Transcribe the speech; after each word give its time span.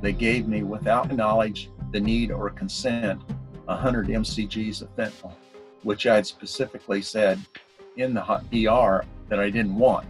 They 0.00 0.12
gave 0.12 0.46
me, 0.46 0.62
without 0.62 1.12
knowledge, 1.12 1.70
the 1.92 2.00
need, 2.00 2.30
or 2.30 2.50
consent, 2.50 3.20
100 3.64 4.08
mcgs 4.08 4.82
of 4.82 4.94
fentanyl, 4.96 5.32
which 5.82 6.06
I 6.06 6.16
had 6.16 6.26
specifically 6.26 7.02
said 7.02 7.40
in 7.96 8.14
the 8.14 8.20
hot 8.20 8.44
ER 8.54 9.04
that 9.28 9.40
I 9.40 9.50
didn't 9.50 9.74
want. 9.74 10.06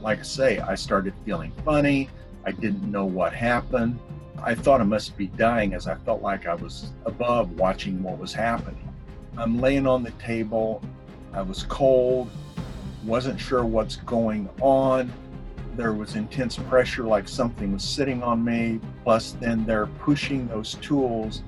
Like 0.00 0.20
I 0.20 0.22
say, 0.22 0.58
I 0.58 0.74
started 0.74 1.14
feeling 1.24 1.52
funny. 1.64 2.08
I 2.44 2.52
didn't 2.52 2.90
know 2.90 3.04
what 3.04 3.32
happened. 3.32 3.98
I 4.42 4.54
thought 4.54 4.80
I 4.80 4.84
must 4.84 5.16
be 5.16 5.28
dying 5.28 5.74
as 5.74 5.86
I 5.86 5.94
felt 5.96 6.20
like 6.20 6.46
I 6.46 6.54
was 6.54 6.92
above 7.06 7.52
watching 7.52 8.02
what 8.02 8.18
was 8.18 8.32
happening. 8.32 8.92
I'm 9.36 9.60
laying 9.60 9.86
on 9.86 10.02
the 10.02 10.10
table. 10.12 10.82
I 11.32 11.42
was 11.42 11.62
cold, 11.64 12.30
wasn't 13.04 13.40
sure 13.40 13.64
what's 13.64 13.96
going 13.96 14.48
on 14.60 15.12
there 15.76 15.92
was 15.92 16.16
intense 16.16 16.56
pressure 16.56 17.04
like 17.04 17.28
something 17.28 17.72
was 17.72 17.82
sitting 17.82 18.22
on 18.22 18.44
me 18.44 18.80
plus 19.02 19.32
then 19.32 19.64
they're 19.64 19.86
pushing 19.86 20.46
those 20.48 20.74
tools 20.74 21.42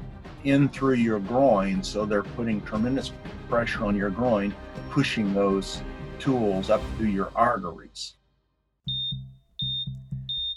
in 0.44 0.68
through 0.68 0.94
your 0.94 1.18
groin 1.20 1.82
so 1.82 2.04
they're 2.04 2.22
putting 2.22 2.60
tremendous 2.62 3.12
pressure 3.48 3.84
on 3.84 3.96
your 3.96 4.10
groin 4.10 4.54
pushing 4.90 5.34
those 5.34 5.82
tools 6.18 6.70
up 6.70 6.80
through 6.96 7.08
your 7.08 7.30
arteries. 7.34 8.14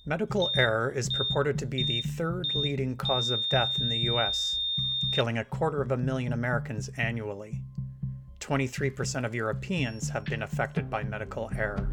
Medical 0.05 0.49
error 0.55 0.89
is 0.89 1.09
purported 1.09 1.59
to 1.59 1.65
be 1.65 1.83
the 1.83 2.01
third 2.01 2.55
leading 2.55 2.95
cause 2.95 3.29
of 3.29 3.47
death 3.49 3.79
in 3.79 3.89
the 3.89 3.97
us 3.97 4.59
killing 5.11 5.37
a 5.37 5.45
quarter 5.45 5.81
of 5.81 5.91
a 5.91 5.97
million 5.97 6.33
americans 6.33 6.89
annually. 6.97 7.59
23% 8.39 9.25
of 9.25 9.35
europeans 9.35 10.09
have 10.09 10.25
been 10.25 10.43
affected 10.43 10.89
by 10.89 11.03
medical 11.03 11.49
error 11.57 11.89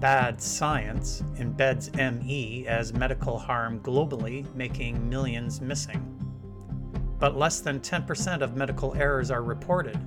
bad 0.00 0.40
science 0.40 1.22
embeds 1.38 1.92
ME 1.96 2.66
as 2.68 2.92
medical 2.92 3.36
harm 3.38 3.80
globally, 3.80 4.46
making 4.54 5.08
millions 5.08 5.60
missing. 5.60 6.14
But 7.18 7.36
less 7.36 7.60
than 7.60 7.80
10% 7.80 8.42
of 8.42 8.56
medical 8.56 8.94
errors 8.94 9.30
are 9.32 9.42
reported, 9.42 9.98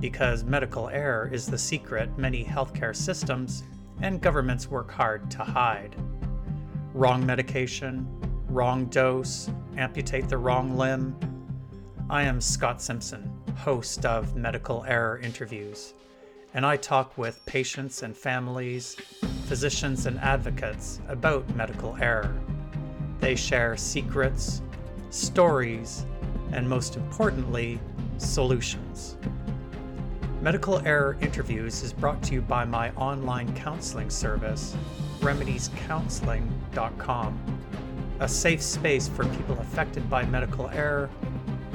because 0.00 0.44
medical 0.44 0.88
error 0.88 1.28
is 1.32 1.46
the 1.46 1.58
secret 1.58 2.16
many 2.16 2.44
healthcare 2.44 2.94
systems 2.94 3.64
and 4.00 4.20
governments 4.20 4.68
work 4.70 4.92
hard 4.92 5.28
to 5.32 5.38
hide. 5.38 5.96
Wrong 6.94 7.26
medication, 7.26 8.06
wrong 8.48 8.86
dose, 8.86 9.50
amputate 9.76 10.28
the 10.28 10.38
wrong 10.38 10.76
limb. 10.76 11.18
I 12.08 12.22
am 12.22 12.40
Scott 12.40 12.80
Simpson, 12.80 13.28
host 13.56 14.04
of 14.04 14.36
Medical 14.36 14.84
Error 14.86 15.18
Interviews 15.18 15.94
and 16.56 16.66
I 16.66 16.76
talk 16.78 17.18
with 17.18 17.44
patients 17.44 18.02
and 18.02 18.16
families, 18.16 18.96
physicians 19.44 20.06
and 20.06 20.18
advocates 20.20 21.02
about 21.06 21.54
medical 21.54 21.94
error. 22.00 22.34
They 23.20 23.36
share 23.36 23.76
secrets, 23.76 24.62
stories, 25.10 26.06
and 26.52 26.66
most 26.66 26.96
importantly, 26.96 27.78
solutions. 28.16 29.18
Medical 30.40 30.78
Error 30.86 31.18
Interviews 31.20 31.82
is 31.82 31.92
brought 31.92 32.22
to 32.22 32.32
you 32.32 32.40
by 32.40 32.64
my 32.64 32.90
online 32.92 33.54
counseling 33.54 34.08
service, 34.08 34.74
remediescounseling.com, 35.20 37.60
a 38.20 38.28
safe 38.28 38.62
space 38.62 39.08
for 39.08 39.26
people 39.26 39.58
affected 39.58 40.08
by 40.08 40.24
medical 40.24 40.70
error, 40.70 41.10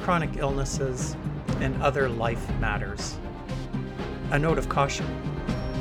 chronic 0.00 0.38
illnesses, 0.38 1.14
and 1.60 1.80
other 1.80 2.08
life 2.08 2.50
matters. 2.58 3.16
A 4.32 4.38
note 4.38 4.56
of 4.56 4.66
caution 4.66 5.06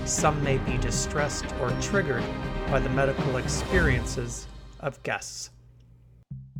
some 0.03 0.43
may 0.43 0.57
be 0.57 0.77
distressed 0.79 1.45
or 1.61 1.69
triggered 1.79 2.25
by 2.67 2.81
the 2.81 2.89
medical 2.89 3.37
experiences 3.37 4.45
of 4.81 5.01
guests. 5.03 5.51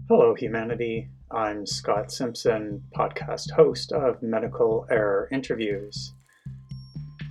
Hello, 0.08 0.34
humanity. 0.34 1.10
I'm 1.32 1.66
Scott 1.66 2.10
Simpson, 2.10 2.82
podcast 2.96 3.52
host 3.52 3.92
of 3.92 4.24
Medical 4.24 4.88
Error 4.90 5.28
Interviews. 5.34 6.14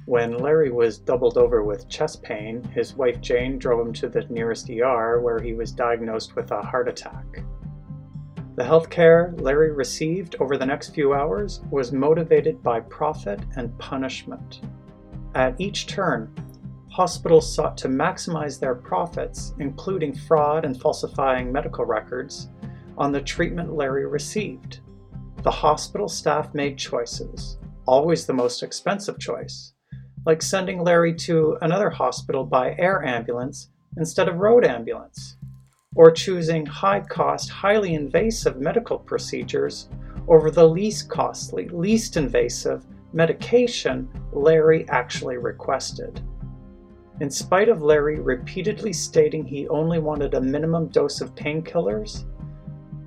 When 0.05 0.37
Larry 0.37 0.71
was 0.71 0.99
doubled 0.99 1.39
over 1.39 1.65
with 1.65 1.89
chest 1.89 2.23
pain, 2.23 2.63
his 2.65 2.95
wife 2.95 3.19
Jane 3.23 3.59
drove 3.59 3.87
him 3.87 3.95
to 3.95 4.11
the 4.11 4.27
nearest 4.29 4.69
ER 4.69 5.23
where 5.23 5.41
he 5.41 5.55
was 5.55 5.73
diagnosed 5.73 6.37
with 6.37 6.51
a 6.51 6.61
heart 6.61 6.87
attack. 6.87 7.25
The 8.61 8.67
healthcare 8.67 9.41
Larry 9.41 9.73
received 9.73 10.37
over 10.39 10.59
the 10.59 10.67
next 10.67 10.91
few 10.91 11.15
hours 11.15 11.63
was 11.71 11.93
motivated 11.93 12.63
by 12.63 12.81
profit 12.81 13.41
and 13.57 13.77
punishment. 13.79 14.61
At 15.35 15.59
each 15.59 15.87
turn, 15.87 16.31
hospitals 16.91 17.55
sought 17.55 17.79
to 17.79 17.89
maximize 17.89 18.61
their 18.61 18.75
profits, 18.75 19.55
including 19.61 20.15
fraud 20.15 20.67
and 20.67 20.79
falsifying 20.79 21.51
medical 21.51 21.87
records, 21.87 22.51
on 22.99 23.13
the 23.13 23.23
treatment 23.23 23.73
Larry 23.73 24.05
received. 24.05 24.81
The 25.43 25.51
hospital 25.51 26.07
staff 26.07 26.53
made 26.53 26.77
choices, 26.77 27.57
always 27.87 28.27
the 28.27 28.35
most 28.35 28.63
expensive 28.63 29.19
choice, 29.19 29.73
like 30.27 30.43
sending 30.43 30.85
Larry 30.85 31.15
to 31.15 31.57
another 31.63 31.89
hospital 31.89 32.45
by 32.45 32.77
air 32.79 33.03
ambulance 33.03 33.71
instead 33.97 34.29
of 34.29 34.37
road 34.37 34.67
ambulance 34.67 35.39
or 35.97 36.11
choosing 36.11 36.65
high 36.65 37.01
cost, 37.01 37.51
highly 37.51 37.95
invasive 37.95 38.61
medical 38.61 38.99
procedures 38.99 39.89
over 40.29 40.51
the 40.51 40.69
least 40.69 41.09
costly, 41.09 41.69
least 41.69 42.17
invasive 42.17 42.87
medication 43.13 44.09
Larry 44.33 44.89
actually 44.89 45.37
requested. 45.37 46.21
In 47.21 47.29
spite 47.29 47.69
of 47.69 47.83
Larry 47.83 48.21
repeatedly 48.21 48.93
stating 48.93 49.45
he 49.45 49.69
only 49.69 49.99
wanted 49.99 50.35
a 50.35 50.41
minimum 50.41 50.87
dose 50.89 51.21
of 51.21 51.35
painkillers, 51.35 52.25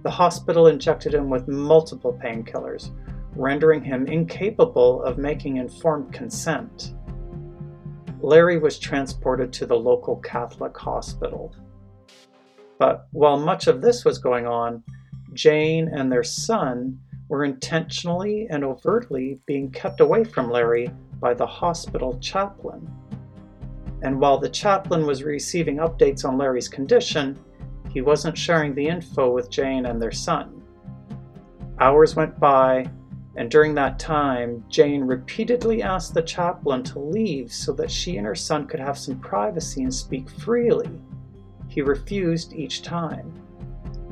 the 0.04 0.12
hospital 0.12 0.68
injected 0.68 1.14
him 1.14 1.30
with 1.30 1.48
multiple 1.48 2.20
painkillers, 2.22 2.92
rendering 3.36 3.82
him 3.82 4.06
incapable 4.08 5.02
of 5.04 5.18
making 5.18 5.56
informed 5.58 6.12
consent. 6.12 6.94
Larry 8.20 8.58
was 8.58 8.78
transported 8.78 9.54
to 9.54 9.66
the 9.66 9.76
local 9.76 10.18
Catholic 10.18 10.78
hospital. 10.78 11.56
But 12.86 13.08
while 13.12 13.40
much 13.40 13.68
of 13.68 13.82
this 13.82 14.04
was 14.04 14.18
going 14.18 14.46
on, 14.46 14.84
Jane 15.32 15.88
and 15.88 16.12
their 16.12 16.22
son 16.22 17.00
were 17.30 17.46
intentionally 17.46 18.46
and 18.50 18.62
overtly 18.62 19.40
being 19.46 19.72
kept 19.72 20.02
away 20.02 20.26
from 20.26 20.52
Larry 20.52 20.92
by 21.22 21.34
the 21.34 21.46
hospital 21.46 22.20
chaplain. 22.20 22.86
And 24.02 24.20
while 24.20 24.38
the 24.38 24.50
chaplain 24.50 25.06
was 25.06 25.24
receiving 25.24 25.78
updates 25.78 26.26
on 26.26 26.38
Larry's 26.38 26.68
condition, 26.68 27.40
he 27.90 28.02
wasn't 28.02 28.38
sharing 28.38 28.76
the 28.76 28.90
info 28.90 29.32
with 29.32 29.50
Jane 29.50 29.86
and 29.86 30.02
their 30.02 30.12
son. 30.12 30.62
Hours 31.80 32.18
went 32.18 32.38
by, 32.38 32.86
and 33.38 33.50
during 33.50 33.74
that 33.76 33.98
time, 33.98 34.62
Jane 34.68 35.06
repeatedly 35.06 35.82
asked 35.82 36.14
the 36.14 36.22
chaplain 36.22 36.84
to 36.84 37.00
leave 37.00 37.50
so 37.54 37.72
that 37.72 37.90
she 37.90 38.18
and 38.18 38.28
her 38.28 38.36
son 38.36 38.68
could 38.68 38.82
have 38.82 38.98
some 38.98 39.22
privacy 39.22 39.84
and 39.84 39.94
speak 39.94 40.30
freely. 40.30 40.90
He 41.74 41.82
refused 41.82 42.54
each 42.54 42.84
time. 42.84 43.34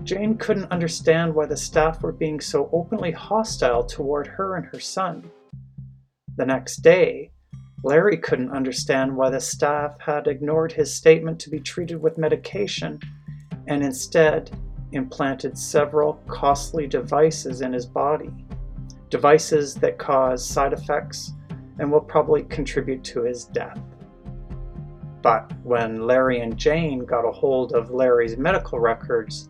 Jane 0.03 0.35
couldn't 0.35 0.72
understand 0.72 1.35
why 1.35 1.45
the 1.45 1.55
staff 1.55 2.01
were 2.01 2.11
being 2.11 2.41
so 2.41 2.67
openly 2.73 3.11
hostile 3.11 3.83
toward 3.83 4.25
her 4.25 4.55
and 4.55 4.66
her 4.66 4.79
son. 4.79 5.29
The 6.38 6.45
next 6.47 6.77
day, 6.77 7.29
Larry 7.83 8.17
couldn't 8.17 8.49
understand 8.49 9.16
why 9.16 9.29
the 9.29 9.39
staff 9.39 9.95
had 9.99 10.25
ignored 10.25 10.72
his 10.72 10.91
statement 10.91 11.39
to 11.41 11.51
be 11.51 11.59
treated 11.59 12.01
with 12.01 12.17
medication 12.17 12.99
and 13.67 13.83
instead 13.83 14.49
implanted 14.91 15.55
several 15.55 16.13
costly 16.28 16.88
devices 16.88 17.61
in 17.61 17.73
his 17.73 17.85
body. 17.85 18.31
Devices 19.11 19.75
that 19.75 19.99
cause 19.99 20.43
side 20.43 20.73
effects 20.73 21.33
and 21.78 21.91
will 21.91 22.01
probably 22.01 22.41
contribute 22.41 23.03
to 23.03 23.22
his 23.22 23.45
death. 23.45 23.79
But 25.22 25.52
when 25.64 26.08
Larry 26.08 26.40
and 26.40 26.58
Jane 26.58 27.06
got 27.06 27.28
a 27.28 27.32
hold 27.32 27.74
of 27.74 27.92
Larry's 27.92 28.38
medical 28.38 28.80
records, 28.80 29.47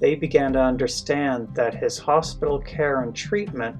they 0.00 0.14
began 0.14 0.52
to 0.52 0.60
understand 0.60 1.48
that 1.54 1.74
his 1.74 1.98
hospital 1.98 2.60
care 2.60 3.02
and 3.02 3.14
treatment 3.14 3.76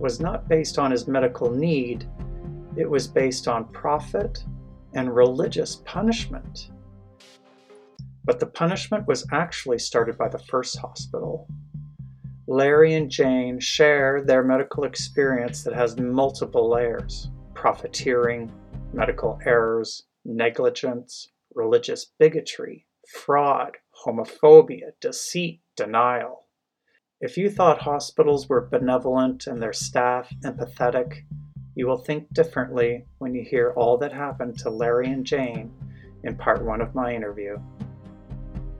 was 0.00 0.18
not 0.18 0.48
based 0.48 0.78
on 0.78 0.90
his 0.90 1.06
medical 1.06 1.50
need, 1.50 2.08
it 2.76 2.88
was 2.88 3.06
based 3.06 3.46
on 3.46 3.66
profit 3.66 4.44
and 4.94 5.14
religious 5.14 5.76
punishment. 5.84 6.70
But 8.24 8.40
the 8.40 8.46
punishment 8.46 9.06
was 9.06 9.26
actually 9.30 9.78
started 9.78 10.18
by 10.18 10.28
the 10.28 10.38
first 10.38 10.76
hospital. 10.78 11.46
Larry 12.48 12.94
and 12.94 13.08
Jane 13.08 13.60
share 13.60 14.24
their 14.24 14.42
medical 14.42 14.84
experience 14.84 15.62
that 15.62 15.74
has 15.74 15.96
multiple 15.98 16.68
layers 16.68 17.30
profiteering, 17.54 18.50
medical 18.92 19.38
errors, 19.44 20.04
negligence, 20.24 21.28
religious 21.54 22.06
bigotry, 22.18 22.86
fraud, 23.08 23.76
homophobia, 24.04 24.92
deceit, 25.00 25.60
denial. 25.76 26.46
If 27.20 27.36
you 27.36 27.50
thought 27.50 27.82
hospitals 27.82 28.48
were 28.48 28.68
benevolent 28.70 29.46
and 29.46 29.60
their 29.60 29.72
staff 29.72 30.32
empathetic, 30.44 31.24
you 31.74 31.86
will 31.86 31.98
think 31.98 32.32
differently 32.32 33.06
when 33.18 33.34
you 33.34 33.44
hear 33.44 33.72
all 33.76 33.98
that 33.98 34.12
happened 34.12 34.58
to 34.58 34.70
Larry 34.70 35.08
and 35.08 35.24
Jane 35.24 35.72
in 36.24 36.36
part 36.36 36.64
one 36.64 36.80
of 36.80 36.94
my 36.94 37.14
interview. 37.14 37.58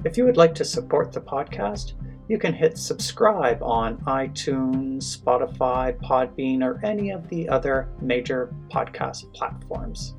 If 0.04 0.16
you 0.16 0.24
would 0.24 0.36
like 0.36 0.54
to 0.56 0.64
support 0.64 1.12
the 1.12 1.20
podcast, 1.20 1.92
you 2.28 2.38
can 2.38 2.54
hit 2.54 2.78
subscribe 2.78 3.62
on 3.62 3.98
iTunes, 4.02 5.18
Spotify, 5.18 5.98
Podbean, 5.98 6.62
or 6.62 6.80
any 6.84 7.10
of 7.10 7.28
the 7.28 7.48
other 7.48 7.88
major 8.00 8.54
podcast 8.70 9.32
platforms. 9.34 10.14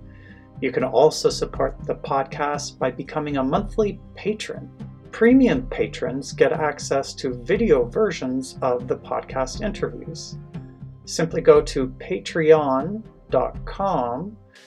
You 0.62 0.72
can 0.72 0.84
also 0.84 1.30
support 1.32 1.76
the 1.86 1.96
podcast 1.96 2.78
by 2.78 2.92
becoming 2.92 3.38
a 3.38 3.44
monthly 3.44 4.00
patron. 4.14 4.70
Premium 5.12 5.66
patrons 5.68 6.34
get 6.34 6.54
access 6.54 7.16
to 7.16 7.34
video 7.34 7.86
versions 7.86 8.60
of 8.62 8.88
the 8.88 8.98
podcast 8.98 9.62
interviews. 9.62 10.38
Simply 11.06 11.42
go 11.42 11.64
to 11.64 11.88
patreon.com 11.88 13.02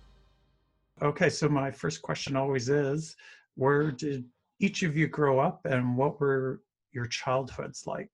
Okay, 1.04 1.30
so 1.30 1.48
my 1.48 1.70
first 1.70 2.02
question 2.02 2.36
always 2.36 2.70
is 2.70 3.16
where 3.54 3.92
did 3.92 4.26
each 4.60 4.82
of 4.82 4.98
you 4.98 5.08
grow 5.08 5.38
up 5.40 5.64
and 5.66 5.96
what 5.96 6.20
were 6.20 6.64
your 6.92 7.06
childhoods 7.06 7.86
like? 7.86 8.10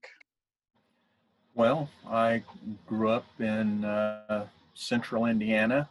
Well, 1.56 1.88
I 2.10 2.42
grew 2.88 3.10
up 3.10 3.26
in 3.40 3.86
uh, 3.86 4.48
central 4.74 5.28
Indiana, 5.28 5.88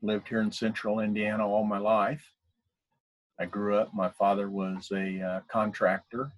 lived 0.00 0.28
here 0.28 0.40
in 0.40 0.50
central 0.50 1.00
Indiana 1.00 1.46
all 1.46 1.64
my 1.64 1.76
life. 1.76 2.24
I 3.38 3.44
grew 3.44 3.76
up, 3.76 3.92
my 3.92 4.08
father 4.08 4.48
was 4.48 4.88
a 4.90 5.20
uh, 5.20 5.40
contractor. 5.46 6.32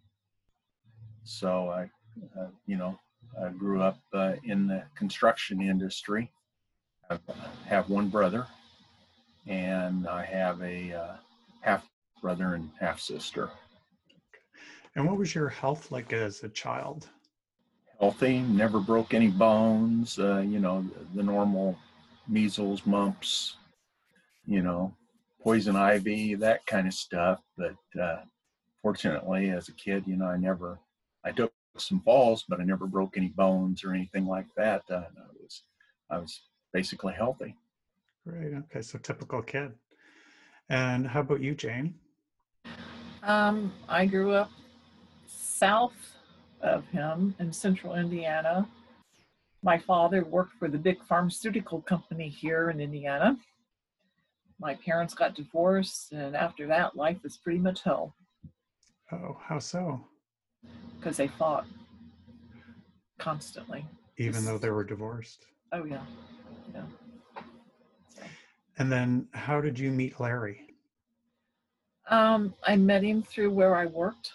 So 1.23 1.69
I, 1.69 1.91
uh, 2.37 2.49
you 2.67 2.77
know, 2.77 2.99
I 3.41 3.51
grew 3.51 3.83
up 3.83 4.01
uh, 4.13 4.35
in 4.43 4.67
the 4.67 4.83
construction 4.97 5.63
industry. 5.63 6.33
I 7.09 7.19
have 7.67 7.89
one 7.89 8.09
brother, 8.09 8.49
and 9.47 10.09
I 10.09 10.25
have 10.25 10.61
a 10.61 10.93
uh, 10.93 11.17
half 11.61 11.89
brother 12.21 12.55
and 12.55 12.69
half 12.81 12.99
sister. 12.99 13.51
And 14.97 15.07
what 15.07 15.19
was 15.19 15.37
your 15.37 15.49
health 15.49 15.93
like 15.93 16.13
as 16.13 16.43
a 16.43 16.49
child? 16.49 17.09
Healthy, 18.01 18.41
never 18.41 18.81
broke 18.81 19.13
any 19.13 19.29
bones, 19.29 20.19
uh, 20.19 20.39
you 20.39 20.59
know, 20.59 20.85
the 21.15 21.23
normal 21.23 21.77
measles, 22.27 22.87
mumps, 22.87 23.57
you 24.47 24.63
know, 24.63 24.95
poison 25.43 25.77
ivy, 25.77 26.35
that 26.35 26.65
kind 26.67 26.87
of 26.87 26.95
stuff. 26.95 27.41
But 27.57 28.01
uh, 28.01 28.21
fortunately, 28.83 29.51
as 29.51 29.69
a 29.69 29.73
kid, 29.73 30.05
you 30.07 30.17
know, 30.17 30.27
I 30.27 30.39
never, 30.39 30.79
I 31.25 31.31
took 31.31 31.53
some 31.77 32.01
falls, 32.01 32.45
but 32.49 32.61
I 32.61 32.65
never 32.65 32.87
broke 32.87 33.17
any 33.17 33.29
bones 33.29 33.85
or 33.85 33.93
anything 33.93 34.27
like 34.27 34.47
that. 34.57 34.83
Uh, 34.91 35.03
I 35.19 35.33
was, 35.43 35.63
I 36.11 36.19
was 36.19 36.41
basically 36.73 37.13
healthy. 37.13 37.55
Great. 38.27 38.55
Okay. 38.55 38.83
So 38.83 38.99
typical 38.99 39.43
kid. 39.43 39.73
And 40.71 41.07
how 41.07 41.21
about 41.21 41.41
you, 41.41 41.55
Jane? 41.55 41.95
Um, 43.23 43.73
I 43.89 44.07
grew 44.07 44.33
up 44.33 44.51
south 45.27 45.93
of 46.63 46.87
him 46.89 47.35
in 47.39 47.53
central 47.53 47.95
Indiana. 47.95 48.69
My 49.63 49.79
father 49.79 50.25
worked 50.25 50.55
for 50.55 50.69
the 50.69 50.79
big 50.79 51.03
pharmaceutical 51.05 51.83
company 51.83 52.29
here 52.29 52.71
in 52.71 52.81
Indiana. 52.81 53.37
My 54.59 54.75
parents 54.75 55.15
got 55.15 55.35
divorced, 55.35 56.13
and 56.13 56.37
after 56.37 56.67
that, 56.67 56.97
life 56.97 57.23
was 57.23 57.37
pretty 57.37 57.59
much 57.59 57.83
hell. 57.83 58.15
Oh, 59.13 59.39
how 59.43 59.59
so? 59.59 60.05
Because 60.99 61.17
they 61.17 61.29
fought 61.29 61.67
constantly. 63.19 63.85
Even 64.19 64.45
though 64.45 64.59
they 64.59 64.71
were 64.71 64.85
divorced? 64.85 65.47
Oh, 65.73 65.85
yeah. 65.85 66.03
Yeah. 66.75 66.85
And 68.79 68.91
then 68.91 69.29
how 69.33 69.61
did 69.61 69.79
you 69.79 69.91
meet 69.91 70.21
Larry? 70.21 70.67
Um, 72.09 72.55
I 72.67 72.77
met 72.77 73.03
him 73.03 73.23
through 73.23 73.51
where 73.51 73.77
I 73.77 73.87
worked. 73.87 74.33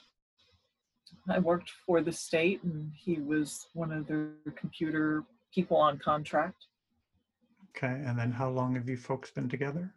I 1.29 1.39
worked 1.39 1.71
for 1.85 2.01
the 2.01 2.11
state, 2.11 2.61
and 2.63 2.91
he 2.95 3.19
was 3.19 3.67
one 3.73 3.91
of 3.91 4.07
their 4.07 4.29
computer 4.55 5.23
people 5.53 5.77
on 5.77 5.97
contract. 5.97 6.67
Okay, 7.75 8.01
and 8.05 8.17
then 8.17 8.31
how 8.31 8.49
long 8.49 8.75
have 8.75 8.87
you 8.87 8.97
folks 8.97 9.31
been 9.31 9.49
together? 9.49 9.91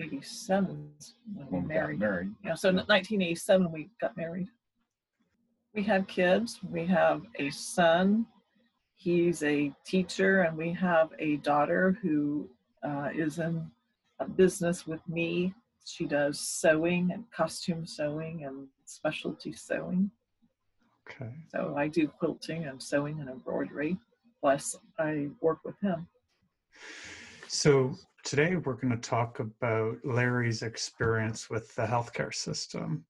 87 0.00 0.90
when 1.34 1.50
we 1.50 1.68
married. 1.68 2.00
married. 2.00 2.32
Yeah, 2.44 2.54
so 2.54 2.70
in 2.70 2.76
1987 2.76 3.70
we 3.70 3.90
got 4.00 4.16
married. 4.16 4.48
We 5.74 5.82
have 5.84 6.06
kids. 6.06 6.58
We 6.68 6.86
have 6.86 7.22
a 7.38 7.50
son. 7.50 8.26
He's 8.96 9.42
a 9.42 9.72
teacher, 9.84 10.42
and 10.42 10.56
we 10.56 10.72
have 10.72 11.10
a 11.18 11.36
daughter 11.38 11.98
who 12.02 12.48
uh, 12.82 13.10
is 13.14 13.38
in 13.38 13.70
a 14.18 14.28
business 14.28 14.86
with 14.86 15.06
me 15.08 15.54
she 15.84 16.06
does 16.06 16.40
sewing 16.40 17.10
and 17.12 17.24
costume 17.30 17.86
sewing 17.86 18.44
and 18.44 18.66
specialty 18.84 19.52
sewing. 19.52 20.10
Okay. 21.08 21.30
So 21.48 21.74
I 21.76 21.88
do 21.88 22.08
quilting 22.08 22.64
and 22.64 22.82
sewing 22.82 23.20
and 23.20 23.28
embroidery. 23.28 23.98
Plus, 24.40 24.76
I 24.98 25.28
work 25.40 25.58
with 25.64 25.78
him. 25.80 26.06
So 27.48 27.94
today 28.24 28.56
we're 28.56 28.74
going 28.74 28.90
to 28.90 29.08
talk 29.08 29.40
about 29.40 29.98
Larry's 30.04 30.62
experience 30.62 31.50
with 31.50 31.74
the 31.74 31.86
healthcare 31.86 32.34
system. 32.34 33.04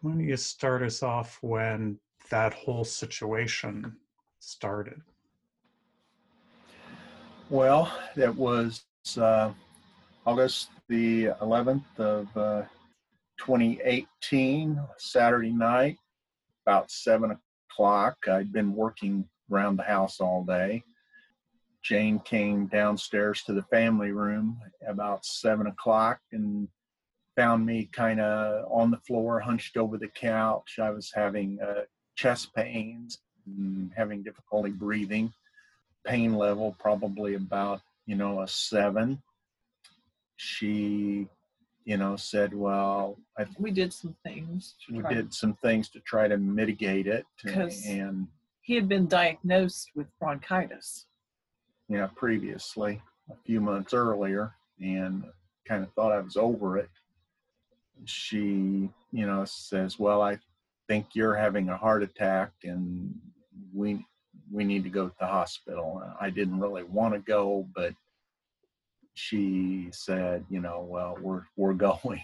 Why 0.00 0.12
don't 0.12 0.20
you 0.20 0.36
start 0.36 0.82
us 0.82 1.02
off 1.02 1.38
when 1.42 1.98
that 2.30 2.54
whole 2.54 2.84
situation 2.84 3.96
started? 4.38 5.00
Well, 7.50 7.92
it 8.16 8.34
was 8.34 8.84
uh, 9.18 9.50
August 10.26 10.68
the 10.88 11.26
11th 11.40 11.98
of 11.98 12.36
uh, 12.36 12.62
2018, 13.38 14.78
Saturday 14.98 15.50
night, 15.50 15.96
about 16.66 16.90
seven 16.90 17.38
o'clock. 17.70 18.18
I'd 18.30 18.52
been 18.52 18.74
working 18.74 19.26
around 19.50 19.76
the 19.76 19.82
house 19.82 20.20
all 20.20 20.44
day. 20.44 20.84
Jane 21.82 22.18
came 22.20 22.66
downstairs 22.66 23.42
to 23.44 23.54
the 23.54 23.62
family 23.64 24.12
room 24.12 24.60
about 24.86 25.24
seven 25.24 25.68
o'clock 25.68 26.20
and 26.32 26.68
found 27.34 27.64
me 27.64 27.88
kind 27.90 28.20
of 28.20 28.70
on 28.70 28.90
the 28.90 28.98
floor, 28.98 29.40
hunched 29.40 29.78
over 29.78 29.96
the 29.96 30.08
couch. 30.08 30.78
I 30.78 30.90
was 30.90 31.10
having 31.14 31.58
uh, 31.62 31.84
chest 32.14 32.54
pains 32.54 33.20
and 33.46 33.90
having 33.96 34.22
difficulty 34.22 34.70
breathing. 34.70 35.32
Pain 36.06 36.34
level 36.34 36.76
probably 36.78 37.36
about, 37.36 37.80
you 38.04 38.16
know, 38.16 38.42
a 38.42 38.48
seven 38.48 39.22
she 40.40 41.28
you 41.84 41.98
know 41.98 42.16
said 42.16 42.54
well 42.54 43.18
I, 43.38 43.44
we 43.58 43.70
did 43.70 43.92
some 43.92 44.16
things 44.24 44.74
we 44.90 45.02
did 45.02 45.34
some 45.34 45.52
things 45.54 45.90
to 45.90 46.00
try 46.00 46.28
to 46.28 46.38
mitigate 46.38 47.06
it 47.06 47.26
and 47.86 48.26
he 48.62 48.74
had 48.74 48.88
been 48.88 49.06
diagnosed 49.06 49.90
with 49.94 50.06
bronchitis. 50.18 51.06
Yeah 51.90 52.08
previously 52.16 53.02
a 53.30 53.34
few 53.44 53.60
months 53.60 53.92
earlier 53.92 54.54
and 54.80 55.24
kind 55.68 55.84
of 55.84 55.92
thought 55.92 56.12
i 56.12 56.20
was 56.20 56.38
over 56.38 56.78
it. 56.78 56.88
She 58.06 58.88
you 59.12 59.26
know 59.26 59.44
says 59.44 59.98
well 59.98 60.22
i 60.22 60.38
think 60.88 61.08
you're 61.12 61.34
having 61.34 61.68
a 61.68 61.76
heart 61.76 62.02
attack 62.02 62.52
and 62.64 63.14
we 63.74 64.06
we 64.50 64.64
need 64.64 64.84
to 64.84 64.90
go 64.90 65.08
to 65.08 65.14
the 65.20 65.26
hospital. 65.26 66.02
I 66.20 66.30
didn't 66.30 66.60
really 66.60 66.84
want 66.84 67.12
to 67.12 67.20
go 67.20 67.68
but 67.74 67.92
she 69.14 69.88
said, 69.92 70.44
you 70.48 70.60
know, 70.60 70.86
well, 70.88 71.16
we're 71.20 71.42
we're 71.56 71.74
going. 71.74 72.22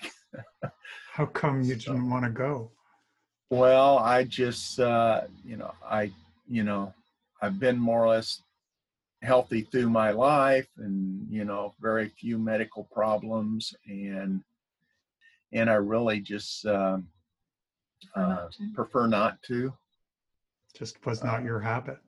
How 1.13 1.27
come 1.27 1.63
you 1.63 1.79
so, 1.79 1.93
didn't 1.93 2.11
want 2.11 2.25
to 2.25 2.31
go? 2.31 2.71
Well, 3.51 3.99
I 3.99 4.25
just, 4.25 4.81
uh, 4.81 5.23
you 5.45 5.57
know, 5.57 5.73
I, 5.89 6.11
you 6.49 6.65
know, 6.65 6.93
I've 7.41 7.61
been 7.61 7.79
more 7.79 8.05
or 8.05 8.09
less 8.09 8.43
healthy 9.23 9.63
through 9.63 9.91
my 9.91 10.11
life, 10.11 10.69
and 10.79 11.27
you 11.31 11.45
know, 11.45 11.75
very 11.81 12.09
few 12.09 12.39
medical 12.39 12.85
problems, 12.93 13.75
and 13.87 14.43
and 15.53 15.71
I 15.71 15.75
really 15.75 16.21
just 16.21 16.67
uh, 16.67 16.99
prefer, 18.15 18.21
uh, 18.21 18.29
not 18.29 18.75
prefer 18.75 19.07
not 19.07 19.43
to. 19.45 19.73
Just 20.77 21.05
was 21.07 21.25
not 21.25 21.41
uh, 21.41 21.45
your 21.45 21.61
habit. 21.61 21.99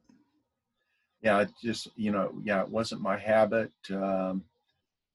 yeah, 1.23 1.41
it 1.41 1.51
just 1.63 1.89
you 1.97 2.11
know, 2.13 2.33
yeah, 2.43 2.63
it 2.63 2.69
wasn't 2.69 3.01
my 3.01 3.17
habit, 3.17 3.73
um, 3.91 4.45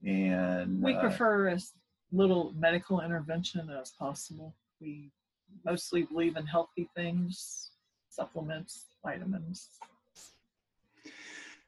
and 0.06 0.82
We 0.82 0.96
uh, 0.96 1.00
prefer 1.00 1.48
as 1.50 1.72
little 2.12 2.54
medical 2.58 3.02
intervention 3.02 3.70
as 3.70 3.92
possible. 3.92 4.56
We 4.82 5.12
mostly 5.66 6.04
believe 6.04 6.36
in 6.36 6.46
healthy 6.46 6.90
things, 6.96 7.72
supplements, 8.10 8.86
vitamins. 9.04 9.70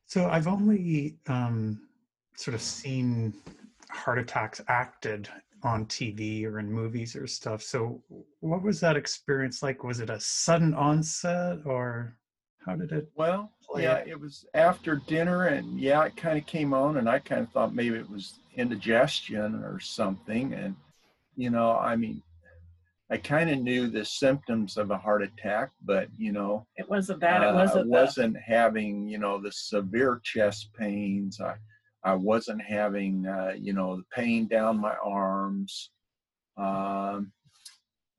So 0.05 0.29
I've 0.29 0.47
only 0.47 1.17
um, 1.27 1.87
sort 2.35 2.55
of 2.55 2.61
seen 2.61 3.33
heart 3.89 4.19
attacks 4.19 4.61
acted 4.67 5.29
on 5.63 5.85
TV 5.87 6.45
or 6.45 6.59
in 6.59 6.71
movies 6.71 7.15
or 7.15 7.25
stuff. 7.25 7.63
So 7.63 8.03
what 8.39 8.61
was 8.61 8.79
that 8.81 8.95
experience 8.95 9.63
like? 9.63 9.83
Was 9.83 9.99
it 9.99 10.09
a 10.09 10.19
sudden 10.19 10.73
onset 10.73 11.59
or 11.65 12.17
how 12.65 12.75
did 12.75 12.91
it? 12.91 13.09
Well, 13.15 13.51
play 13.67 13.83
yeah, 13.83 13.97
it? 13.97 14.09
it 14.09 14.19
was 14.19 14.45
after 14.53 14.95
dinner, 15.07 15.47
and 15.47 15.79
yeah, 15.79 16.03
it 16.05 16.15
kind 16.17 16.37
of 16.37 16.45
came 16.45 16.73
on, 16.73 16.97
and 16.97 17.07
I 17.07 17.19
kind 17.19 17.41
of 17.41 17.51
thought 17.51 17.75
maybe 17.75 17.95
it 17.95 18.09
was 18.09 18.39
indigestion 18.55 19.55
or 19.63 19.79
something. 19.79 20.53
And, 20.53 20.75
you 21.35 21.49
know, 21.49 21.77
I 21.77 21.95
mean, 21.95 22.21
I 23.11 23.17
kind 23.17 23.49
of 23.51 23.59
knew 23.59 23.87
the 23.87 24.03
symptoms 24.03 24.77
of 24.77 24.89
a 24.89 24.97
heart 24.97 25.21
attack, 25.21 25.71
but, 25.83 26.07
you 26.17 26.31
know, 26.31 26.65
It 26.77 26.89
wasn't 26.89 27.19
that. 27.19 27.43
uh, 27.43 27.49
It 27.49 27.53
wasn't 27.53 27.85
I 27.93 27.99
wasn't 28.01 28.37
having, 28.37 29.07
you 29.07 29.19
know, 29.19 29.39
the 29.39 29.51
severe 29.51 30.19
chest 30.23 30.73
pains. 30.73 31.39
I, 31.39 31.55
I 32.03 32.13
wasn't 32.15 32.61
having, 32.61 33.27
uh, 33.27 33.53
you 33.59 33.73
know, 33.73 33.97
the 33.97 34.03
pain 34.15 34.47
down 34.47 34.79
my 34.79 34.95
arms, 35.03 35.91
um, 36.57 37.31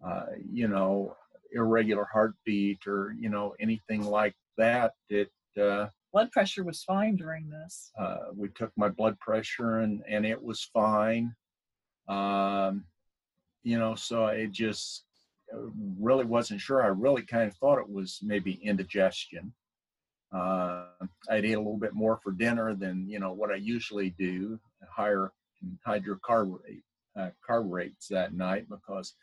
uh, 0.06 0.26
you 0.52 0.68
know, 0.68 1.16
irregular 1.52 2.06
heartbeat 2.12 2.86
or, 2.86 3.14
you 3.18 3.28
know, 3.28 3.54
anything 3.60 4.02
like 4.02 4.34
that. 4.58 4.92
It, 5.08 5.30
uh, 5.60 5.86
blood 6.12 6.30
pressure 6.32 6.64
was 6.64 6.82
fine 6.82 7.16
during 7.16 7.48
this. 7.48 7.90
uh, 7.98 8.16
we 8.34 8.48
took 8.48 8.72
my 8.76 8.88
blood 8.88 9.18
pressure 9.20 9.80
and, 9.80 10.02
and 10.08 10.24
it 10.26 10.42
was 10.42 10.68
fine. 10.72 11.34
Um, 12.08 12.84
you 13.62 13.78
know, 13.78 13.94
so 13.94 14.24
I 14.24 14.46
just 14.46 15.04
uh, 15.52 15.68
really 15.98 16.24
wasn't 16.24 16.60
sure. 16.60 16.82
I 16.82 16.88
really 16.88 17.22
kind 17.22 17.48
of 17.48 17.56
thought 17.56 17.78
it 17.78 17.88
was 17.88 18.20
maybe 18.22 18.60
indigestion. 18.62 19.52
Uh, 20.34 20.86
I'd 21.30 21.44
eat 21.44 21.54
a 21.54 21.58
little 21.58 21.78
bit 21.78 21.94
more 21.94 22.18
for 22.22 22.32
dinner 22.32 22.74
than, 22.74 23.08
you 23.08 23.18
know, 23.18 23.32
what 23.32 23.50
I 23.50 23.56
usually 23.56 24.10
do, 24.10 24.58
higher 24.88 25.32
hydrocarbonate 25.86 26.82
uh, 27.18 27.30
carb 27.48 27.70
rates 27.70 28.08
that 28.08 28.34
night 28.34 28.66
because 28.68 29.14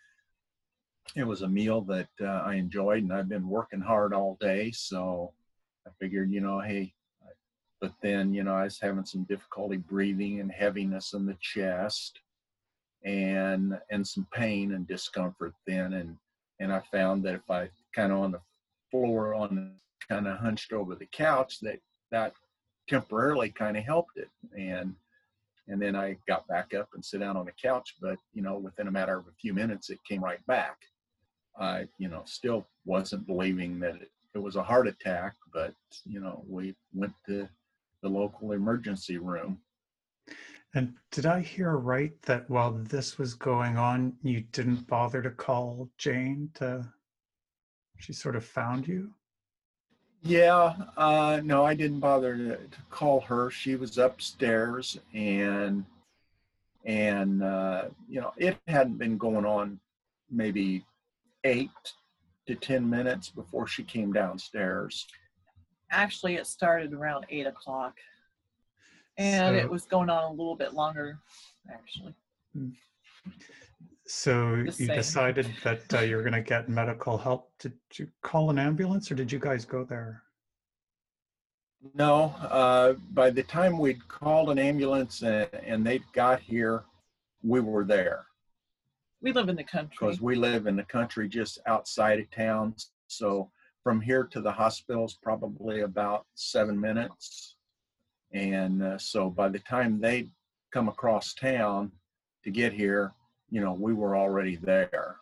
it 1.15 1.24
was 1.24 1.41
a 1.41 1.48
meal 1.48 1.81
that 1.81 2.10
uh, 2.22 2.43
I 2.45 2.55
enjoyed 2.55 3.03
and 3.03 3.13
I've 3.13 3.29
been 3.29 3.48
working 3.48 3.81
hard 3.81 4.13
all 4.13 4.38
day. 4.39 4.72
So 4.72 5.33
I 5.88 5.91
figured, 6.00 6.31
you 6.31 6.41
know, 6.41 6.60
hey, 6.60 6.93
but 7.83 7.93
then 8.01 8.33
you 8.33 8.43
know 8.43 8.55
i 8.55 8.63
was 8.63 8.79
having 8.79 9.03
some 9.03 9.25
difficulty 9.25 9.75
breathing 9.75 10.39
and 10.39 10.50
heaviness 10.50 11.12
in 11.13 11.25
the 11.25 11.36
chest 11.41 12.22
and 13.03 13.77
and 13.91 14.07
some 14.07 14.25
pain 14.31 14.74
and 14.74 14.88
discomfort 14.88 15.53
then 15.67 15.91
and 15.93 16.15
and 16.62 16.72
i 16.72 16.81
found 16.91 17.22
that 17.22 17.36
if 17.36 17.51
i 17.51 17.69
kind 17.93 18.13
of 18.13 18.19
on 18.19 18.31
the 18.31 18.39
floor 18.89 19.36
on 19.36 19.74
kind 20.10 20.29
of 20.29 20.38
hunched 20.38 20.72
over 20.72 20.95
the 20.95 21.07
couch 21.12 21.60
that 21.60 21.77
that 22.10 22.31
temporarily 22.88 23.50
kind 23.50 23.75
of 23.75 23.83
helped 23.83 24.15
it 24.15 24.29
and 24.57 24.95
and 25.67 25.81
then 25.81 25.93
i 25.93 26.15
got 26.25 26.48
back 26.48 26.74
up 26.74 26.88
and 26.93 27.03
sit 27.03 27.19
down 27.19 27.36
on 27.36 27.45
the 27.45 27.51
couch 27.62 27.95
but 28.01 28.17
you 28.33 28.41
know 28.41 28.57
within 28.57 28.88
a 28.88 28.91
matter 28.91 29.17
of 29.17 29.27
a 29.27 29.36
few 29.41 29.53
minutes 29.53 29.89
it 29.89 30.00
came 30.07 30.24
right 30.24 30.45
back 30.48 30.77
i 31.60 31.88
you 31.98 32.07
know 32.07 32.22
still 32.25 32.65
wasn't 32.86 33.25
believing 33.27 33.79
that 33.79 33.95
it, 33.95 34.12
it 34.36 34.39
was 34.39 34.55
a 34.55 34.63
heart 34.63 34.88
attack 34.88 35.36
but 35.53 35.74
you 36.05 36.19
know 36.19 36.43
we 36.48 36.75
went 36.93 37.13
to 37.25 37.48
the 38.03 38.10
local 38.10 38.51
emergency 38.51 39.17
room. 39.17 39.57
And 40.75 40.93
did 41.12 41.25
I 41.25 41.39
hear 41.39 41.77
right 41.77 42.19
that 42.24 42.50
while 42.50 42.72
this 42.72 43.17
was 43.17 43.33
going 43.33 43.77
on, 43.77 44.13
you 44.22 44.41
didn't 44.51 44.88
bother 44.88 45.22
to 45.22 45.29
call 45.31 45.89
Jane 45.98 46.50
to, 46.55 46.86
she 47.98 48.12
sort 48.12 48.36
of 48.36 48.43
found 48.43 48.88
you? 48.88 49.12
Yeah, 50.22 50.74
uh, 50.98 51.41
no, 51.43 51.65
I 51.65 51.74
didn't 51.74 52.00
bother 52.00 52.36
to, 52.38 52.57
to 52.57 52.77
call 52.89 53.22
her. 53.22 53.51
She 53.51 53.75
was 53.75 53.98
upstairs, 53.98 54.98
and 55.13 55.86
and 56.86 57.43
uh, 57.43 57.86
you 58.10 58.22
know 58.22 58.31
it 58.38 58.57
hadn't 58.67 58.98
been 58.98 59.17
going 59.17 59.45
on 59.45 59.79
maybe 60.31 60.86
eight 61.43 61.69
to 62.47 62.55
ten 62.55 62.89
minutes 62.89 63.29
before 63.29 63.67
she 63.67 63.83
came 63.83 64.12
downstairs. 64.13 65.07
Actually, 65.91 66.35
it 66.35 66.47
started 66.47 66.93
around 66.93 67.25
eight 67.29 67.45
o'clock, 67.47 67.97
and 69.17 69.55
So- 69.55 69.59
it 69.59 69.69
was 69.69 69.85
going 69.85 70.09
on 70.09 70.23
a 70.23 70.31
little 70.31 70.55
bit 70.55 70.73
longer. 70.73 71.19
Actually, 71.71 72.15
So 74.05 74.63
Just 74.65 74.79
you 74.81 74.88
saying. 74.88 75.00
decided 75.00 75.47
that 75.63 75.93
uh, 75.93 76.00
you 76.01 76.17
were 76.17 76.21
going 76.23 76.33
to 76.33 76.41
get 76.41 76.67
medical 76.67 77.17
help. 77.17 77.51
Did 77.59 77.73
you 77.93 78.07
call 78.21 78.50
an 78.50 78.59
ambulance 78.59 79.09
or 79.09 79.15
did 79.15 79.31
you 79.31 79.39
guys 79.39 79.63
go 79.63 79.85
there? 79.85 80.23
No, 81.95 82.35
uh, 82.41 82.93
by 83.12 83.29
the 83.29 83.43
time 83.43 83.77
we'd 83.77 84.05
called 84.09 84.50
an 84.50 84.59
ambulance 84.59 85.21
and, 85.21 85.50
and 85.65 85.85
they 85.88 86.00
got 86.13 86.41
here, 86.41 86.83
we 87.43 87.62
were 87.62 87.85
there. 87.85 88.25
We 89.24 89.32
live 89.32 89.48
in 89.48 89.56
the 89.56 89.63
country. 89.63 89.98
because 90.00 90.22
we 90.22 90.36
live 90.36 90.68
in 90.68 90.75
the 90.75 90.84
country 90.84 91.30
just 91.30 91.58
outside 91.65 92.20
of 92.20 92.30
town. 92.30 92.75
So 93.08 93.50
from 93.82 94.01
here 94.01 94.25
to 94.25 94.42
the 94.42 94.51
hospital 94.51 95.06
is 95.06 95.13
probably 95.13 95.82
about 95.82 96.25
seven 96.36 96.80
minutes. 96.80 97.56
And 98.34 98.84
uh, 98.84 98.98
so 98.98 99.30
by 99.30 99.48
the 99.48 99.60
time 99.60 100.01
they 100.01 100.27
come 100.72 100.89
across 100.89 101.34
town 101.34 101.94
to 102.44 102.51
get 102.51 102.74
here, 102.74 103.13
you 103.50 103.62
know, 103.62 103.74
we 103.74 103.94
were 103.94 104.18
already 104.18 104.58
there. 104.58 105.18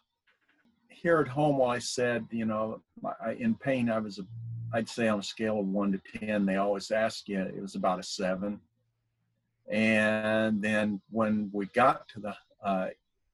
Here 0.90 1.20
at 1.20 1.28
home, 1.28 1.62
I 1.62 1.78
said, 1.78 2.26
you 2.32 2.46
know, 2.46 2.82
I, 3.24 3.34
in 3.34 3.54
pain, 3.54 3.90
I 3.90 4.00
was, 4.00 4.20
I'd 4.74 4.90
say 4.90 5.10
on 5.10 5.20
a 5.20 5.24
scale 5.24 5.60
of 5.60 5.68
one 5.68 5.92
to 5.92 6.20
10, 6.20 6.46
they 6.46 6.56
always 6.56 6.90
ask 6.90 7.30
you, 7.30 7.40
it 7.40 7.62
was 7.62 7.76
about 7.76 8.00
a 8.00 8.04
seven. 8.04 8.62
And 9.70 10.60
then 10.60 11.02
when 11.12 11.52
we 11.54 11.68
got 11.68 12.08
to 12.10 12.20
the 12.20 12.36
uh, 12.64 12.88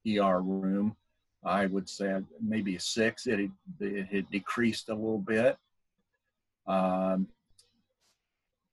ER 0.08 0.42
room, 0.42 0.96
I 1.44 1.66
would 1.66 1.90
say 1.90 2.20
maybe 2.42 2.76
a 2.76 2.80
six. 2.80 3.28
It 3.28 3.50
it 3.80 4.08
had 4.08 4.30
decreased 4.30 4.90
a 4.90 4.94
little 4.94 5.20
bit. 5.20 5.58
Um, 6.68 7.28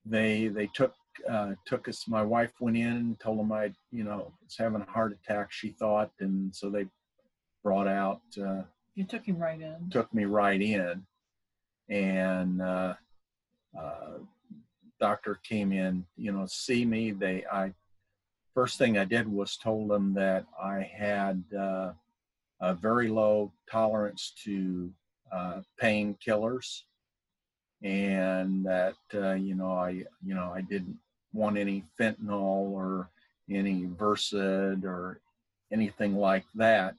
they 0.05 0.49
they 0.49 0.67
took 0.69 0.95
uh, 1.29 1.53
took 1.67 1.89
us. 1.89 2.07
My 2.09 2.23
wife 2.23 2.53
went 2.61 2.77
in 2.77 2.87
and 2.87 3.21
told 3.21 3.39
them 3.39 3.53
I 3.53 3.73
you 3.91 4.05
know 4.05 4.33
was 4.43 4.57
having 4.57 4.83
a 4.83 4.91
heart 4.91 5.13
attack. 5.13 5.53
She 5.53 5.71
thought, 5.71 6.11
and 6.21 6.55
so 6.55 6.71
they 6.71 6.87
brought 7.63 7.89
out 7.89 8.21
uh, 8.43 8.63
you 8.95 9.05
took 9.05 9.25
him 9.27 9.39
right 9.39 9.61
in. 9.61 9.89
took 9.91 10.13
me 10.13 10.25
right 10.25 10.61
in, 10.61 11.05
and 11.89 12.61
uh, 12.63 12.95
uh, 13.79 14.19
doctor 15.01 15.39
came 15.43 15.73
in, 15.73 16.07
you 16.17 16.33
know, 16.33 16.47
see 16.47 16.85
me. 16.85 17.11
They, 17.11 17.45
I, 17.51 17.73
first 18.55 18.79
thing 18.79 18.97
I 18.97 19.05
did 19.05 19.31
was 19.31 19.57
told 19.57 19.91
them 19.91 20.15
that 20.15 20.47
I 20.63 20.81
had 20.81 21.43
uh, 21.59 21.93
a 22.61 22.75
very 22.75 23.09
low 23.09 23.53
tolerance 23.71 24.33
to 24.45 24.91
uh, 25.33 25.61
painkillers, 25.83 26.83
and 27.83 28.65
that 28.65 28.95
uh, 29.13 29.33
you 29.33 29.57
know 29.57 29.73
I, 29.73 30.05
you 30.25 30.35
know, 30.35 30.53
I 30.55 30.61
didn't 30.61 30.97
want 31.33 31.59
any 31.59 31.85
fentanyl 32.01 32.71
or 32.71 33.11
any 33.51 33.87
Versed 33.87 34.35
or 34.35 35.21
anything 35.73 36.15
like 36.15 36.45
that, 36.55 36.95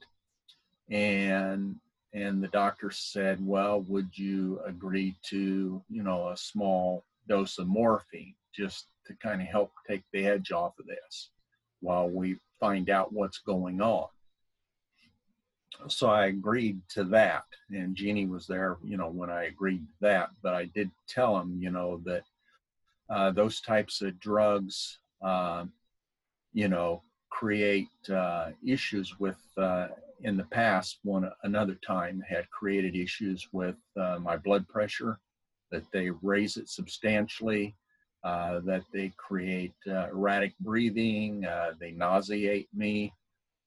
and 0.90 1.76
and 2.12 2.42
the 2.42 2.48
doctor 2.48 2.90
said, 2.90 3.44
"Well, 3.44 3.80
would 3.82 4.10
you 4.12 4.60
agree 4.66 5.16
to, 5.30 5.82
you 5.88 6.02
know, 6.02 6.28
a 6.28 6.36
small 6.36 7.04
dose 7.28 7.58
of 7.58 7.66
morphine 7.66 8.34
just 8.54 8.86
to 9.06 9.14
kind 9.22 9.40
of 9.40 9.48
help 9.48 9.72
take 9.88 10.02
the 10.12 10.26
edge 10.26 10.52
off 10.52 10.78
of 10.78 10.86
this 10.86 11.30
while 11.80 12.08
we 12.08 12.38
find 12.60 12.90
out 12.90 13.12
what's 13.12 13.38
going 13.38 13.80
on?" 13.80 14.08
So 15.88 16.08
I 16.08 16.26
agreed 16.26 16.80
to 16.90 17.04
that, 17.04 17.44
and 17.70 17.94
Jeannie 17.94 18.26
was 18.26 18.46
there, 18.46 18.78
you 18.82 18.96
know, 18.96 19.08
when 19.08 19.30
I 19.30 19.44
agreed 19.44 19.86
to 19.86 19.94
that. 20.00 20.30
But 20.42 20.54
I 20.54 20.66
did 20.66 20.90
tell 21.08 21.38
him, 21.38 21.58
you 21.60 21.70
know, 21.70 22.00
that 22.04 22.24
uh, 23.10 23.30
those 23.30 23.60
types 23.60 24.02
of 24.02 24.18
drugs, 24.18 24.98
um, 25.22 25.72
you 26.52 26.68
know, 26.68 27.02
create 27.30 27.88
uh, 28.10 28.50
issues 28.64 29.18
with 29.18 29.38
uh, 29.56 29.88
in 30.22 30.36
the 30.36 30.44
past 30.44 30.98
one 31.02 31.30
another 31.42 31.76
time 31.86 32.22
had 32.26 32.50
created 32.50 32.96
issues 32.96 33.48
with 33.52 33.76
uh, 34.00 34.18
my 34.20 34.36
blood 34.36 34.66
pressure 34.68 35.20
that 35.70 35.84
they 35.92 36.10
raise 36.22 36.56
it 36.56 36.68
substantially 36.68 37.76
uh, 38.24 38.60
that 38.60 38.82
they 38.92 39.12
create 39.16 39.74
uh, 39.88 40.08
erratic 40.08 40.52
breathing 40.60 41.44
uh, 41.44 41.72
they 41.78 41.92
nauseate 41.92 42.68
me 42.74 43.12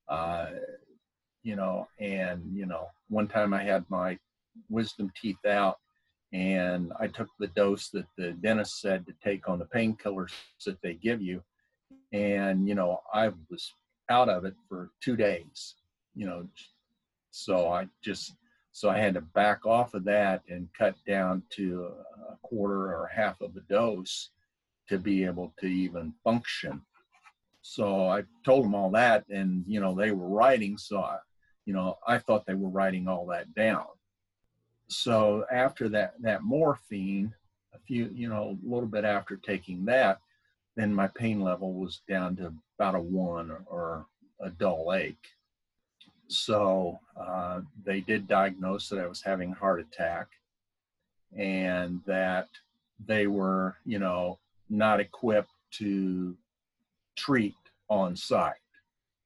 uh, 0.10 0.48
you 1.44 1.56
know 1.56 1.88
and 2.00 2.44
you 2.54 2.66
know 2.66 2.88
one 3.10 3.28
time 3.28 3.54
i 3.54 3.64
had 3.64 3.84
my 3.90 4.18
wisdom 4.70 5.12
teeth 5.22 5.46
out 5.46 5.78
and 6.32 6.94
I 7.00 7.08
took 7.08 7.28
the 7.40 7.48
dose 7.48 7.90
that 7.90 8.06
the 8.18 8.32
dentist 8.34 8.82
said 8.82 9.06
to 9.08 9.14
take 9.24 9.50
on 9.50 9.60
the 9.60 9.66
painkillers 9.66 10.32
that 10.66 10.82
they 10.82 10.94
give 10.94 11.22
you. 11.22 11.42
And, 12.12 12.68
you 12.68 12.76
know, 12.76 13.02
I 13.14 13.32
was 13.50 13.74
out 14.10 14.30
of 14.30 14.46
it 14.46 14.56
for 14.68 14.92
two 15.02 15.16
days, 15.16 15.76
you 16.16 16.26
know, 16.26 16.48
so 17.32 17.72
I 17.72 17.88
just, 18.04 18.36
so 18.72 18.90
I 18.90 18.98
had 18.98 19.16
to 19.16 19.22
back 19.22 19.66
off 19.66 19.94
of 19.94 20.04
that 20.06 20.42
and 20.50 20.68
cut 20.78 20.96
down 21.08 21.44
to 21.52 21.92
a 22.30 22.36
quarter 22.48 22.94
or 22.94 23.10
half 23.14 23.42
of 23.42 23.56
a 23.56 23.62
dose 23.62 24.30
to 24.90 24.98
be 24.98 25.24
able 25.24 25.54
to 25.60 25.68
even 25.68 26.14
function. 26.24 26.82
So 27.62 28.08
I 28.08 28.24
told 28.44 28.66
them 28.66 28.76
all 28.76 28.90
that, 28.92 29.26
and 29.30 29.64
you 29.68 29.80
know 29.80 29.94
they 29.94 30.12
were 30.12 30.28
writing. 30.28 30.78
So 30.78 31.00
I, 31.00 31.18
you 31.66 31.74
know, 31.74 31.98
I 32.08 32.18
thought 32.18 32.46
they 32.46 32.56
were 32.56 32.70
writing 32.70 33.08
all 33.08 33.26
that 33.28 33.54
down. 33.54 33.86
So 34.88 35.46
after 35.52 35.90
that 35.90 36.16
that 36.22 36.44
morphine, 36.44 37.34
a 37.74 37.80
few, 37.80 38.10
you 38.14 38.30
know, 38.30 38.58
a 38.64 38.68
little 38.68 38.90
bit 38.90 39.06
after 39.06 39.36
taking 39.38 39.86
that, 39.86 40.20
then 40.76 40.94
my 40.94 41.08
pain 41.08 41.42
level 41.42 41.74
was 41.74 42.02
down 42.08 42.36
to 42.38 42.54
about 42.78 42.96
a 42.96 43.00
one 43.00 43.56
or 43.68 44.06
a 44.40 44.50
dull 44.50 44.94
ache. 44.94 45.28
So 46.28 47.00
uh, 47.20 47.62
they 47.84 48.02
did 48.02 48.28
diagnose 48.28 48.88
that 48.90 49.00
I 49.00 49.08
was 49.08 49.22
having 49.22 49.52
a 49.52 49.56
heart 49.56 49.80
attack 49.80 50.28
and 51.36 52.02
that 52.06 52.48
they 53.06 53.28
were, 53.28 53.76
you 53.86 54.00
know, 54.00 54.40
not 54.70 55.00
equipped 55.00 55.52
to 55.72 56.36
treat 57.16 57.56
on 57.90 58.16
site, 58.16 58.56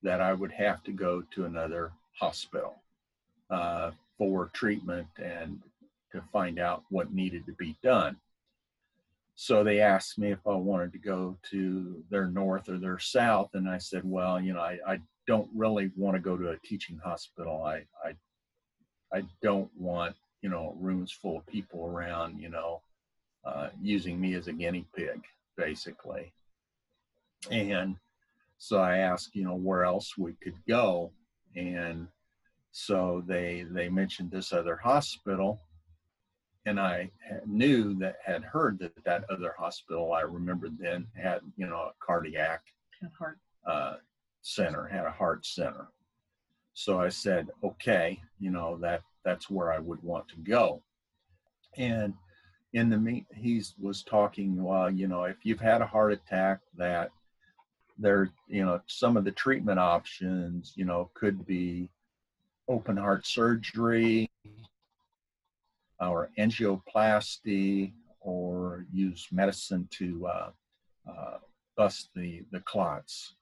that 0.01 0.21
I 0.21 0.33
would 0.33 0.51
have 0.51 0.83
to 0.83 0.91
go 0.91 1.23
to 1.31 1.45
another 1.45 1.91
hospital 2.19 2.81
uh, 3.49 3.91
for 4.17 4.49
treatment 4.53 5.07
and 5.17 5.61
to 6.11 6.21
find 6.31 6.59
out 6.59 6.83
what 6.89 7.13
needed 7.13 7.45
to 7.45 7.53
be 7.53 7.75
done. 7.83 8.17
So 9.35 9.63
they 9.63 9.79
asked 9.79 10.19
me 10.19 10.31
if 10.31 10.45
I 10.45 10.53
wanted 10.53 10.91
to 10.93 10.99
go 10.99 11.37
to 11.51 12.03
their 12.09 12.27
north 12.27 12.69
or 12.69 12.77
their 12.77 12.99
south, 12.99 13.49
and 13.55 13.67
I 13.67 13.79
said, 13.79 14.03
well, 14.05 14.39
you 14.39 14.53
know, 14.53 14.59
I, 14.59 14.77
I 14.87 14.99
don't 15.25 15.49
really 15.55 15.91
want 15.95 16.15
to 16.15 16.21
go 16.21 16.37
to 16.37 16.51
a 16.51 16.57
teaching 16.59 16.99
hospital. 17.03 17.63
I, 17.63 17.83
I, 18.03 18.13
I 19.11 19.23
don't 19.41 19.71
want, 19.75 20.15
you 20.41 20.49
know, 20.49 20.75
rooms 20.79 21.11
full 21.11 21.37
of 21.37 21.47
people 21.47 21.85
around, 21.85 22.39
you 22.39 22.49
know, 22.49 22.81
uh, 23.45 23.69
using 23.81 24.19
me 24.19 24.33
as 24.35 24.47
a 24.47 24.53
guinea 24.53 24.85
pig, 24.95 25.23
basically. 25.57 26.33
And 27.51 27.97
so 28.57 28.77
I 28.79 28.97
asked, 28.97 29.35
you 29.35 29.43
know, 29.43 29.55
where 29.55 29.83
else 29.83 30.17
we 30.17 30.33
could 30.41 30.57
go. 30.67 31.11
And 31.55 32.07
so 32.71 33.23
they 33.27 33.65
they 33.69 33.89
mentioned 33.89 34.31
this 34.31 34.51
other 34.51 34.75
hospital, 34.77 35.61
and 36.65 36.79
I 36.79 37.11
knew 37.45 37.93
that 37.99 38.15
had 38.25 38.43
heard 38.43 38.79
that 38.79 39.03
that 39.03 39.25
other 39.29 39.53
hospital 39.57 40.13
I 40.13 40.21
remembered 40.21 40.77
then 40.79 41.05
had 41.15 41.41
you 41.55 41.67
know 41.67 41.75
a 41.75 41.91
cardiac 41.99 42.63
heart. 43.19 43.37
uh, 43.67 43.95
center, 44.41 44.87
had 44.87 45.05
a 45.05 45.11
heart 45.11 45.45
center. 45.45 45.87
So 46.73 46.99
I 46.99 47.09
said, 47.09 47.49
okay, 47.63 48.19
you 48.39 48.49
know, 48.49 48.77
that 48.77 49.03
that's 49.23 49.49
where 49.49 49.71
I 49.71 49.79
would 49.79 50.01
want 50.01 50.27
to 50.29 50.37
go. 50.37 50.81
And 51.77 52.13
in 52.73 52.89
the 52.89 52.97
meet, 52.97 53.25
he 53.35 53.63
was 53.79 54.03
talking, 54.03 54.61
well, 54.61 54.89
you 54.89 55.07
know, 55.07 55.23
if 55.25 55.37
you've 55.43 55.59
had 55.59 55.81
a 55.81 55.85
heart 55.85 56.11
attack, 56.11 56.59
that 56.77 57.11
there, 57.99 58.31
you 58.47 58.65
know, 58.65 58.81
some 58.87 59.15
of 59.15 59.23
the 59.23 59.31
treatment 59.31 59.79
options, 59.79 60.73
you 60.75 60.85
know, 60.85 61.09
could 61.13 61.45
be 61.45 61.89
open 62.67 62.97
heart 62.97 63.25
surgery 63.27 64.29
or 65.99 66.29
angioplasty 66.39 67.93
or 68.19 68.85
use 68.91 69.27
medicine 69.31 69.87
to 69.91 70.27
uh, 70.27 70.49
uh, 71.07 71.37
bust 71.77 72.09
the, 72.15 72.43
the 72.51 72.59
clots. 72.61 73.35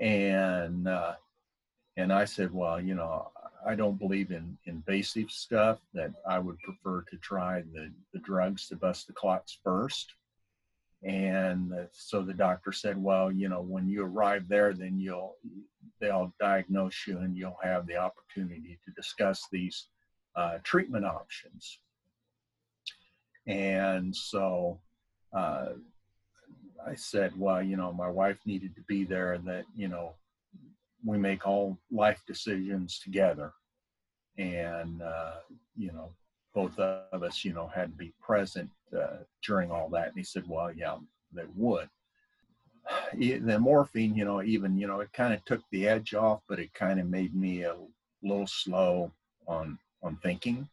And 0.00 0.88
uh, 0.88 1.14
and 1.96 2.12
I 2.12 2.24
said, 2.24 2.52
well, 2.52 2.80
you 2.80 2.94
know, 2.94 3.30
I 3.66 3.74
don't 3.74 3.98
believe 3.98 4.30
in 4.30 4.56
invasive 4.66 5.30
stuff. 5.30 5.78
That 5.92 6.12
I 6.28 6.38
would 6.38 6.58
prefer 6.60 7.02
to 7.02 7.16
try 7.18 7.62
the 7.72 7.90
the 8.12 8.20
drugs 8.20 8.68
to 8.68 8.76
bust 8.76 9.06
the 9.06 9.12
clots 9.12 9.58
first. 9.64 10.14
And 11.02 11.74
so 11.92 12.22
the 12.22 12.32
doctor 12.32 12.72
said, 12.72 13.02
well, 13.02 13.30
you 13.30 13.50
know, 13.50 13.60
when 13.60 13.88
you 13.88 14.04
arrive 14.04 14.48
there, 14.48 14.72
then 14.72 14.98
you'll 14.98 15.36
they'll 16.00 16.32
diagnose 16.40 17.06
you 17.06 17.18
and 17.18 17.36
you'll 17.36 17.58
have 17.62 17.86
the 17.86 17.96
opportunity 17.96 18.78
to 18.84 18.90
discuss 18.92 19.46
these 19.52 19.86
uh, 20.36 20.58
treatment 20.62 21.04
options. 21.04 21.78
And 23.46 24.14
so 24.16 24.80
uh, 25.36 25.74
I 26.86 26.94
said, 26.94 27.32
well, 27.38 27.62
you 27.62 27.76
know, 27.76 27.92
my 27.92 28.08
wife 28.08 28.38
needed 28.46 28.74
to 28.76 28.82
be 28.82 29.04
there 29.04 29.34
and 29.34 29.46
that, 29.46 29.64
you 29.76 29.88
know, 29.88 30.14
we 31.04 31.18
make 31.18 31.46
all 31.46 31.78
life 31.90 32.22
decisions 32.26 32.98
together. 32.98 33.52
And, 34.38 35.02
uh, 35.02 35.34
you 35.76 35.92
know, 35.92 36.10
both 36.54 36.78
of 36.78 37.22
us, 37.22 37.44
you 37.44 37.52
know, 37.52 37.66
had 37.66 37.90
to 37.90 37.96
be 37.96 38.12
present 38.20 38.70
uh, 38.96 39.18
during 39.46 39.70
all 39.70 39.88
that. 39.90 40.08
And 40.08 40.16
he 40.16 40.24
said, 40.24 40.44
well, 40.48 40.72
yeah, 40.72 40.96
they 41.32 41.44
would. 41.54 41.88
The 43.16 43.58
morphine, 43.58 44.14
you 44.14 44.24
know, 44.24 44.42
even, 44.42 44.76
you 44.76 44.86
know, 44.86 45.00
it 45.00 45.12
kind 45.12 45.32
of 45.32 45.44
took 45.44 45.62
the 45.70 45.88
edge 45.88 46.14
off, 46.14 46.40
but 46.48 46.58
it 46.58 46.74
kind 46.74 47.00
of 47.00 47.06
made 47.06 47.34
me 47.34 47.62
a 47.62 47.76
little 48.22 48.46
slow 48.46 49.12
on 49.46 49.78
on 50.02 50.16
thinking. 50.22 50.68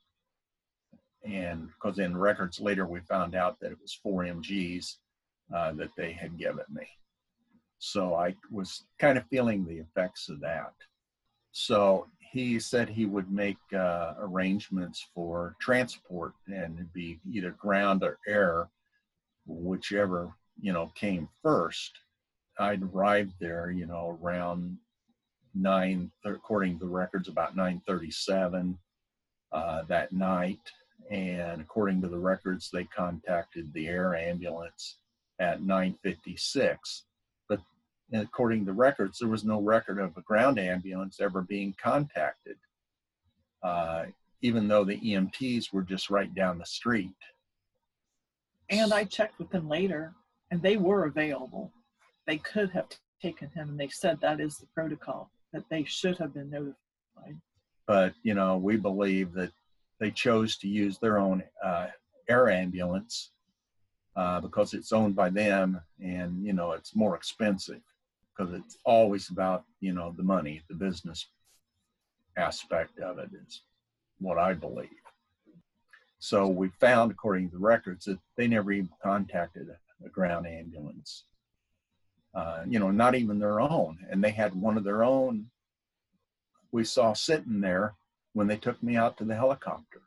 And 1.24 1.68
because 1.68 2.00
in 2.00 2.18
records 2.18 2.60
later 2.60 2.86
we 2.86 3.00
found 3.02 3.36
out 3.36 3.60
that 3.60 3.72
it 3.72 3.78
was 3.82 3.94
four 3.94 4.24
mgs 4.24 4.96
uh, 5.54 5.72
that 5.74 5.92
they 5.96 6.12
had 6.12 6.38
given 6.38 6.66
me. 6.70 6.88
So 7.84 8.14
I 8.14 8.36
was 8.52 8.84
kind 9.00 9.18
of 9.18 9.26
feeling 9.32 9.66
the 9.66 9.80
effects 9.80 10.30
of 10.30 10.40
that. 10.42 10.74
So 11.52 12.06
he 12.32 12.60
said 12.60 12.88
he 12.88 13.08
would 13.08 13.32
make 13.32 13.58
uh, 13.74 14.14
arrangements 14.20 15.08
for 15.16 15.56
transport 15.60 16.34
and 16.46 16.76
it'd 16.76 16.94
be 16.94 17.20
either 17.30 17.52
ground 17.52 18.04
or 18.04 18.20
air, 18.28 18.70
whichever, 19.48 20.32
you 20.62 20.72
know, 20.72 20.92
came 20.94 21.28
first. 21.42 21.92
I'd 22.60 22.84
arrived 22.84 23.34
there, 23.40 23.72
you 23.72 23.88
know, 23.88 24.16
around 24.22 24.78
nine, 25.56 26.12
according 26.24 26.78
to 26.78 26.86
the 26.86 26.92
records, 26.92 27.30
about 27.30 27.56
937 27.56 28.78
uh, 29.52 29.82
that 29.88 30.12
night. 30.12 30.60
And 31.10 31.62
according 31.62 32.00
to 32.04 32.10
the 32.10 32.20
records, 32.20 32.70
they 32.72 32.84
contacted 32.84 33.74
the 33.74 33.88
air 33.88 34.16
ambulance 34.16 34.98
at 35.40 35.64
956. 35.64 37.06
According 38.14 38.66
to 38.66 38.74
records, 38.74 39.20
there 39.20 39.30
was 39.30 39.46
no 39.46 39.62
record 39.62 40.00
of 40.00 40.16
a 40.18 40.22
ground 40.22 40.60
ambulance 40.60 41.20
ever 41.22 41.42
being 41.42 41.74
contacted, 41.82 42.58
uh, 43.64 44.06
even 44.42 44.68
though 44.68 44.84
the 44.84 44.98
EMTs 44.98 45.72
were 45.72 45.82
just 45.82 46.10
right 46.10 46.34
down 46.36 46.58
the 46.58 46.66
street. 46.66 47.16
And 48.70 48.94
I 48.94 49.06
checked 49.06 49.40
with 49.40 49.50
them 49.50 49.70
later, 49.70 50.14
and 50.50 50.62
they 50.62 50.78
were 50.78 51.06
available. 51.06 51.72
They 52.28 52.38
could 52.38 52.70
have 52.72 52.88
taken 53.22 53.50
him, 53.50 53.70
and 53.70 53.80
they 53.80 53.88
said 53.88 54.20
that 54.22 54.42
is 54.42 54.58
the 54.58 54.68
protocol, 54.74 55.32
that 55.54 55.64
they 55.70 55.84
should 55.86 56.18
have 56.18 56.34
been 56.34 56.50
notified. 56.50 57.40
But, 57.88 58.14
you 58.24 58.34
know, 58.34 58.58
we 58.58 58.78
believe 58.78 59.34
that 59.34 59.52
they 60.00 60.12
chose 60.12 60.58
to 60.58 60.68
use 60.68 60.98
their 60.98 61.18
own 61.18 61.44
uh, 61.64 61.88
air 62.28 62.50
ambulance 62.50 63.32
uh, 64.16 64.42
because 64.42 64.74
it's 64.74 64.92
owned 64.92 65.16
by 65.16 65.30
them 65.30 65.80
and 66.04 66.44
you 66.46 66.54
know 66.54 66.72
it's 66.72 66.96
more 66.96 67.16
expensive 67.16 67.82
because 68.42 68.56
it's 68.56 68.78
always 68.86 69.30
about 69.30 69.64
you 69.80 69.94
know 69.94 70.14
the 70.18 70.24
money 70.24 70.62
the 70.68 70.76
business 70.76 71.28
aspect 72.38 73.00
of 73.00 73.20
it 73.20 73.30
is 73.46 73.62
what 74.20 74.38
i 74.38 74.54
believe. 74.54 74.90
So 76.20 76.48
we 76.48 76.70
found 76.80 77.12
according 77.12 77.50
to 77.50 77.56
the 77.56 77.62
records 77.62 78.06
that 78.06 78.20
they 78.38 78.48
never 78.48 78.72
even 78.72 78.90
contacted 79.02 79.68
a, 79.70 80.10
ground 80.10 80.48
ambulance 80.48 81.26
uh, 82.34 82.64
you 82.68 82.80
know 82.80 82.90
not 82.90 83.16
even 83.16 83.38
their 83.38 83.62
own. 83.62 84.00
And 84.10 84.24
they 84.24 84.32
had 84.32 84.60
one 84.60 84.78
of 84.78 84.84
their 84.84 85.04
own 85.04 85.48
we 86.72 86.84
saw 86.84 87.14
sitting 87.14 87.60
there 87.62 87.96
when 88.34 88.48
they 88.48 88.58
took 88.58 88.82
me 88.82 88.96
out 88.96 89.18
to 89.18 89.26
the 89.26 89.36
helicopter 89.36 90.02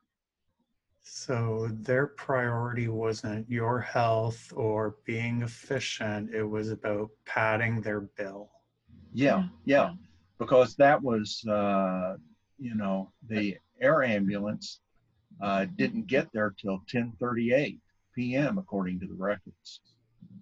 so 1.05 1.69
their 1.71 2.07
priority 2.07 2.89
wasn't 2.89 3.49
your 3.49 3.79
health 3.79 4.51
or 4.57 4.97
being 5.05 5.43
efficient, 5.43 6.35
it 6.35 6.43
was 6.43 6.71
about 6.71 7.11
padding 7.27 7.83
their 7.83 8.01
bill. 8.01 8.51
Yeah, 9.13 9.45
yeah, 9.67 9.93
because 10.39 10.75
that 10.77 11.01
was, 11.01 11.45
uh, 11.47 12.17
you 12.59 12.75
know, 12.75 13.13
the 13.29 13.59
air 13.81 14.03
ambulance 14.03 14.81
uh, 15.43 15.67
didn't 15.77 16.07
get 16.07 16.33
there 16.33 16.55
till 16.59 16.83
10:38 16.93 17.79
p.m. 18.15 18.57
according 18.57 18.99
to 19.01 19.07
the 19.07 19.15
records. 19.15 19.81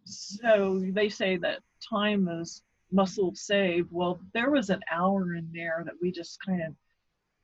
So 0.05 0.81
they 0.93 1.09
say 1.09 1.37
that 1.39 1.61
time 1.91 2.29
is 2.29 2.63
muscle 2.93 3.35
saved. 3.35 3.89
Well, 3.91 4.21
there 4.33 4.51
was 4.51 4.71
an 4.71 4.83
hour 4.91 5.35
in 5.35 5.51
there 5.53 5.83
that 5.85 5.95
we 6.01 6.13
just 6.13 6.39
kind 6.45 6.63
of, 6.63 6.75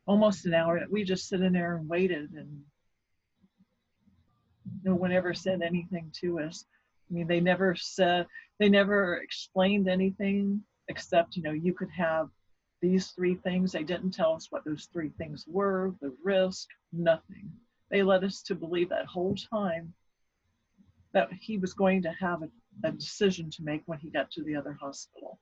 almost 0.07 0.47
an 0.47 0.55
hour 0.55 0.79
that 0.79 0.91
we 0.91 1.03
just 1.03 1.29
sit 1.29 1.41
in 1.41 1.53
there 1.53 1.77
and 1.77 1.89
waited 1.89 2.31
and 2.33 2.63
no 4.85 4.95
one 4.95 5.13
ever 5.13 5.35
said 5.35 5.63
anything 5.63 6.11
to 6.21 6.41
us. 6.41 6.65
I 7.11 7.15
mean, 7.15 7.27
they 7.27 7.41
never 7.41 7.75
said, 7.75 8.27
they 8.59 8.69
never 8.69 9.17
explained 9.17 9.89
anything 9.89 10.63
except, 10.89 11.37
you 11.37 11.43
know, 11.43 11.53
you 11.53 11.73
could 11.73 11.91
have 11.91 12.29
these 12.81 13.09
three 13.09 13.35
things. 13.37 13.73
They 13.73 13.83
didn't 13.83 14.13
tell 14.13 14.35
us 14.35 14.49
what 14.51 14.65
those 14.65 14.89
three 14.93 15.11
things 15.19 15.45
were, 15.47 15.95
the 16.01 16.15
risk, 16.23 16.69
nothing. 16.93 17.51
They 17.91 18.03
led 18.03 18.25
us 18.25 18.43
to 18.43 18.55
believe 18.55 18.91
that 18.91 19.07
whole 19.07 19.35
time 19.35 19.95
that 21.13 21.29
he 21.41 21.59
was 21.59 21.73
going 21.73 22.03
to 22.03 22.13
have 22.21 22.43
a, 22.43 22.49
a 22.85 22.93
decision 22.93 23.51
to 23.51 23.63
make 23.63 23.83
when 23.87 23.99
he 23.99 24.11
got 24.11 24.31
to 24.33 24.43
the 24.45 24.55
other 24.55 24.77
hospital. 24.81 25.41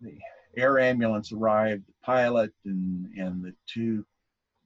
The 0.00 0.18
air 0.56 0.78
ambulance 0.78 1.32
arrived, 1.32 1.86
the 1.86 1.92
pilot 2.02 2.52
and, 2.64 3.06
and 3.16 3.44
the 3.44 3.54
two 3.66 4.04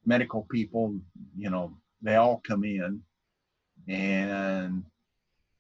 medical 0.04 0.46
people, 0.50 0.94
you 1.36 1.50
know, 1.50 1.76
they 2.02 2.16
all 2.16 2.40
come 2.46 2.64
in. 2.64 3.02
And 3.88 4.84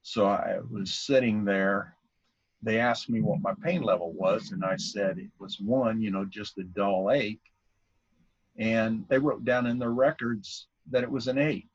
so 0.02 0.26
I 0.26 0.58
was 0.70 0.92
sitting 0.92 1.44
there. 1.44 1.94
They 2.62 2.80
asked 2.80 3.10
me 3.10 3.20
what 3.20 3.40
my 3.40 3.54
pain 3.62 3.82
level 3.82 4.12
was, 4.12 4.52
and 4.52 4.64
I 4.64 4.76
said 4.76 5.18
it 5.18 5.30
was 5.38 5.60
one, 5.60 6.00
you 6.00 6.10
know, 6.10 6.24
just 6.24 6.58
a 6.58 6.64
dull 6.64 7.10
ache. 7.12 7.40
And 8.58 9.04
they 9.08 9.18
wrote 9.18 9.44
down 9.44 9.66
in 9.66 9.78
their 9.78 9.90
records 9.90 10.66
that 10.90 11.02
it 11.02 11.10
was 11.10 11.28
an 11.28 11.38
eight. 11.38 11.70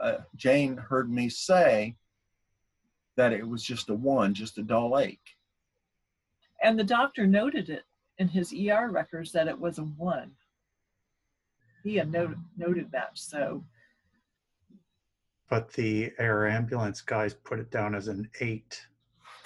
Uh, 0.00 0.18
Jane 0.36 0.76
heard 0.76 1.10
me 1.10 1.28
say 1.28 1.96
that 3.16 3.32
it 3.32 3.46
was 3.46 3.64
just 3.64 3.88
a 3.88 3.94
one, 3.94 4.34
just 4.34 4.58
a 4.58 4.62
dull 4.62 4.98
ache. 4.98 5.18
And 6.62 6.78
the 6.78 6.84
doctor 6.84 7.26
noted 7.26 7.68
it 7.70 7.84
in 8.18 8.28
his 8.28 8.52
ER 8.52 8.90
records 8.90 9.32
that 9.32 9.48
it 9.48 9.58
was 9.58 9.78
a 9.78 9.82
one. 9.82 10.32
He 11.84 11.96
had 11.96 12.12
noted, 12.12 12.38
noted 12.56 12.90
that. 12.92 13.10
So, 13.14 13.64
But 15.48 15.72
the 15.72 16.12
air 16.18 16.46
ambulance 16.46 17.00
guys 17.00 17.32
put 17.34 17.58
it 17.58 17.70
down 17.70 17.94
as 17.94 18.08
an 18.08 18.28
eight. 18.40 18.86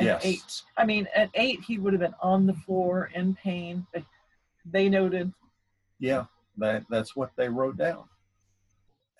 an 0.00 0.06
Yes. 0.06 0.24
eight. 0.24 0.62
I 0.76 0.84
mean, 0.84 1.06
at 1.14 1.30
eight, 1.34 1.60
he 1.60 1.78
would 1.78 1.92
have 1.92 2.00
been 2.00 2.14
on 2.20 2.46
the 2.46 2.54
floor 2.54 3.10
in 3.14 3.34
pain. 3.34 3.86
But 3.92 4.04
they 4.64 4.88
noted 4.88 5.32
Yeah, 6.00 6.24
that, 6.56 6.84
that's 6.90 7.14
what 7.14 7.30
they 7.36 7.48
wrote 7.48 7.76
down. 7.76 8.04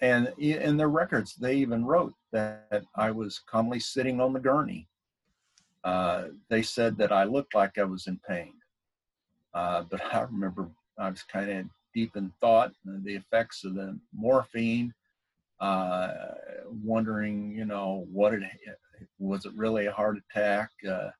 And 0.00 0.32
in 0.38 0.76
their 0.76 0.88
records, 0.88 1.36
they 1.36 1.54
even 1.56 1.84
wrote 1.84 2.14
that 2.32 2.84
I 2.96 3.12
was 3.12 3.38
calmly 3.38 3.78
sitting 3.78 4.20
on 4.20 4.32
the 4.32 4.40
gurney. 4.40 4.88
Uh, 5.84 6.28
they 6.48 6.62
said 6.62 6.96
that 6.98 7.12
I 7.12 7.24
looked 7.24 7.54
like 7.54 7.78
I 7.78 7.84
was 7.84 8.08
in 8.08 8.18
pain. 8.28 8.54
Uh, 9.54 9.82
but 9.88 10.02
I 10.14 10.22
remember 10.22 10.68
I 10.98 11.10
was 11.10 11.22
kind 11.22 11.48
of 11.50 11.66
deep 11.94 12.16
in 12.16 12.32
thought, 12.40 12.72
and 12.86 13.04
the 13.04 13.14
effects 13.14 13.62
of 13.64 13.74
the 13.74 13.96
morphine, 14.12 14.92
uh, 15.62 16.12
wondering, 16.82 17.52
you 17.52 17.64
know, 17.64 18.04
what 18.12 18.34
it 18.34 18.42
was 19.18 19.46
it 19.46 19.52
really 19.54 19.86
a 19.86 19.92
heart 19.92 20.18
attack? 20.18 20.70
Uh, 20.88 21.10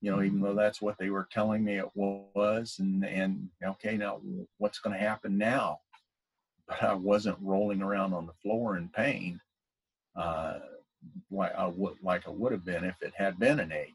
you 0.00 0.10
know, 0.10 0.22
even 0.22 0.40
though 0.40 0.54
that's 0.54 0.80
what 0.80 0.96
they 0.98 1.10
were 1.10 1.28
telling 1.30 1.62
me 1.62 1.78
it 1.78 1.90
was, 1.94 2.76
and 2.78 3.04
and 3.04 3.48
okay, 3.62 3.96
now 3.96 4.20
what's 4.56 4.78
going 4.78 4.94
to 4.94 5.06
happen 5.06 5.36
now? 5.36 5.80
But 6.66 6.82
I 6.82 6.94
wasn't 6.94 7.36
rolling 7.42 7.82
around 7.82 8.14
on 8.14 8.26
the 8.26 8.32
floor 8.42 8.78
in 8.78 8.88
pain, 8.88 9.38
uh, 10.16 10.60
like 11.30 11.54
I 11.54 11.66
would 11.66 11.96
like 12.02 12.26
I 12.26 12.30
would 12.30 12.52
have 12.52 12.64
been 12.64 12.84
if 12.84 12.96
it 13.02 13.12
had 13.14 13.38
been 13.38 13.60
an 13.60 13.70
eight. 13.70 13.92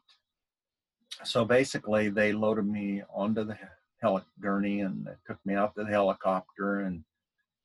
So 1.23 1.45
basically, 1.45 2.09
they 2.09 2.31
loaded 2.31 2.67
me 2.67 3.01
onto 3.11 3.43
the 3.43 3.57
heli 4.03 4.21
gurney 4.39 4.81
and 4.81 5.07
took 5.25 5.39
me 5.45 5.55
out 5.55 5.73
to 5.75 5.83
the 5.83 5.89
helicopter, 5.89 6.81
and 6.81 7.03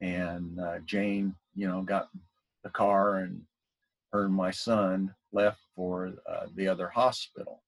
and 0.04 0.60
uh, 0.60 0.78
Jane, 0.86 1.34
you 1.54 1.66
know, 1.66 1.82
got 1.82 2.08
the 2.62 2.70
car 2.70 3.18
and 3.18 3.42
her 4.12 4.24
and 4.24 4.34
my 4.34 4.50
son 4.50 5.14
left 5.32 5.60
for 5.74 6.12
uh, 6.28 6.46
the 6.54 6.68
other 6.68 6.88
hospital 6.88 7.60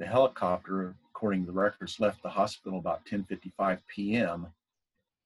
the 0.00 0.06
helicopter, 0.06 0.94
according 1.10 1.44
to 1.44 1.52
the 1.52 1.58
records, 1.58 2.00
left 2.00 2.22
the 2.22 2.28
hospital 2.30 2.78
about 2.78 3.04
10:55 3.04 3.78
p.m. 3.94 4.46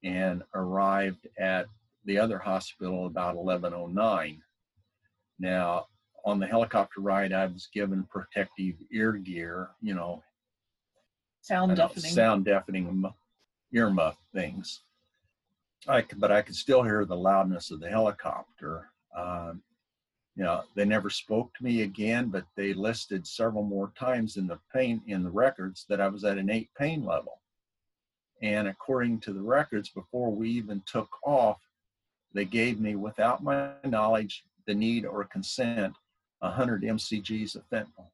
and 0.03 0.43
arrived 0.53 1.29
at 1.39 1.67
the 2.05 2.19
other 2.19 2.39
hospital 2.39 3.07
about 3.07 3.37
11:09. 3.37 4.41
Now, 5.39 5.87
on 6.25 6.41
the 6.41 6.47
helicopter 6.47 7.01
ride, 7.01 7.33
I 7.33 7.47
was 7.47 7.69
given 7.73 8.03
protective 8.05 8.75
ear 8.91 9.13
gear, 9.13 9.71
you 9.81 9.95
know, 9.95 10.23
sound 11.41 11.71
know, 11.71 11.77
deafening. 11.77 12.13
sound 12.13 12.45
deafening 12.45 13.05
ear 13.73 13.91
muff 13.91 14.17
things. 14.35 14.81
I 15.88 16.05
but 16.16 16.33
I 16.33 16.42
could 16.42 16.57
still 16.57 16.83
hear 16.83 17.05
the 17.05 17.16
loudness 17.16 17.70
of 17.70 17.81
the 17.81 17.88
helicopter. 17.88 18.90
Um, 19.16 19.62
you 20.37 20.42
know, 20.42 20.62
they 20.75 20.85
never 20.85 21.11
spoke 21.11 21.55
to 21.55 21.64
me 21.64 21.83
again, 21.83 22.29
but 22.29 22.44
they 22.57 22.75
listed 22.75 23.27
several 23.27 23.62
more 23.62 23.92
times 23.97 24.37
in 24.37 24.47
the 24.47 24.59
pain 24.73 25.01
in 25.07 25.23
the 25.23 25.31
records 25.31 25.87
that 25.88 26.01
I 26.01 26.09
was 26.09 26.25
at 26.25 26.38
an 26.38 26.51
eight 26.51 26.70
pain 26.77 27.05
level. 27.05 27.40
And 28.42 28.66
according 28.66 29.20
to 29.20 29.33
the 29.33 29.42
records, 29.42 29.90
before 29.90 30.35
we 30.35 30.51
even 30.51 30.83
took 30.87 31.09
off, 31.25 31.61
they 32.33 32.44
gave 32.44 32.81
me, 32.81 32.97
without 32.97 33.44
my 33.44 33.70
knowledge, 33.85 34.44
the 34.66 34.75
need 34.75 35.07
or 35.07 35.25
consent, 35.25 35.94
100 36.40 36.83
mcgs 36.83 37.55
of 37.55 37.62
fentanyl, 37.70 38.11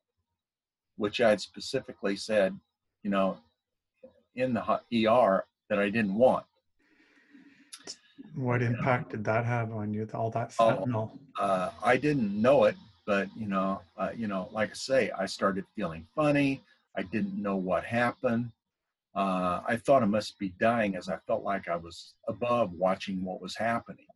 which 0.96 1.20
I 1.20 1.30
had 1.30 1.40
specifically 1.40 2.16
said, 2.16 2.58
you 3.02 3.10
know, 3.10 3.38
in 4.36 4.52
the 4.52 4.62
ER 5.08 5.46
that 5.70 5.78
I 5.78 5.88
didn't 5.88 6.14
want. 6.14 6.44
What 8.34 8.62
impact 8.62 9.10
did 9.10 9.24
that 9.24 9.44
have 9.44 9.72
on 9.72 9.92
you? 9.92 10.08
All 10.14 10.30
that 10.30 10.54
Oh. 10.58 10.70
fentanyl. 10.86 11.18
uh, 11.38 11.70
I 11.82 11.96
didn't 11.96 12.40
know 12.40 12.64
it, 12.64 12.76
but 13.06 13.28
you 13.36 13.46
know, 13.46 13.80
uh, 13.96 14.10
you 14.14 14.26
know, 14.26 14.48
like 14.52 14.70
I 14.70 14.74
say, 14.74 15.10
I 15.12 15.26
started 15.26 15.64
feeling 15.74 16.06
funny. 16.14 16.62
I 16.96 17.02
didn't 17.02 17.40
know 17.40 17.56
what 17.56 17.84
happened. 17.84 18.52
Uh, 19.14 19.62
I 19.66 19.76
thought 19.76 20.02
I 20.02 20.06
must 20.06 20.38
be 20.38 20.50
dying 20.60 20.96
as 20.96 21.08
I 21.08 21.16
felt 21.26 21.42
like 21.42 21.68
I 21.68 21.76
was 21.76 22.14
above 22.28 22.72
watching 22.72 23.24
what 23.24 23.40
was 23.40 23.56
happening. 23.56 24.06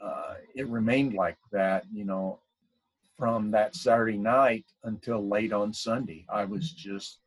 Uh, 0.00 0.34
it 0.54 0.66
remained 0.68 1.14
like 1.14 1.38
that, 1.52 1.84
you 1.92 2.04
know, 2.04 2.38
from 3.16 3.50
that 3.50 3.74
Saturday 3.74 4.18
night 4.18 4.64
until 4.84 5.26
late 5.26 5.52
on 5.52 5.72
Sunday. 5.72 6.24
I 6.28 6.44
was 6.44 6.70
just 6.72 7.18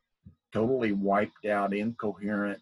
totally 0.53 0.91
wiped 0.91 1.45
out, 1.45 1.73
incoherent, 1.73 2.61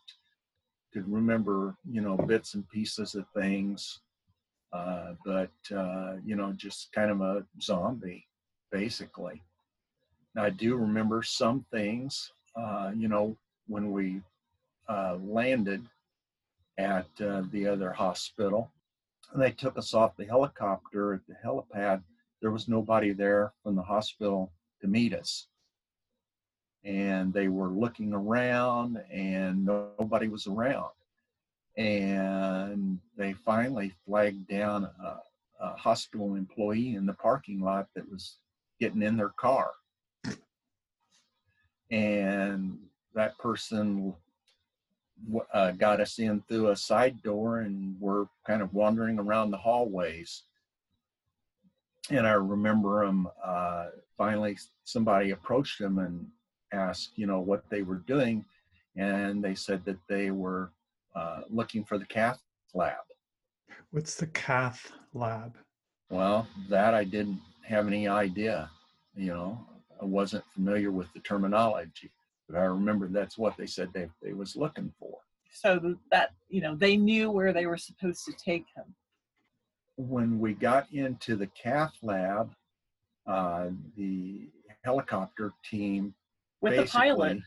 could 0.94 1.12
remember, 1.12 1.76
you 1.90 2.02
know, 2.02 2.18
bits 2.18 2.54
and 2.56 2.68
pieces 2.70 3.16
of 3.16 3.26
things 3.36 4.00
uh, 4.72 5.14
but 5.26 5.52
uh, 5.76 6.14
you 6.24 6.36
know, 6.36 6.52
just 6.54 6.92
kind 6.94 7.10
of 7.12 7.22
a 7.22 7.46
zombie, 7.62 8.28
basically. 8.72 9.42
Now, 10.36 10.44
I 10.44 10.52
do 10.52 10.76
remember 10.76 11.24
some 11.24 11.66
things. 11.72 12.32
Uh, 12.56 12.92
you 12.96 13.08
know, 13.08 13.36
when 13.68 13.92
we 13.92 14.22
uh, 14.88 15.18
landed 15.24 15.86
at 16.78 17.08
uh, 17.22 17.44
the 17.52 17.68
other 17.68 17.92
hospital, 17.92 18.72
and 19.34 19.42
they 19.42 19.52
took 19.52 19.78
us 19.78 19.94
off 19.94 20.18
the 20.18 20.26
helicopter 20.26 21.16
at 21.16 21.22
the 21.28 21.36
helipad. 21.44 22.04
There 22.42 22.52
was 22.52 22.68
nobody 22.68 23.12
there 23.12 23.52
from 23.64 23.76
the 23.76 23.82
hospital 23.82 24.52
to 24.82 24.88
meet 24.88 25.14
us, 25.14 25.48
and 26.84 27.34
they 27.34 27.48
were 27.48 27.70
looking 27.70 28.14
around, 28.14 29.02
and 29.12 29.66
nobody 29.66 30.28
was 30.28 30.48
around 30.48 30.92
and 31.80 33.00
they 33.16 33.32
finally 33.32 33.94
flagged 34.06 34.48
down 34.50 34.84
a, 34.84 35.20
a, 35.62 35.76
hospital 35.78 36.36
employee 36.36 36.96
in 36.96 37.06
the 37.06 37.14
parking 37.14 37.62
lot 37.62 37.88
that 37.96 38.10
was 38.12 38.36
getting 38.82 39.02
in 39.02 39.16
their 39.16 39.30
car. 39.30 39.72
And 41.90 42.78
that 43.16 43.38
person 43.38 44.14
uh, 45.54 45.72
got 45.72 46.02
us 46.02 46.20
in 46.20 46.42
through 46.48 46.70
a 46.70 46.76
side 46.76 47.24
door 47.24 47.60
and 47.60 47.96
we're 48.00 48.26
kind 48.46 48.62
of 48.62 48.74
wandering 48.74 49.18
around 49.18 49.52
the 49.52 49.58
hallways. 49.58 50.44
And 52.10 52.28
I 52.28 52.34
remember 52.34 53.06
them 53.06 53.30
uh, 53.44 53.88
finally, 54.18 54.58
somebody 54.84 55.32
approached 55.32 55.80
them 55.80 56.00
and 56.00 56.28
asked, 56.72 57.12
you 57.16 57.26
know, 57.26 57.40
what 57.40 57.64
they 57.70 57.82
were 57.82 58.04
doing. 58.08 58.46
And 58.96 59.44
they 59.44 59.56
said 59.56 59.86
that 59.86 60.00
they 60.08 60.32
were 60.32 60.72
uh, 61.16 61.42
looking 61.50 61.84
for 61.84 61.98
the 61.98 62.06
cath 62.06 62.40
lab. 62.74 62.98
What's 63.92 64.16
the 64.16 64.28
cath 64.28 64.92
lab? 65.14 65.56
Well, 66.10 66.48
that 66.70 66.94
I 66.94 67.04
didn't 67.04 67.40
have 67.64 67.88
any 67.88 68.08
idea. 68.08 68.70
You 69.16 69.28
know, 69.28 69.66
I 70.02 70.06
wasn't 70.06 70.44
familiar 70.54 70.92
with 70.92 71.12
the 71.14 71.20
terminology, 71.20 72.12
but 72.48 72.58
I 72.58 72.64
remember 72.64 73.08
that's 73.08 73.38
what 73.38 73.58
they 73.58 73.66
said 73.66 73.90
they, 73.94 74.10
they 74.22 74.34
was 74.34 74.56
looking 74.56 74.92
for. 75.00 75.18
So 75.52 75.96
that, 76.12 76.32
you 76.50 76.62
know, 76.62 76.76
they 76.76 76.96
knew 76.96 77.32
where 77.32 77.54
they 77.54 77.66
were 77.66 77.78
supposed 77.78 78.26
to 78.26 78.34
take 78.34 78.66
him. 78.76 78.86
When 79.98 80.40
we 80.40 80.54
got 80.54 80.88
into 80.94 81.36
the 81.36 81.48
cath 81.48 81.94
lab, 82.02 82.52
uh, 83.28 83.68
the 83.98 84.48
helicopter 84.84 85.52
team 85.70 86.14
With 86.62 86.76
the 86.76 86.86
pilot. 86.86 87.40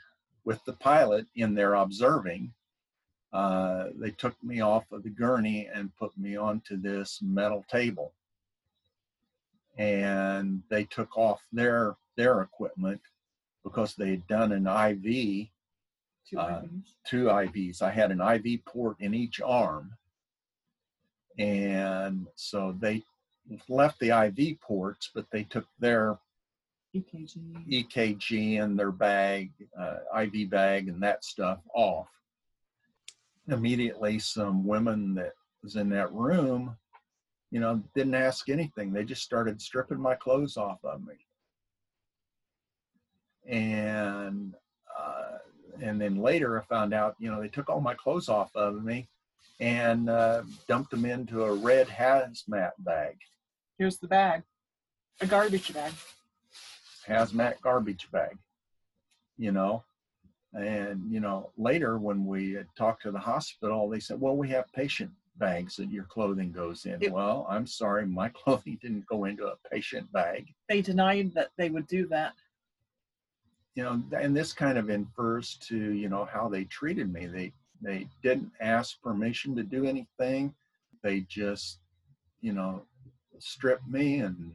with 0.44 0.64
the 0.64 0.72
pilot 0.72 1.26
in 1.34 1.54
there 1.54 1.74
observing, 1.74 2.52
uh, 3.32 3.88
they 3.94 4.10
took 4.10 4.42
me 4.42 4.60
off 4.60 4.90
of 4.92 5.02
the 5.02 5.10
gurney 5.10 5.66
and 5.72 5.94
put 5.96 6.16
me 6.18 6.36
onto 6.36 6.76
this 6.76 7.20
metal 7.22 7.64
table. 7.70 8.14
and 9.78 10.62
they 10.68 10.84
took 10.84 11.16
off 11.16 11.40
their 11.50 11.96
their 12.16 12.42
equipment 12.42 13.00
because 13.64 13.94
they 13.94 14.10
had 14.10 14.26
done 14.26 14.52
an 14.52 14.66
IV, 14.66 15.48
Two 16.28 16.38
Uh, 16.38 16.60
IVs. 16.62 16.94
two 17.06 17.24
IVs. 17.30 17.80
I 17.80 17.90
had 17.90 18.10
an 18.10 18.20
IV 18.20 18.64
port 18.66 19.00
in 19.00 19.14
each 19.14 19.40
arm, 19.40 19.96
and 21.38 22.26
so 22.34 22.72
they 22.72 23.02
left 23.68 23.98
the 23.98 24.10
IV 24.10 24.60
ports, 24.60 25.10
but 25.14 25.30
they 25.30 25.44
took 25.44 25.66
their 25.78 26.18
EKG. 26.94 27.88
EKG 27.90 28.62
and 28.62 28.78
their 28.78 28.92
bag, 28.92 29.50
uh, 29.78 30.20
IV 30.20 30.50
bag, 30.50 30.88
and 30.88 31.02
that 31.02 31.24
stuff 31.24 31.58
off. 31.74 32.08
Immediately, 33.48 34.18
some 34.18 34.66
women 34.66 35.14
that 35.14 35.32
was 35.62 35.76
in 35.76 35.88
that 35.90 36.12
room, 36.12 36.76
you 37.50 37.60
know, 37.60 37.82
didn't 37.94 38.14
ask 38.14 38.48
anything. 38.48 38.92
They 38.92 39.04
just 39.04 39.22
started 39.22 39.60
stripping 39.60 40.00
my 40.00 40.14
clothes 40.14 40.56
off 40.56 40.84
of 40.84 41.00
me, 41.04 41.14
and 43.46 44.54
uh, 44.98 45.38
and 45.80 46.00
then 46.00 46.16
later 46.16 46.60
I 46.60 46.64
found 46.64 46.94
out, 46.94 47.16
you 47.18 47.30
know, 47.30 47.40
they 47.40 47.48
took 47.48 47.68
all 47.68 47.80
my 47.80 47.94
clothes 47.94 48.28
off 48.28 48.54
of 48.54 48.84
me 48.84 49.08
and 49.60 50.10
uh, 50.10 50.42
dumped 50.68 50.90
them 50.90 51.04
into 51.04 51.44
a 51.44 51.54
red 51.54 51.86
hazmat 51.88 52.72
bag, 52.78 53.16
Here's 53.78 53.98
the 53.98 54.06
bag. 54.06 54.42
A 55.20 55.26
garbage 55.26 55.72
bag. 55.72 55.92
Hazmat 57.08 57.60
garbage 57.60 58.10
bag, 58.10 58.36
you 59.38 59.52
know. 59.52 59.84
And, 60.54 61.10
you 61.10 61.20
know, 61.20 61.50
later 61.56 61.98
when 61.98 62.26
we 62.26 62.52
had 62.52 62.66
talked 62.76 63.02
to 63.02 63.10
the 63.10 63.18
hospital, 63.18 63.88
they 63.88 64.00
said, 64.00 64.20
well, 64.20 64.36
we 64.36 64.50
have 64.50 64.70
patient 64.72 65.10
bags 65.36 65.76
that 65.76 65.90
your 65.90 66.04
clothing 66.04 66.52
goes 66.52 66.84
in. 66.84 67.02
It- 67.02 67.12
well, 67.12 67.46
I'm 67.48 67.66
sorry, 67.66 68.06
my 68.06 68.28
clothing 68.44 68.78
didn't 68.80 69.06
go 69.06 69.24
into 69.24 69.46
a 69.46 69.56
patient 69.70 70.12
bag. 70.12 70.46
They 70.68 70.82
denied 70.82 71.32
that 71.34 71.50
they 71.56 71.70
would 71.70 71.86
do 71.86 72.06
that. 72.08 72.34
You 73.74 73.84
know, 73.84 74.02
and 74.18 74.36
this 74.36 74.52
kind 74.52 74.76
of 74.76 74.90
infers 74.90 75.56
to, 75.68 75.76
you 75.76 76.10
know, 76.10 76.26
how 76.26 76.46
they 76.48 76.64
treated 76.64 77.10
me. 77.10 77.26
They 77.26 77.52
they 77.80 78.06
didn't 78.22 78.52
ask 78.60 79.00
permission 79.02 79.56
to 79.56 79.62
do 79.62 79.86
anything. 79.86 80.54
They 81.02 81.20
just, 81.20 81.78
you 82.42 82.52
know, 82.52 82.84
stripped 83.38 83.88
me 83.88 84.20
and 84.20 84.52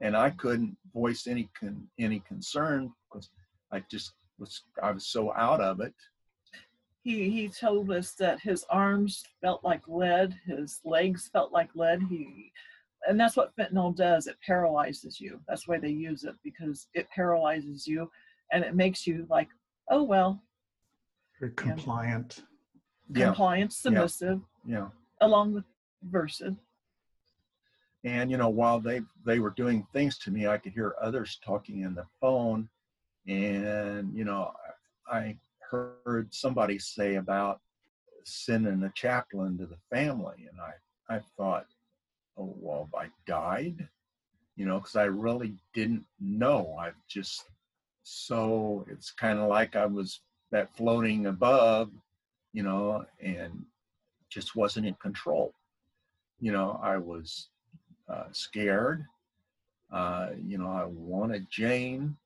and 0.00 0.16
I 0.16 0.30
couldn't 0.30 0.76
voice 0.92 1.26
any 1.26 1.48
con, 1.58 1.86
any 1.98 2.20
concern 2.20 2.92
because 3.10 3.30
I 3.72 3.82
just 3.90 4.12
was 4.38 4.62
I 4.82 4.90
was 4.90 5.06
so 5.06 5.32
out 5.34 5.60
of 5.60 5.80
it. 5.80 5.94
He 7.02 7.30
he 7.30 7.48
told 7.48 7.90
us 7.90 8.12
that 8.14 8.40
his 8.40 8.64
arms 8.70 9.24
felt 9.40 9.64
like 9.64 9.82
lead, 9.88 10.34
his 10.46 10.80
legs 10.84 11.28
felt 11.32 11.52
like 11.52 11.70
lead. 11.74 12.02
He 12.08 12.52
and 13.08 13.18
that's 13.18 13.36
what 13.36 13.56
fentanyl 13.56 13.94
does. 13.94 14.26
It 14.26 14.36
paralyzes 14.46 15.20
you. 15.20 15.40
That's 15.48 15.66
why 15.66 15.78
they 15.78 15.90
use 15.90 16.24
it 16.24 16.34
because 16.44 16.88
it 16.94 17.08
paralyzes 17.10 17.86
you 17.86 18.08
and 18.52 18.62
it 18.64 18.74
makes 18.74 19.06
you 19.06 19.26
like, 19.28 19.48
oh 19.90 20.02
well, 20.02 20.42
Very 21.40 21.52
compliant. 21.52 22.40
Yeah, 23.14 23.26
compliant, 23.26 23.72
submissive, 23.72 24.40
yeah. 24.64 24.88
along 25.20 25.54
with 25.54 25.64
Versed. 26.04 26.52
And 28.04 28.30
you 28.30 28.36
know, 28.36 28.48
while 28.48 28.80
they 28.80 29.02
they 29.24 29.38
were 29.38 29.50
doing 29.50 29.86
things 29.92 30.18
to 30.20 30.30
me, 30.30 30.46
I 30.48 30.58
could 30.58 30.72
hear 30.72 30.96
others 31.00 31.38
talking 31.44 31.82
in 31.82 31.94
the 31.94 32.06
phone, 32.20 32.68
and 33.28 34.12
you 34.14 34.24
know, 34.24 34.52
I 35.06 35.36
heard 35.70 36.34
somebody 36.34 36.78
say 36.78 37.14
about 37.14 37.60
sending 38.24 38.82
a 38.82 38.92
chaplain 38.94 39.56
to 39.58 39.66
the 39.66 39.78
family, 39.90 40.48
and 40.50 40.60
I 40.60 41.14
I 41.16 41.20
thought, 41.36 41.66
oh 42.36 42.54
well, 42.58 42.88
I 42.96 43.08
died, 43.26 43.88
you 44.56 44.66
know, 44.66 44.78
because 44.78 44.96
I 44.96 45.04
really 45.04 45.54
didn't 45.72 46.04
know. 46.20 46.76
I 46.80 46.90
just 47.08 47.44
so 48.02 48.84
it's 48.90 49.12
kind 49.12 49.38
of 49.38 49.48
like 49.48 49.76
I 49.76 49.86
was 49.86 50.20
that 50.50 50.74
floating 50.76 51.26
above, 51.26 51.90
you 52.52 52.64
know, 52.64 53.04
and 53.20 53.64
just 54.28 54.56
wasn't 54.56 54.86
in 54.86 54.94
control. 54.94 55.54
You 56.40 56.52
know, 56.52 56.80
I 56.82 56.96
was 56.96 57.48
scared. 58.32 59.04
Uh, 59.92 60.30
you 60.42 60.58
know, 60.58 60.70
I 60.70 60.84
wanted 60.84 61.46
Jane 61.50 62.16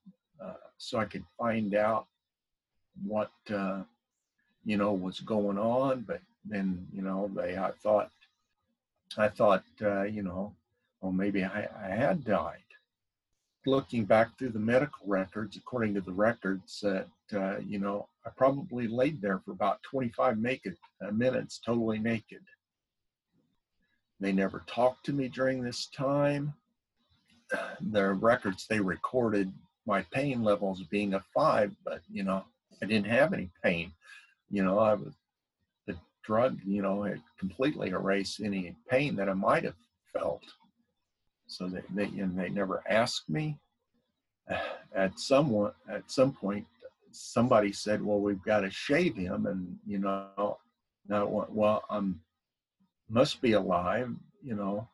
uh, 0.40 0.52
so 0.78 0.98
I 0.98 1.04
could 1.04 1.24
find 1.38 1.74
out 1.74 2.06
what 3.04 3.32
uh, 3.52 3.82
you 4.64 4.76
know 4.76 4.92
was 4.92 5.20
going 5.20 5.58
on. 5.58 6.02
But 6.02 6.20
then, 6.44 6.86
you 6.92 7.02
know, 7.02 7.30
they 7.34 7.56
I 7.56 7.72
thought 7.82 8.10
I 9.16 9.28
thought 9.28 9.64
uh, 9.82 10.02
you 10.02 10.22
know, 10.22 10.54
well 11.00 11.12
maybe 11.12 11.44
I, 11.44 11.68
I 11.82 11.88
had 11.88 12.24
died. 12.24 12.60
Looking 13.64 14.04
back 14.04 14.38
through 14.38 14.50
the 14.50 14.60
medical 14.60 15.06
records, 15.08 15.56
according 15.56 15.94
to 15.94 16.00
the 16.00 16.12
records, 16.12 16.80
that 16.82 17.08
uh, 17.34 17.58
you 17.58 17.78
know 17.78 18.08
I 18.24 18.30
probably 18.36 18.86
laid 18.86 19.20
there 19.20 19.40
for 19.44 19.52
about 19.52 19.82
25 19.82 20.38
naked 20.38 20.76
uh, 21.04 21.10
minutes, 21.10 21.60
totally 21.64 21.98
naked. 21.98 22.42
They 24.20 24.32
never 24.32 24.64
talked 24.66 25.04
to 25.06 25.12
me 25.12 25.28
during 25.28 25.62
this 25.62 25.86
time. 25.86 26.54
Their 27.80 28.14
records, 28.14 28.66
they 28.66 28.80
recorded 28.80 29.52
my 29.86 30.02
pain 30.10 30.42
levels 30.42 30.82
being 30.90 31.14
a 31.14 31.20
five, 31.34 31.74
but 31.84 32.00
you 32.10 32.24
know, 32.24 32.44
I 32.82 32.86
didn't 32.86 33.06
have 33.06 33.32
any 33.32 33.50
pain. 33.62 33.92
You 34.50 34.64
know, 34.64 34.78
I 34.78 34.94
was 34.94 35.14
the 35.86 35.96
drug, 36.24 36.58
you 36.66 36.82
know, 36.82 37.02
had 37.02 37.22
completely 37.38 37.90
erased 37.90 38.40
any 38.40 38.74
pain 38.88 39.16
that 39.16 39.28
I 39.28 39.34
might 39.34 39.64
have 39.64 39.76
felt. 40.12 40.42
So 41.46 41.68
they, 41.68 41.82
they 41.94 42.04
and 42.20 42.38
they 42.38 42.48
never 42.48 42.82
asked 42.88 43.28
me. 43.28 43.58
At 44.94 45.18
someone 45.18 45.72
at 45.90 46.10
some 46.10 46.32
point, 46.32 46.66
somebody 47.10 47.70
said, 47.70 48.02
"Well, 48.02 48.20
we've 48.20 48.42
got 48.42 48.60
to 48.60 48.70
shave 48.70 49.14
him," 49.14 49.44
and 49.44 49.78
you 49.86 49.98
know, 49.98 50.58
now 51.06 51.46
well, 51.50 51.84
I'm 51.90 52.20
must 53.08 53.40
be 53.40 53.52
alive, 53.52 54.10
you 54.42 54.54
know, 54.54 54.88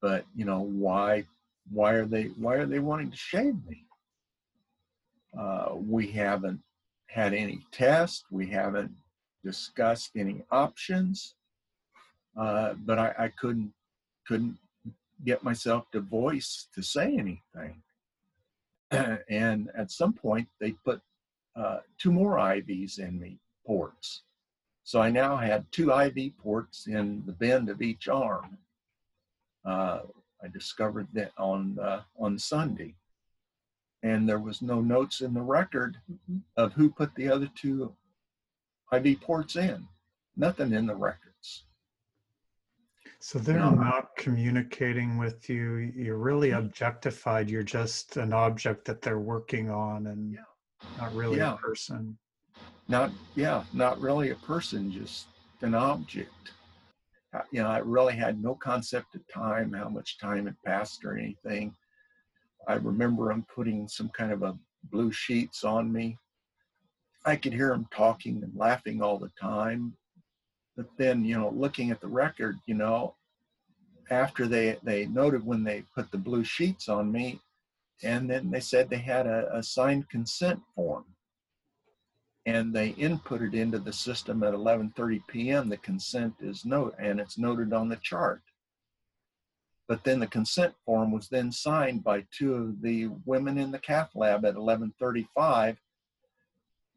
but 0.00 0.24
you 0.34 0.44
know 0.44 0.60
why 0.60 1.24
why 1.70 1.92
are 1.92 2.06
they 2.06 2.24
why 2.38 2.54
are 2.54 2.66
they 2.66 2.78
wanting 2.78 3.10
to 3.10 3.16
shave 3.16 3.54
me? 3.66 3.84
Uh, 5.38 5.74
we 5.74 6.06
haven't 6.08 6.60
had 7.06 7.34
any 7.34 7.60
tests. 7.72 8.24
We 8.30 8.46
haven't 8.46 8.92
discussed 9.44 10.12
any 10.16 10.42
options. 10.50 11.34
Uh, 12.36 12.74
but 12.84 12.98
I, 12.98 13.14
I 13.18 13.28
couldn't 13.28 13.72
couldn't 14.26 14.58
get 15.24 15.42
myself 15.42 15.90
to 15.92 16.00
voice 16.00 16.68
to 16.74 16.82
say 16.82 17.16
anything. 17.16 17.82
and 19.28 19.70
at 19.76 19.90
some 19.90 20.12
point, 20.12 20.48
they 20.60 20.72
put 20.72 21.00
uh, 21.56 21.78
two 21.98 22.12
more 22.12 22.36
IVs 22.36 22.98
in 22.98 23.18
me 23.18 23.38
ports. 23.66 24.22
So 24.88 25.02
I 25.02 25.10
now 25.10 25.36
had 25.36 25.70
two 25.70 25.92
IV 25.92 26.38
ports 26.38 26.86
in 26.86 27.22
the 27.26 27.32
bend 27.32 27.68
of 27.68 27.82
each 27.82 28.08
arm. 28.08 28.56
Uh, 29.62 30.00
I 30.42 30.48
discovered 30.48 31.08
that 31.12 31.32
on 31.36 31.78
uh, 31.78 32.04
on 32.18 32.38
Sunday, 32.38 32.94
and 34.02 34.26
there 34.26 34.38
was 34.38 34.62
no 34.62 34.80
notes 34.80 35.20
in 35.20 35.34
the 35.34 35.42
record 35.42 35.98
Mhm. 36.10 36.40
of 36.56 36.72
who 36.72 36.88
put 36.88 37.14
the 37.16 37.28
other 37.28 37.48
two 37.54 37.94
IV 38.90 39.20
ports 39.20 39.56
in. 39.56 39.86
Nothing 40.36 40.72
in 40.72 40.86
the 40.86 40.96
records. 40.96 41.66
So 43.20 43.38
they're 43.38 43.58
No. 43.58 43.74
not 43.74 44.16
communicating 44.16 45.18
with 45.18 45.50
you. 45.50 45.74
You're 46.04 46.16
really 46.16 46.52
objectified. 46.52 47.50
You're 47.50 47.62
just 47.62 48.16
an 48.16 48.32
object 48.32 48.86
that 48.86 49.02
they're 49.02 49.20
working 49.20 49.68
on 49.68 50.06
and 50.06 50.32
Yeah. 50.32 50.44
not 50.96 51.14
really 51.14 51.36
Yeah. 51.36 51.56
a 51.56 51.58
person. 51.58 52.18
Not 52.88 53.12
yeah, 53.34 53.64
not 53.74 54.00
really 54.00 54.30
a 54.30 54.34
person, 54.36 54.90
just 54.90 55.26
an 55.60 55.74
object. 55.74 56.52
Uh, 57.34 57.42
You 57.52 57.62
know, 57.62 57.68
I 57.68 57.78
really 57.78 58.16
had 58.16 58.42
no 58.42 58.54
concept 58.54 59.14
of 59.14 59.20
time, 59.28 59.74
how 59.74 59.90
much 59.90 60.18
time 60.18 60.46
had 60.46 60.56
passed 60.64 61.04
or 61.04 61.16
anything. 61.18 61.76
I 62.66 62.74
remember 62.74 63.28
them 63.28 63.44
putting 63.54 63.88
some 63.88 64.08
kind 64.08 64.32
of 64.32 64.42
a 64.42 64.58
blue 64.84 65.12
sheets 65.12 65.64
on 65.64 65.92
me. 65.92 66.18
I 67.26 67.36
could 67.36 67.52
hear 67.52 67.70
them 67.70 67.86
talking 67.90 68.42
and 68.42 68.56
laughing 68.56 69.02
all 69.02 69.18
the 69.18 69.32
time. 69.40 69.94
But 70.74 70.86
then, 70.96 71.24
you 71.24 71.38
know, 71.38 71.50
looking 71.50 71.90
at 71.90 72.00
the 72.00 72.08
record, 72.08 72.56
you 72.66 72.74
know, 72.74 73.16
after 74.10 74.46
they 74.46 74.78
they 74.82 75.04
noted 75.04 75.44
when 75.44 75.62
they 75.62 75.84
put 75.94 76.10
the 76.10 76.16
blue 76.16 76.44
sheets 76.44 76.88
on 76.88 77.12
me, 77.12 77.40
and 78.02 78.30
then 78.30 78.50
they 78.50 78.60
said 78.60 78.88
they 78.88 78.96
had 79.14 79.26
a, 79.26 79.54
a 79.54 79.62
signed 79.62 80.08
consent 80.08 80.62
form 80.74 81.04
and 82.48 82.72
they 82.72 82.88
input 82.90 83.42
it 83.42 83.54
into 83.54 83.78
the 83.78 83.92
system 83.92 84.42
at 84.42 84.54
11:30 84.54 85.20
p.m. 85.26 85.68
The 85.68 85.76
consent 85.76 86.34
is 86.40 86.64
note 86.64 86.94
and 86.98 87.20
it's 87.20 87.36
noted 87.36 87.74
on 87.74 87.90
the 87.90 87.96
chart. 87.96 88.40
But 89.86 90.02
then 90.02 90.18
the 90.18 90.26
consent 90.26 90.74
form 90.86 91.12
was 91.12 91.28
then 91.28 91.52
signed 91.52 92.02
by 92.02 92.24
two 92.30 92.54
of 92.54 92.80
the 92.80 93.08
women 93.26 93.58
in 93.58 93.70
the 93.70 93.78
cath 93.78 94.12
lab 94.14 94.46
at 94.46 94.54
11:35, 94.54 95.76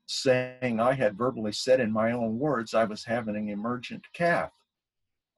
saying 0.05 0.79
I 0.79 0.93
had 0.93 1.17
verbally 1.17 1.51
said 1.51 1.81
in 1.81 1.91
my 1.91 2.13
own 2.13 2.39
words 2.39 2.73
I 2.73 2.85
was 2.85 3.03
having 3.03 3.35
an 3.35 3.49
emergent 3.49 4.05
cath. 4.13 4.53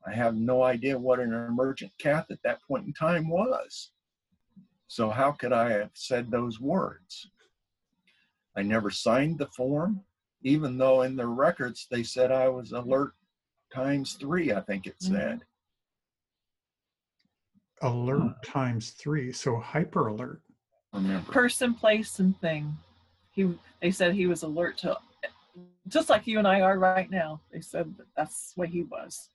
I 0.06 0.14
have 0.14 0.36
no 0.36 0.62
idea 0.62 0.96
what 0.96 1.22
an 1.22 1.34
emergent 1.34 1.92
cath 1.98 2.30
at 2.30 2.44
that 2.44 2.62
point 2.68 2.86
in 2.86 2.94
time 2.94 3.30
was. 3.30 3.90
So 4.88 5.10
how 5.10 5.32
could 5.32 5.54
I 5.54 5.72
have 5.72 5.90
said 5.96 6.30
those 6.30 6.60
words? 6.60 7.32
I 8.56 8.62
never 8.62 8.90
signed 8.90 9.40
the 9.40 9.48
form, 9.48 10.02
even 10.44 10.78
though 10.78 11.02
in 11.02 11.16
the 11.16 11.28
records 11.28 11.88
they 11.90 12.04
said 12.04 12.32
I 12.32 12.50
was 12.50 12.72
alert 12.72 13.14
times 13.74 14.14
three, 14.14 14.54
I 14.54 14.62
think 14.62 14.86
it 14.88 15.00
Mhm. 15.00 15.08
said. 15.10 15.46
Alert 17.82 18.42
times 18.44 18.92
three, 18.92 19.32
so 19.34 19.58
hyper 19.58 20.08
alert. 20.08 20.42
Remember. 20.94 21.32
Person, 21.32 21.74
place, 21.74 22.20
and 22.20 22.40
thing. 22.40 22.78
He 23.32 23.58
they 23.82 23.92
said 23.92 24.14
he 24.14 24.28
was 24.28 24.44
alert 24.44 24.78
to 24.80 24.98
just 25.88 26.10
like 26.10 26.26
you 26.28 26.38
and 26.38 26.48
I 26.48 26.62
are 26.62 26.80
right 26.80 27.10
now. 27.10 27.42
They 27.52 27.62
said 27.62 27.98
that 27.98 28.08
that's 28.16 28.54
what 28.56 28.70
he 28.70 28.84
was. 28.84 29.30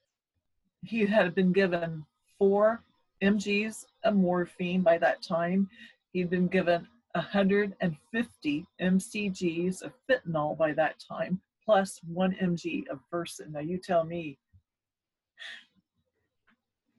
He 0.83 1.04
had 1.04 1.35
been 1.35 1.52
given 1.52 2.07
four 2.38 2.83
mgs 3.20 3.85
of 4.04 4.14
morphine 4.14 4.83
by 4.83 4.96
that 4.98 5.20
time. 5.20 5.68
He'd 6.12 6.31
been 6.31 6.46
given 6.48 6.88
150 7.18 8.66
mcgs 8.81 9.83
of 9.83 9.92
fentanyl 10.09 10.57
by 10.57 10.72
that 10.72 10.98
time, 10.98 11.40
plus 11.64 12.00
one 12.07 12.33
mg 12.40 12.88
of 12.88 13.00
Versed. 13.11 13.42
Now 13.50 13.61
you 13.61 13.78
tell 13.78 14.04
me 14.04 14.38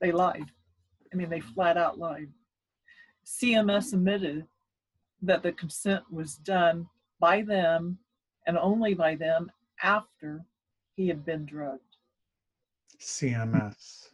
they 0.01 0.11
lied. 0.11 0.51
I 1.11 1.15
mean, 1.15 1.29
they 1.29 1.39
flat 1.39 1.77
out 1.77 1.97
lied. 1.97 2.29
CMS 3.25 3.93
admitted 3.93 4.45
that 5.21 5.43
the 5.43 5.51
consent 5.53 6.03
was 6.11 6.35
done 6.35 6.87
by 7.19 7.41
them 7.41 7.97
and 8.47 8.57
only 8.57 8.93
by 8.93 9.15
them 9.15 9.51
after 9.83 10.45
he 10.95 11.07
had 11.07 11.25
been 11.25 11.45
drugged. 11.45 11.81
CMS. 12.99 14.09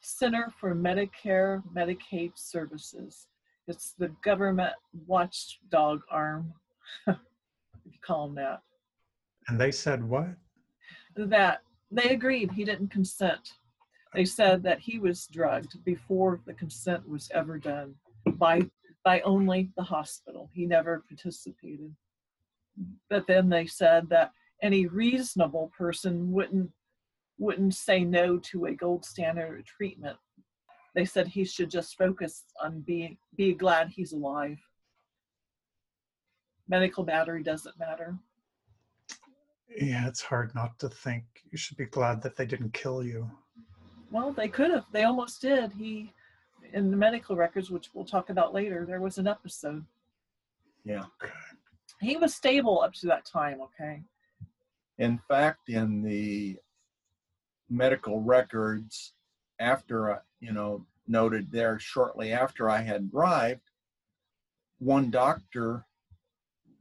Center 0.00 0.52
for 0.58 0.74
Medicare 0.74 1.62
Medicaid 1.74 2.32
Services. 2.34 3.26
It's 3.70 3.94
the 3.96 4.08
government 4.22 4.74
watchdog 5.06 6.00
arm, 6.10 6.52
if 7.06 7.16
you 7.84 7.98
call 8.02 8.26
them 8.26 8.34
that. 8.34 8.62
And 9.46 9.60
they 9.60 9.70
said 9.70 10.02
what? 10.02 10.30
That 11.14 11.62
they 11.90 12.10
agreed 12.10 12.50
he 12.50 12.64
didn't 12.64 12.90
consent. 12.90 13.52
They 14.12 14.24
said 14.24 14.64
that 14.64 14.80
he 14.80 14.98
was 14.98 15.28
drugged 15.28 15.84
before 15.84 16.40
the 16.46 16.54
consent 16.54 17.08
was 17.08 17.30
ever 17.32 17.58
done 17.58 17.94
by 18.34 18.68
by 19.04 19.20
only 19.20 19.70
the 19.76 19.84
hospital. 19.84 20.50
He 20.52 20.66
never 20.66 21.04
participated. 21.08 21.94
But 23.08 23.26
then 23.28 23.48
they 23.48 23.66
said 23.66 24.08
that 24.10 24.32
any 24.62 24.86
reasonable 24.86 25.70
person 25.78 26.32
wouldn't 26.32 26.72
wouldn't 27.38 27.74
say 27.74 28.04
no 28.04 28.36
to 28.36 28.66
a 28.66 28.74
gold 28.74 29.04
standard 29.04 29.64
treatment. 29.64 30.16
They 31.00 31.06
said 31.06 31.28
he 31.28 31.46
should 31.46 31.70
just 31.70 31.96
focus 31.96 32.44
on 32.62 32.80
being 32.80 33.16
be 33.34 33.54
glad 33.54 33.88
he's 33.88 34.12
alive. 34.12 34.58
Medical 36.68 37.04
battery 37.04 37.42
doesn't 37.42 37.78
matter. 37.78 38.18
Yeah, 39.74 40.06
it's 40.06 40.20
hard 40.20 40.54
not 40.54 40.78
to 40.80 40.90
think. 40.90 41.24
You 41.50 41.56
should 41.56 41.78
be 41.78 41.86
glad 41.86 42.20
that 42.20 42.36
they 42.36 42.44
didn't 42.44 42.74
kill 42.74 43.02
you. 43.02 43.30
Well, 44.10 44.30
they 44.30 44.46
could 44.48 44.70
have. 44.72 44.84
They 44.92 45.04
almost 45.04 45.40
did. 45.40 45.72
He, 45.72 46.12
in 46.74 46.90
the 46.90 46.98
medical 46.98 47.34
records, 47.34 47.70
which 47.70 47.88
we'll 47.94 48.04
talk 48.04 48.28
about 48.28 48.52
later, 48.52 48.84
there 48.84 49.00
was 49.00 49.16
an 49.16 49.26
episode. 49.26 49.82
Yeah. 50.84 51.04
Okay. 51.22 51.32
He 52.02 52.18
was 52.18 52.34
stable 52.34 52.82
up 52.82 52.92
to 52.96 53.06
that 53.06 53.24
time. 53.24 53.62
Okay. 53.62 54.02
In 54.98 55.18
fact, 55.28 55.70
in 55.70 56.02
the 56.02 56.58
medical 57.70 58.20
records, 58.20 59.14
after, 59.58 60.12
I- 60.12 60.18
you 60.40 60.52
know, 60.52 60.86
noted 61.10 61.50
there 61.50 61.78
shortly 61.78 62.32
after 62.32 62.70
I 62.70 62.80
had 62.80 63.10
arrived, 63.14 63.60
one 64.78 65.10
doctor 65.10 65.84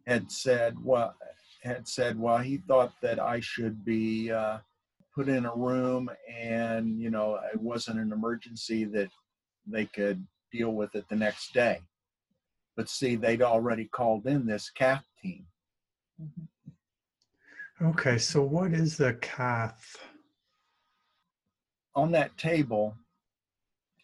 had 0.06 0.32
said, 0.32 0.76
well, 0.82 1.16
had 1.64 1.88
said, 1.88 2.20
well, 2.20 2.38
he 2.38 2.58
thought 2.58 2.94
that 3.02 3.20
I 3.20 3.40
should 3.42 3.84
be 3.84 4.32
uh, 4.32 4.60
put 5.14 5.28
in 5.28 5.46
a 5.46 5.56
room 5.56 6.10
and, 6.34 7.00
you 7.00 7.10
know, 7.10 7.40
it 7.54 7.60
wasn't 7.60 8.00
an 8.00 8.14
emergency 8.14 8.86
that 8.86 9.10
they 9.68 9.86
could 9.86 10.26
deal 10.52 10.72
with 10.72 10.96
it 10.96 11.06
the 11.10 11.16
next 11.16 11.54
day. 11.54 11.82
But 12.78 12.90
see, 12.90 13.16
they'd 13.16 13.42
already 13.42 13.86
called 13.86 14.26
in 14.26 14.46
this 14.46 14.70
cath 14.70 15.06
team. 15.22 15.48
Mhm. 16.22 16.48
Okay, 17.82 18.18
so 18.18 18.42
what 18.42 18.74
is 18.74 18.98
the 18.98 19.14
cath? 19.16 19.98
on 21.96 22.12
that 22.12 22.38
table, 22.38 22.96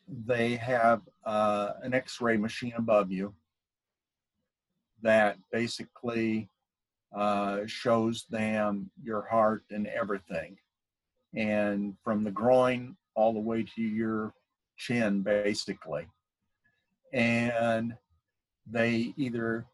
they 0.08 0.56
have 0.56 1.02
uh, 1.26 1.72
an 1.82 1.94
X-ray 1.94 2.38
machine 2.38 2.74
above 2.78 3.12
you 3.12 3.34
that 5.02 5.38
basically 5.52 6.50
uh, 7.16 7.60
shows 7.66 8.26
them 8.30 8.90
your 9.02 9.26
heart 9.28 9.64
and 9.72 9.88
everything, 9.88 10.58
and 11.36 11.96
from 12.04 12.24
the 12.24 12.32
groin 12.32 12.96
all 13.16 13.34
the 13.34 13.40
way 13.40 13.64
to 13.76 13.82
your 13.82 14.34
chin, 14.78 15.22
basically. 15.22 16.08
And 17.14 17.96
they 18.70 19.14
either 19.18 19.66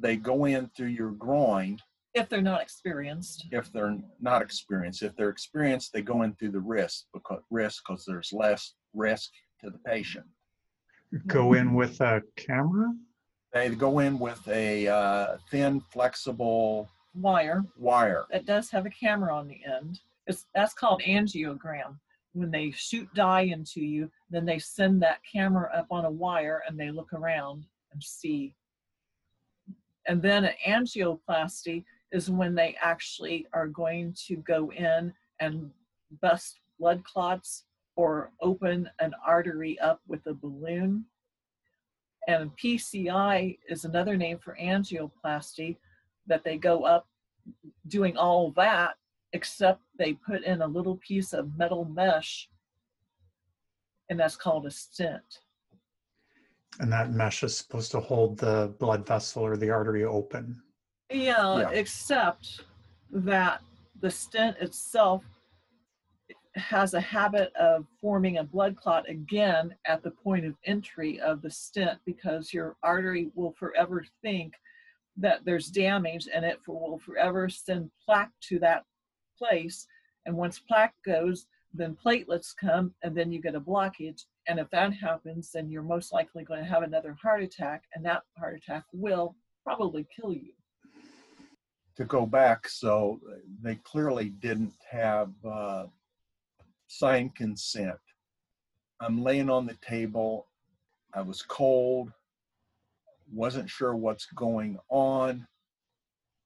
they 0.00 0.16
go 0.16 0.44
in 0.44 0.70
through 0.76 0.88
your 0.88 1.10
groin 1.10 1.78
If 2.14 2.28
they're 2.28 2.42
not 2.42 2.60
experienced. 2.60 3.46
if 3.50 3.72
they're 3.72 3.96
not 4.20 4.42
experienced. 4.42 5.02
If 5.02 5.16
they're 5.16 5.28
experienced, 5.30 5.92
they 5.92 6.02
go 6.02 6.22
in 6.22 6.34
through 6.34 6.50
the 6.50 6.60
wrist 6.60 7.06
because 7.14 7.42
risk 7.50 7.82
because 7.86 8.04
there's 8.04 8.32
less 8.32 8.74
risk 8.94 9.30
to 9.62 9.70
the 9.70 9.78
patient. 9.78 10.26
Go 11.26 11.52
in 11.52 11.74
with 11.74 12.00
a 12.00 12.22
camera? 12.36 12.92
They 13.52 13.68
go 13.70 13.98
in 13.98 14.18
with 14.18 14.46
a 14.48 14.88
uh, 14.88 15.36
thin, 15.50 15.80
flexible 15.92 16.88
Wire 17.14 17.62
wire. 17.76 18.24
that 18.30 18.46
does 18.46 18.70
have 18.70 18.86
a 18.86 18.90
camera 18.90 19.34
on 19.36 19.46
the 19.46 19.60
end. 19.66 20.00
It's 20.26 20.46
that's 20.54 20.72
called 20.72 21.02
angiogram. 21.02 21.98
When 22.32 22.50
they 22.50 22.70
shoot 22.70 23.06
dye 23.14 23.42
into 23.42 23.82
you, 23.82 24.10
then 24.30 24.46
they 24.46 24.58
send 24.58 25.02
that 25.02 25.20
camera 25.30 25.70
up 25.74 25.86
on 25.90 26.06
a 26.06 26.10
wire 26.10 26.62
and 26.66 26.80
they 26.80 26.90
look 26.90 27.12
around 27.12 27.66
and 27.92 28.02
see. 28.02 28.54
And 30.06 30.22
then 30.22 30.46
an 30.46 30.54
angioplasty 30.66 31.84
is 32.12 32.30
when 32.30 32.54
they 32.54 32.76
actually 32.80 33.46
are 33.52 33.68
going 33.68 34.14
to 34.26 34.36
go 34.36 34.72
in 34.72 35.12
and 35.40 35.70
bust 36.22 36.60
blood 36.78 37.04
clots 37.04 37.64
or 37.96 38.32
open 38.40 38.88
an 39.00 39.12
artery 39.26 39.78
up 39.80 40.00
with 40.06 40.26
a 40.26 40.34
balloon. 40.34 41.04
And 42.28 42.50
PCI 42.56 43.58
is 43.68 43.84
another 43.84 44.16
name 44.16 44.38
for 44.38 44.56
angioplasty 44.60 45.76
that 46.26 46.44
they 46.44 46.56
go 46.56 46.84
up 46.84 47.06
doing 47.88 48.16
all 48.16 48.52
that, 48.52 48.94
except 49.32 49.80
they 49.98 50.14
put 50.14 50.44
in 50.44 50.62
a 50.62 50.66
little 50.66 50.96
piece 50.96 51.32
of 51.32 51.56
metal 51.58 51.84
mesh, 51.84 52.48
and 54.08 54.20
that's 54.20 54.36
called 54.36 54.66
a 54.66 54.70
stent. 54.70 55.40
And 56.78 56.90
that 56.92 57.10
mesh 57.12 57.42
is 57.42 57.56
supposed 57.56 57.90
to 57.90 58.00
hold 58.00 58.38
the 58.38 58.74
blood 58.78 59.06
vessel 59.06 59.42
or 59.42 59.56
the 59.56 59.70
artery 59.70 60.04
open. 60.04 60.62
Yeah, 61.10 61.58
Yeah. 61.58 61.70
except 61.70 62.62
that 63.10 63.62
the 64.00 64.10
stent 64.10 64.56
itself 64.58 65.24
has 66.54 66.94
a 66.94 67.00
habit 67.00 67.52
of 67.56 67.86
forming 68.00 68.38
a 68.38 68.44
blood 68.44 68.76
clot 68.76 69.08
again 69.08 69.74
at 69.86 70.02
the 70.02 70.10
point 70.10 70.44
of 70.44 70.54
entry 70.66 71.20
of 71.20 71.40
the 71.42 71.50
stent 71.50 71.98
because 72.04 72.52
your 72.52 72.76
artery 72.82 73.30
will 73.34 73.52
forever 73.52 74.04
think 74.20 74.54
that 75.16 75.44
there's 75.44 75.68
damage 75.68 76.28
and 76.32 76.44
it 76.44 76.58
will 76.66 76.98
forever 76.98 77.48
send 77.48 77.90
plaque 78.04 78.32
to 78.40 78.58
that 78.58 78.84
place. 79.38 79.86
And 80.26 80.36
once 80.36 80.58
plaque 80.58 80.94
goes, 81.04 81.46
then 81.74 81.96
platelets 82.04 82.54
come 82.58 82.94
and 83.02 83.16
then 83.16 83.32
you 83.32 83.40
get 83.40 83.54
a 83.54 83.60
blockage. 83.60 84.22
And 84.46 84.58
if 84.58 84.68
that 84.70 84.92
happens, 84.92 85.50
then 85.52 85.70
you're 85.70 85.82
most 85.82 86.12
likely 86.12 86.44
going 86.44 86.60
to 86.60 86.68
have 86.68 86.82
another 86.82 87.16
heart 87.22 87.42
attack, 87.42 87.84
and 87.94 88.04
that 88.04 88.22
heart 88.36 88.56
attack 88.56 88.84
will 88.92 89.36
probably 89.64 90.06
kill 90.14 90.32
you. 90.32 90.52
to 91.94 92.04
go 92.04 92.26
back, 92.26 92.68
so 92.68 93.20
they 93.62 93.76
clearly 93.76 94.30
didn't 94.30 94.74
have 94.90 95.30
uh, 95.44 95.86
signed 96.92 97.34
consent. 97.34 97.98
I'm 99.00 99.22
laying 99.22 99.48
on 99.48 99.66
the 99.66 99.76
table. 99.80 100.46
I 101.14 101.22
was 101.22 101.42
cold, 101.42 102.12
wasn't 103.32 103.70
sure 103.70 103.94
what's 103.96 104.26
going 104.26 104.78
on. 104.90 105.46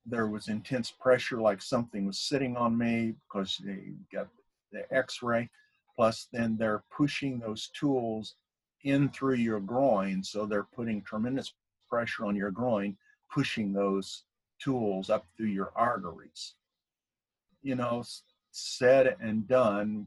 There 0.06 0.28
was 0.28 0.46
intense 0.46 0.90
pressure, 0.90 1.40
like 1.40 1.60
something 1.60 2.06
was 2.06 2.20
sitting 2.20 2.56
on 2.56 2.78
me 2.78 3.14
because 3.26 3.60
they 3.64 3.94
got 4.12 4.28
the 4.70 4.84
x 4.94 5.20
ray. 5.20 5.50
Plus, 5.96 6.28
then 6.32 6.56
they're 6.56 6.84
pushing 6.96 7.40
those 7.40 7.70
tools 7.78 8.36
in 8.84 9.08
through 9.08 9.34
your 9.34 9.60
groin. 9.60 10.22
So 10.22 10.46
they're 10.46 10.68
putting 10.76 11.02
tremendous 11.02 11.52
pressure 11.88 12.24
on 12.24 12.36
your 12.36 12.52
groin, 12.52 12.96
pushing 13.32 13.72
those 13.72 14.22
tools 14.60 15.10
up 15.10 15.24
through 15.36 15.46
your 15.46 15.72
arteries. 15.74 16.54
You 17.62 17.74
know, 17.74 18.04
said 18.52 19.16
and 19.20 19.48
done, 19.48 20.06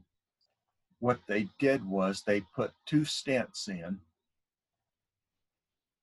what 1.00 1.18
they 1.26 1.48
did 1.58 1.84
was 1.84 2.22
they 2.22 2.42
put 2.54 2.72
two 2.86 3.00
stents 3.00 3.68
in 3.68 3.98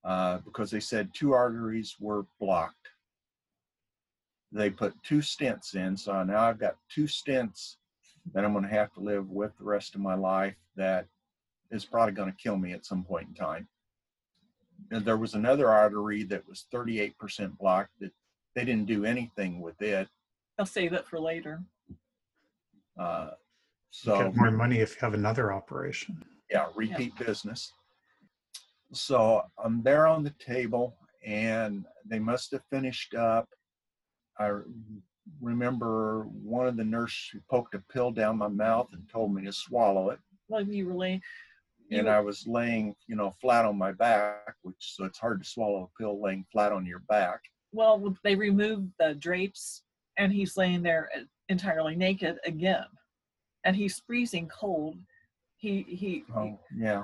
uh, 0.03 0.39
because 0.39 0.71
they 0.71 0.79
said 0.79 1.13
two 1.13 1.33
arteries 1.33 1.95
were 1.99 2.25
blocked. 2.39 2.89
They 4.51 4.69
put 4.69 4.95
two 5.03 5.19
stents 5.19 5.75
in, 5.75 5.95
so 5.95 6.23
now 6.23 6.41
I've 6.41 6.59
got 6.59 6.77
two 6.89 7.03
stents 7.03 7.75
that 8.33 8.43
I'm 8.43 8.53
going 8.53 8.63
to 8.63 8.69
have 8.69 8.93
to 8.93 8.99
live 8.99 9.29
with 9.29 9.55
the 9.57 9.63
rest 9.63 9.95
of 9.95 10.01
my 10.01 10.15
life 10.15 10.55
that 10.75 11.05
is 11.71 11.85
probably 11.85 12.13
going 12.13 12.31
to 12.31 12.37
kill 12.37 12.57
me 12.57 12.73
at 12.73 12.85
some 12.85 13.03
point 13.03 13.27
in 13.27 13.33
time. 13.33 13.67
And 14.91 15.05
there 15.05 15.17
was 15.17 15.33
another 15.33 15.69
artery 15.69 16.23
that 16.23 16.47
was 16.47 16.65
38% 16.73 17.57
blocked 17.57 17.91
that 17.99 18.11
they 18.55 18.63
didn't 18.63 18.85
do 18.85 19.05
anything 19.05 19.59
with 19.59 19.81
it. 19.81 20.07
I'll 20.57 20.65
save 20.65 20.91
that 20.91 21.07
for 21.07 21.19
later. 21.19 21.61
Uh, 22.97 23.31
so 23.91 24.17
you 24.17 24.23
get 24.25 24.35
more 24.35 24.51
money 24.51 24.79
if 24.79 24.91
you 24.91 24.97
have 25.01 25.13
another 25.13 25.53
operation. 25.53 26.23
Yeah, 26.49 26.67
repeat 26.75 27.13
yeah. 27.19 27.25
business. 27.25 27.73
So 28.93 29.39
um, 29.39 29.43
I'm 29.63 29.83
there 29.83 30.07
on 30.07 30.23
the 30.23 30.33
table, 30.39 30.95
and 31.25 31.85
they 32.05 32.19
must 32.19 32.51
have 32.51 32.63
finished 32.69 33.13
up. 33.15 33.47
I 34.39 34.51
remember 35.41 36.27
one 36.43 36.67
of 36.67 36.77
the 36.77 36.83
nurses 36.83 37.29
who 37.33 37.39
poked 37.49 37.75
a 37.75 37.83
pill 37.91 38.11
down 38.11 38.37
my 38.37 38.47
mouth 38.47 38.89
and 38.93 39.09
told 39.09 39.33
me 39.33 39.43
to 39.45 39.51
swallow 39.51 40.09
it. 40.11 40.19
Well, 40.47 40.61
you 40.61 40.87
really. 40.87 41.21
You 41.89 41.99
and 41.99 42.09
I 42.09 42.19
was 42.19 42.45
laying, 42.47 42.95
you 43.07 43.15
know, 43.15 43.31
flat 43.41 43.65
on 43.65 43.77
my 43.77 43.93
back, 43.93 44.55
which 44.61 44.75
so 44.79 45.05
it's 45.05 45.19
hard 45.19 45.41
to 45.41 45.49
swallow 45.49 45.89
a 45.89 46.01
pill 46.01 46.21
laying 46.21 46.45
flat 46.51 46.73
on 46.73 46.85
your 46.85 46.99
back. 47.07 47.39
Well, 47.71 48.15
they 48.23 48.35
removed 48.35 48.91
the 48.99 49.15
drapes, 49.15 49.83
and 50.17 50.31
he's 50.31 50.57
laying 50.57 50.83
there 50.83 51.09
uh, 51.15 51.21
entirely 51.49 51.95
naked 51.95 52.39
again, 52.45 52.85
and 53.67 53.75
he's 53.75 54.01
freezing 54.07 54.47
cold. 54.47 54.95
He 55.57 55.85
he. 55.87 56.23
Oh 56.35 56.57
he, 56.71 56.83
yeah, 56.83 57.03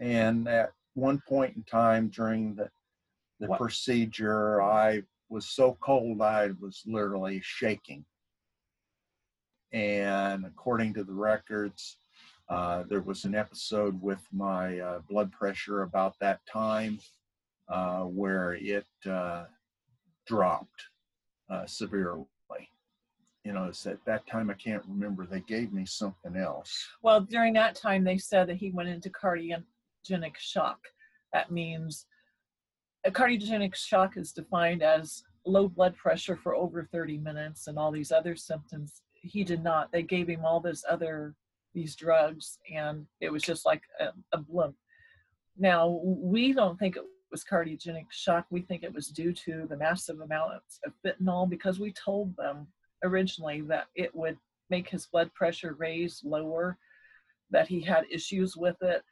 and 0.00 0.48
at 0.48 0.72
one 0.94 1.20
point 1.28 1.56
in 1.56 1.64
time 1.64 2.08
during 2.08 2.54
the 2.54 2.70
the 3.40 3.48
what? 3.48 3.58
procedure, 3.58 4.62
I 4.62 5.02
was 5.28 5.48
so 5.48 5.76
cold 5.80 6.22
I 6.22 6.50
was 6.60 6.82
literally 6.86 7.40
shaking. 7.42 8.04
And 9.72 10.46
according 10.46 10.94
to 10.94 11.04
the 11.04 11.12
records, 11.12 11.98
uh, 12.48 12.84
there 12.88 13.02
was 13.02 13.24
an 13.24 13.34
episode 13.34 14.00
with 14.00 14.24
my 14.32 14.78
uh, 14.78 15.00
blood 15.10 15.32
pressure 15.32 15.82
about 15.82 16.14
that 16.20 16.38
time 16.50 17.00
uh, 17.68 18.02
where 18.04 18.54
it 18.54 18.86
uh, 19.10 19.44
dropped 20.26 20.80
uh, 21.50 21.66
severely. 21.66 22.24
You 23.46 23.52
know, 23.52 23.66
it's 23.66 23.86
at 23.86 24.04
that 24.06 24.26
time 24.26 24.50
I 24.50 24.54
can't 24.54 24.82
remember. 24.88 25.24
They 25.24 25.38
gave 25.38 25.72
me 25.72 25.86
something 25.86 26.36
else. 26.36 26.84
Well, 27.00 27.20
during 27.20 27.52
that 27.52 27.76
time, 27.76 28.02
they 28.02 28.18
said 28.18 28.48
that 28.48 28.56
he 28.56 28.72
went 28.72 28.88
into 28.88 29.08
cardiogenic 29.08 30.36
shock. 30.36 30.80
That 31.32 31.52
means 31.52 32.06
a 33.04 33.10
cardiogenic 33.12 33.76
shock 33.76 34.16
is 34.16 34.32
defined 34.32 34.82
as 34.82 35.22
low 35.46 35.68
blood 35.68 35.96
pressure 35.96 36.34
for 36.34 36.56
over 36.56 36.88
30 36.90 37.18
minutes 37.18 37.68
and 37.68 37.78
all 37.78 37.92
these 37.92 38.10
other 38.10 38.34
symptoms. 38.34 39.02
He 39.12 39.44
did 39.44 39.62
not. 39.62 39.92
They 39.92 40.02
gave 40.02 40.28
him 40.28 40.44
all 40.44 40.58
this 40.58 40.84
other 40.90 41.36
these 41.72 41.94
drugs 41.94 42.58
and 42.74 43.06
it 43.20 43.30
was 43.30 43.42
just 43.42 43.64
like 43.64 43.82
a, 44.00 44.06
a 44.32 44.38
blimp. 44.38 44.74
Now 45.56 46.00
we 46.02 46.52
don't 46.52 46.78
think 46.80 46.96
it 46.96 47.04
was 47.30 47.44
cardiogenic 47.44 48.06
shock. 48.10 48.46
We 48.50 48.62
think 48.62 48.82
it 48.82 48.92
was 48.92 49.08
due 49.08 49.32
to 49.44 49.66
the 49.68 49.76
massive 49.76 50.18
amounts 50.20 50.80
of 50.84 50.94
fentanyl 51.04 51.48
because 51.48 51.78
we 51.78 51.92
told 51.92 52.36
them 52.36 52.66
originally 53.04 53.60
that 53.62 53.86
it 53.94 54.14
would 54.14 54.38
make 54.70 54.88
his 54.88 55.06
blood 55.06 55.32
pressure 55.34 55.76
raise 55.78 56.20
lower, 56.24 56.78
that 57.50 57.68
he 57.68 57.80
had 57.80 58.04
issues 58.10 58.56
with 58.56 58.76
it, 58.82 59.02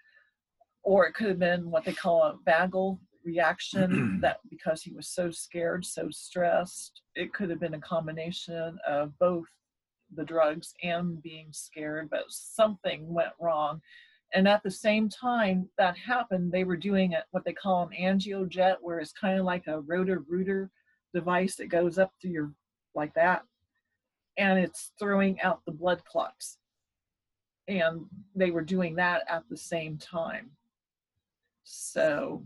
or 0.82 1.07
it 1.07 1.14
could 1.14 1.28
have 1.28 1.39
been 1.39 1.70
what 1.70 1.85
they 1.85 1.93
call 1.93 2.22
a 2.22 2.39
vagal 2.49 2.99
reaction 3.24 4.18
that 4.22 4.39
because 4.51 4.82
he 4.82 4.93
was 4.93 5.09
so 5.09 5.30
scared, 5.30 5.85
so 5.85 6.09
stressed, 6.11 7.01
it 7.14 7.32
could 7.32 7.51
have 7.51 7.61
been 7.61 7.74
a 7.74 7.80
combination 7.80 8.78
of 8.87 9.16
both 9.18 9.47
the 10.14 10.24
drugs 10.24 10.74
and 10.82 11.22
being 11.22 11.49
scared, 11.51 12.09
but 12.11 12.24
something 12.28 13.12
went 13.12 13.32
wrong. 13.41 13.80
And 14.35 14.49
at 14.49 14.62
the 14.62 14.70
same 14.70 15.09
time 15.09 15.68
that 15.78 15.97
happened, 15.97 16.51
they 16.51 16.64
were 16.64 16.76
doing 16.76 17.14
what 17.30 17.45
they 17.45 17.53
call 17.53 17.89
an 17.89 17.97
angiojet, 17.99 18.76
where 18.80 18.99
it's 18.99 19.12
kind 19.12 19.39
of 19.39 19.45
like 19.45 19.66
a 19.66 19.80
Roto-Rooter 19.80 20.70
device 21.14 21.57
that 21.57 21.68
goes 21.68 21.99
up 21.99 22.12
to 22.20 22.28
your, 22.28 22.53
like 22.95 23.14
that, 23.14 23.45
and 24.37 24.59
it's 24.59 24.93
throwing 24.99 25.41
out 25.41 25.61
the 25.64 25.72
blood 25.72 26.05
clots. 26.05 26.59
And 27.68 28.07
they 28.35 28.51
were 28.51 28.62
doing 28.62 28.97
that 28.97 29.22
at 29.28 29.45
the 29.49 29.57
same 29.57 29.97
time. 29.97 30.51
So 31.64 32.43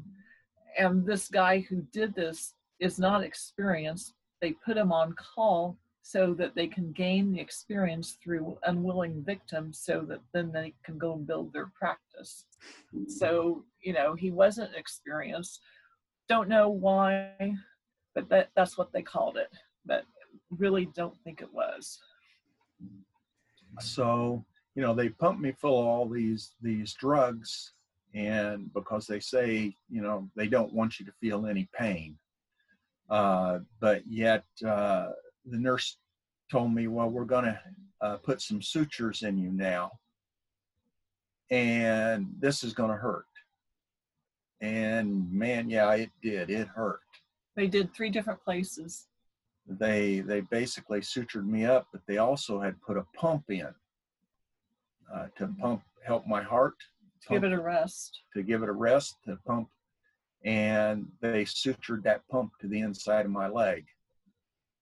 and 0.78 1.04
this 1.04 1.28
guy 1.28 1.60
who 1.68 1.82
did 1.92 2.14
this 2.14 2.54
is 2.80 2.98
not 2.98 3.24
experienced. 3.24 4.14
They 4.40 4.52
put 4.52 4.76
him 4.76 4.92
on 4.92 5.14
call 5.14 5.76
so 6.02 6.32
that 6.34 6.54
they 6.54 6.68
can 6.68 6.92
gain 6.92 7.32
the 7.32 7.40
experience 7.40 8.16
through 8.22 8.56
unwilling 8.62 9.22
victims 9.24 9.80
so 9.82 10.06
that 10.08 10.20
then 10.32 10.52
they 10.52 10.72
can 10.84 10.96
go 10.96 11.12
and 11.12 11.26
build 11.26 11.52
their 11.52 11.70
practice. 11.78 12.46
So, 13.08 13.64
you 13.82 13.92
know, 13.92 14.14
he 14.14 14.30
wasn't 14.30 14.74
experienced. 14.74 15.60
Don't 16.28 16.48
know 16.48 16.70
why, 16.70 17.32
but 18.14 18.28
that, 18.30 18.48
that's 18.56 18.78
what 18.78 18.92
they 18.92 19.02
called 19.02 19.36
it. 19.36 19.50
But 19.84 20.04
really 20.56 20.86
don't 20.94 21.16
think 21.24 21.40
it 21.40 21.52
was. 21.52 21.98
So, 23.80 24.44
you 24.74 24.82
know, 24.82 24.94
they 24.94 25.08
pumped 25.08 25.40
me 25.40 25.52
full 25.52 25.80
of 25.80 25.86
all 25.86 26.08
these 26.08 26.52
these 26.62 26.94
drugs 26.94 27.72
and 28.14 28.72
because 28.72 29.06
they 29.06 29.20
say 29.20 29.74
you 29.90 30.00
know 30.00 30.28
they 30.34 30.48
don't 30.48 30.72
want 30.72 30.98
you 30.98 31.06
to 31.06 31.12
feel 31.20 31.46
any 31.46 31.68
pain. 31.76 32.16
Uh, 33.10 33.60
but 33.80 34.02
yet 34.06 34.44
uh, 34.66 35.10
the 35.46 35.58
nurse 35.58 35.96
told 36.50 36.74
me 36.74 36.88
well 36.88 37.08
we're 37.08 37.24
going 37.24 37.44
to 37.44 37.60
uh, 38.00 38.16
put 38.16 38.40
some 38.40 38.62
sutures 38.62 39.22
in 39.22 39.36
you 39.36 39.50
now 39.50 39.90
and 41.50 42.26
this 42.38 42.62
is 42.62 42.72
going 42.72 42.90
to 42.90 42.96
hurt. 42.96 43.24
And 44.60 45.30
man 45.32 45.68
yeah 45.68 45.92
it 45.94 46.10
did. 46.22 46.50
It 46.50 46.68
hurt. 46.68 47.00
They 47.56 47.66
did 47.66 47.92
three 47.92 48.10
different 48.10 48.42
places 48.42 49.07
they 49.68 50.20
they 50.20 50.40
basically 50.40 51.00
sutured 51.00 51.46
me 51.46 51.64
up 51.64 51.86
but 51.92 52.00
they 52.06 52.18
also 52.18 52.60
had 52.60 52.80
put 52.80 52.96
a 52.96 53.04
pump 53.14 53.44
in 53.48 53.68
uh, 55.14 55.26
to 55.36 55.46
pump 55.60 55.82
help 56.04 56.26
my 56.26 56.42
heart 56.42 56.74
to 57.22 57.34
give 57.34 57.44
it 57.44 57.52
a 57.52 57.60
rest. 57.60 58.22
To 58.34 58.42
give 58.42 58.62
it 58.62 58.68
a 58.68 58.72
rest, 58.72 59.16
to 59.26 59.38
pump. 59.46 59.68
And 60.44 61.08
they 61.20 61.44
sutured 61.44 62.02
that 62.04 62.26
pump 62.28 62.52
to 62.60 62.68
the 62.68 62.80
inside 62.80 63.24
of 63.24 63.32
my 63.32 63.48
leg. 63.48 63.86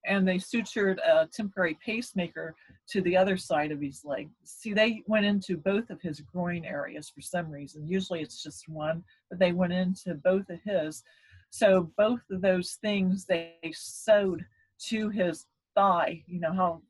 And 0.05 0.25
they 0.25 0.37
sutured 0.37 0.99
a 0.99 1.27
temporary 1.27 1.77
pacemaker 1.83 2.55
to 2.89 3.01
the 3.01 3.17
other 3.17 3.35
side 3.35 3.71
of 3.71 3.81
his 3.81 4.05
leg. 4.05 4.29
See, 4.43 4.73
they 4.73 5.03
went 5.07 5.25
into 5.25 5.57
both 5.57 5.89
of 5.89 6.01
his 6.01 6.21
groin 6.21 6.63
areas 6.63 7.09
for 7.13 7.21
some 7.21 7.49
reason. 7.51 7.87
Usually 7.87 8.21
it's 8.21 8.41
just 8.41 8.69
one, 8.69 9.03
but 9.29 9.39
they 9.39 9.51
went 9.51 9.73
into 9.73 10.13
both 10.13 10.49
of 10.49 10.59
his. 10.63 11.03
So 11.49 11.91
both 11.97 12.21
of 12.31 12.41
those 12.41 12.77
things 12.81 13.25
they 13.25 13.55
sewed 13.73 14.45
to 14.85 15.09
his 15.09 15.45
thigh. 15.75 16.23
You 16.27 16.39
know 16.39 16.53
how 16.53 16.81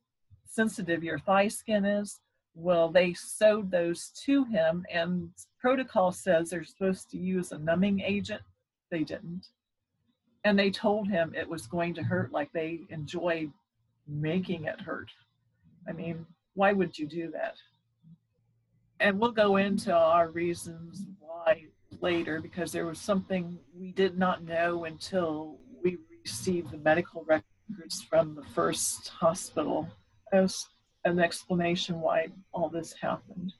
sensitive 0.45 1.03
your 1.03 1.19
thigh 1.19 1.47
skin 1.47 1.85
is? 1.85 2.19
Well, 2.55 2.89
they 2.89 3.13
sewed 3.13 3.69
those 3.69 4.09
to 4.25 4.43
him, 4.45 4.85
and 4.91 5.29
protocol 5.59 6.11
says 6.11 6.49
they're 6.49 6.63
supposed 6.63 7.09
to 7.11 7.17
use 7.17 7.51
a 7.51 7.59
numbing 7.59 7.99
agent. 8.01 8.41
They 8.89 9.03
didn't. 9.03 9.47
And 10.43 10.57
they 10.57 10.71
told 10.71 11.07
him 11.07 11.33
it 11.35 11.47
was 11.47 11.67
going 11.67 11.93
to 11.95 12.03
hurt 12.03 12.31
like 12.31 12.51
they 12.53 12.81
enjoyed 12.89 13.51
making 14.07 14.65
it 14.65 14.79
hurt. 14.81 15.11
I 15.87 15.91
mean, 15.91 16.25
why 16.53 16.73
would 16.73 16.97
you 16.97 17.05
do 17.05 17.29
that? 17.31 17.55
And 18.99 19.19
we'll 19.19 19.31
go 19.31 19.57
into 19.57 19.93
our 19.93 20.29
reasons 20.31 21.05
why 21.19 21.65
later 22.01 22.41
because 22.41 22.71
there 22.71 22.85
was 22.85 22.99
something 22.99 23.57
we 23.75 23.91
did 23.91 24.17
not 24.17 24.43
know 24.43 24.85
until 24.85 25.57
we 25.83 25.97
received 26.23 26.71
the 26.71 26.77
medical 26.77 27.23
records 27.25 27.56
from 28.09 28.35
the 28.35 28.43
first 28.43 29.09
hospital. 29.09 29.87
As 30.33 30.67
an 31.05 31.19
explanation 31.19 32.01
why 32.01 32.27
all 32.51 32.69
this 32.69 32.93
happened. 32.93 33.53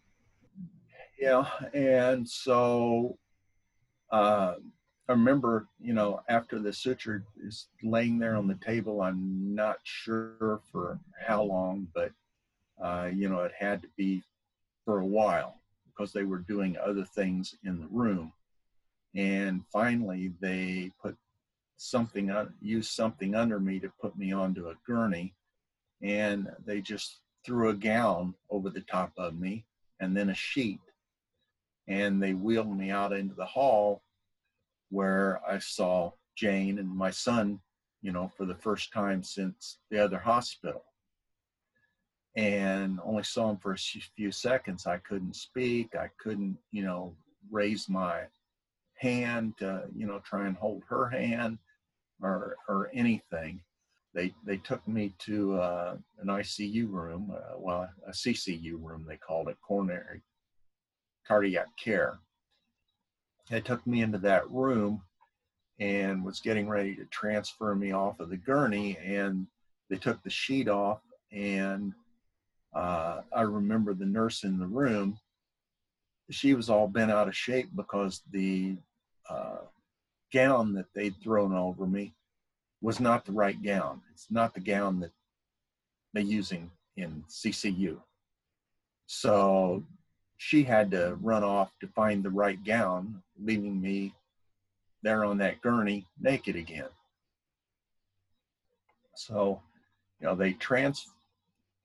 Yeah, 1.20 1.45
and 1.74 2.28
so 2.28 3.18
uh, 4.12 4.55
I 5.08 5.12
remember, 5.12 5.68
you 5.80 5.93
know, 5.93 6.22
after 6.28 6.60
the 6.60 6.74
suture 6.74 7.24
is 7.41 7.68
laying 7.82 8.20
there 8.20 8.36
on 8.36 8.47
the 8.47 8.55
table, 8.55 9.01
I'm 9.01 9.55
not 9.55 9.78
sure 9.84 10.62
for 10.72 10.99
how 11.26 11.43
long, 11.43 11.88
but 11.95 12.12
uh, 12.84 13.10
you 13.14 13.30
know, 13.30 13.39
it 13.39 13.53
had 13.58 13.82
to 13.82 13.88
be 13.97 14.22
for 14.86 14.99
a 14.99 15.05
while 15.05 15.62
because 15.86 16.14
they 16.14 16.24
were 16.24 16.39
doing 16.39 16.78
other 16.78 17.05
things 17.05 17.55
in 17.64 17.80
the 17.80 17.88
room. 17.88 18.32
And 19.16 19.64
finally, 19.72 20.34
they 20.39 20.91
put 21.01 21.16
something, 21.78 22.32
used 22.62 22.92
something 22.92 23.36
under 23.36 23.60
me 23.60 23.80
to 23.80 23.92
put 24.02 24.18
me 24.18 24.34
onto 24.34 24.70
a 24.70 24.76
gurney, 24.86 25.34
and 26.02 26.50
they 26.66 26.82
just 26.82 27.22
threw 27.46 27.70
a 27.70 27.74
gown 27.74 28.34
over 28.50 28.70
the 28.70 28.82
top 28.82 29.14
of 29.18 29.40
me 29.40 29.66
and 30.00 30.16
then 30.16 30.30
a 30.30 30.36
sheet. 30.36 30.80
And 31.88 32.22
they 32.22 32.34
wheeled 32.34 32.76
me 32.78 32.92
out 32.92 33.14
into 33.14 33.36
the 33.36 33.46
hall. 33.46 34.04
where 34.90 35.42
I 35.48 35.60
saw 35.60 36.12
Jane 36.36 36.80
and 36.80 36.90
my 36.90 37.12
son, 37.12 37.60
you 38.02 38.12
know, 38.12 38.32
for 38.38 38.46
the 38.46 38.56
first 38.56 38.92
time 38.94 39.24
since 39.24 39.80
the 39.90 40.04
other 40.04 40.20
hospital. 40.20 40.84
And 42.36 43.00
only 43.04 43.24
saw 43.24 43.50
him 43.50 43.58
for 43.58 43.74
a 43.74 43.78
few 43.78 44.32
seconds. 44.32 44.86
I 44.86 44.98
couldn't 44.98 45.36
speak. 45.36 45.96
I 45.96 46.10
couldn't, 46.20 46.58
you 46.72 46.84
know, 46.84 47.16
raise 47.50 47.90
my 47.90 48.24
hand 48.96 49.58
to, 49.58 49.84
you 49.96 50.06
know, 50.06 50.20
try 50.20 50.48
and 50.48 50.56
hold 50.56 50.84
her 50.90 51.10
hand 51.10 51.58
or 52.22 52.57
or 52.68 52.89
anything. 52.93 53.61
They 54.13 54.34
they 54.45 54.57
took 54.57 54.86
me 54.88 55.13
to 55.20 55.59
uh, 55.59 55.97
an 56.20 56.28
ICU 56.28 56.89
room, 56.89 57.32
uh, 57.36 57.57
well, 57.57 57.89
a 58.07 58.11
CCU 58.11 58.82
room 58.82 59.05
they 59.07 59.18
called 59.18 59.49
it, 59.49 59.57
coronary 59.61 60.22
cardiac 61.28 61.68
care. 61.78 62.20
They 63.49 63.61
took 63.61 63.86
me 63.86 64.01
into 64.01 64.18
that 64.20 64.49
room 64.49 65.01
and 65.80 66.24
was 66.24 66.39
getting 66.39 66.68
ready 66.68 66.95
to 66.95 67.05
transfer 67.05 67.76
me 67.76 67.91
off 67.91 68.20
of 68.20 68.30
the 68.30 68.38
gurney, 68.38 68.97
and 68.97 69.45
they 69.89 69.97
took 69.97 70.22
the 70.24 70.30
sheet 70.30 70.68
off, 70.68 71.01
and 71.32 71.93
uh, 72.74 73.22
I 73.34 73.41
remember 73.41 73.93
the 73.93 74.05
nurse 74.05 74.43
in 74.43 74.57
the 74.57 74.65
room. 74.65 75.20
She 76.30 76.53
was 76.55 76.70
all 76.70 76.88
bent 76.88 77.11
out 77.11 77.28
of 77.28 77.36
shape 77.36 77.70
because 77.76 78.22
the 78.32 78.78
uh, 79.30 79.57
gown 80.34 80.74
that 80.74 80.94
they'd 80.94 81.16
thrown 81.22 81.54
over 81.54 81.86
me 81.86 82.14
was 82.82 83.00
not 83.00 83.26
the 83.26 83.32
right 83.32 83.62
gown. 83.62 84.02
It's 84.14 84.28
not 84.30 84.54
the 84.54 84.60
gown 84.60 85.00
that 85.00 85.12
they're 86.14 86.24
using 86.24 86.72
in 86.96 87.24
CCU. 87.30 88.00
So 89.08 89.84
she 90.38 90.64
had 90.64 90.92
to 90.92 91.18
run 91.22 91.44
off 91.44 91.72
to 91.80 91.88
find 91.88 92.24
the 92.24 92.30
right 92.30 92.64
gown, 92.64 93.22
leaving 93.42 93.82
me 93.82 94.14
there 95.02 95.24
on 95.24 95.38
that 95.38 95.62
gurney 95.62 96.06
naked 96.20 96.56
again. 96.56 96.90
So, 99.16 99.62
you 100.20 100.28
know, 100.28 100.36
they 100.36 100.54
transferred 100.54 101.08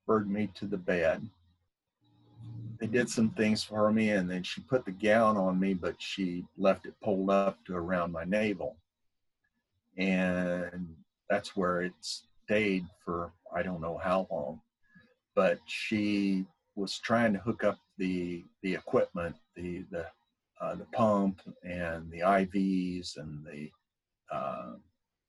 me 0.09 0.51
to 0.55 0.66
the 0.66 0.76
bed. 0.76 1.22
They 2.78 2.86
did 2.86 3.08
some 3.08 3.30
things 3.30 3.62
for 3.62 3.92
me 3.92 4.10
and 4.10 4.30
then 4.30 4.42
she 4.42 4.60
put 4.60 4.84
the 4.84 4.92
gown 4.92 5.36
on 5.36 5.58
me, 5.58 5.74
but 5.74 6.00
she 6.00 6.44
left 6.56 6.86
it 6.86 6.94
pulled 7.02 7.30
up 7.30 7.64
to 7.66 7.74
around 7.74 8.12
my 8.12 8.24
navel. 8.24 8.76
And 9.96 10.94
that's 11.28 11.56
where 11.56 11.82
it 11.82 11.92
stayed 12.00 12.86
for 13.04 13.32
I 13.54 13.62
don't 13.62 13.80
know 13.80 13.98
how 14.02 14.26
long. 14.30 14.60
But 15.34 15.58
she 15.66 16.46
was 16.74 16.98
trying 16.98 17.32
to 17.34 17.38
hook 17.38 17.64
up 17.64 17.78
the 17.98 18.44
the 18.62 18.74
equipment, 18.74 19.36
the 19.56 19.84
the 19.90 20.06
uh, 20.60 20.74
the 20.76 20.86
pump 20.92 21.40
and 21.64 22.10
the 22.10 22.20
IVs 22.20 23.16
and 23.16 23.44
the 23.44 23.70
uh, 24.32 24.74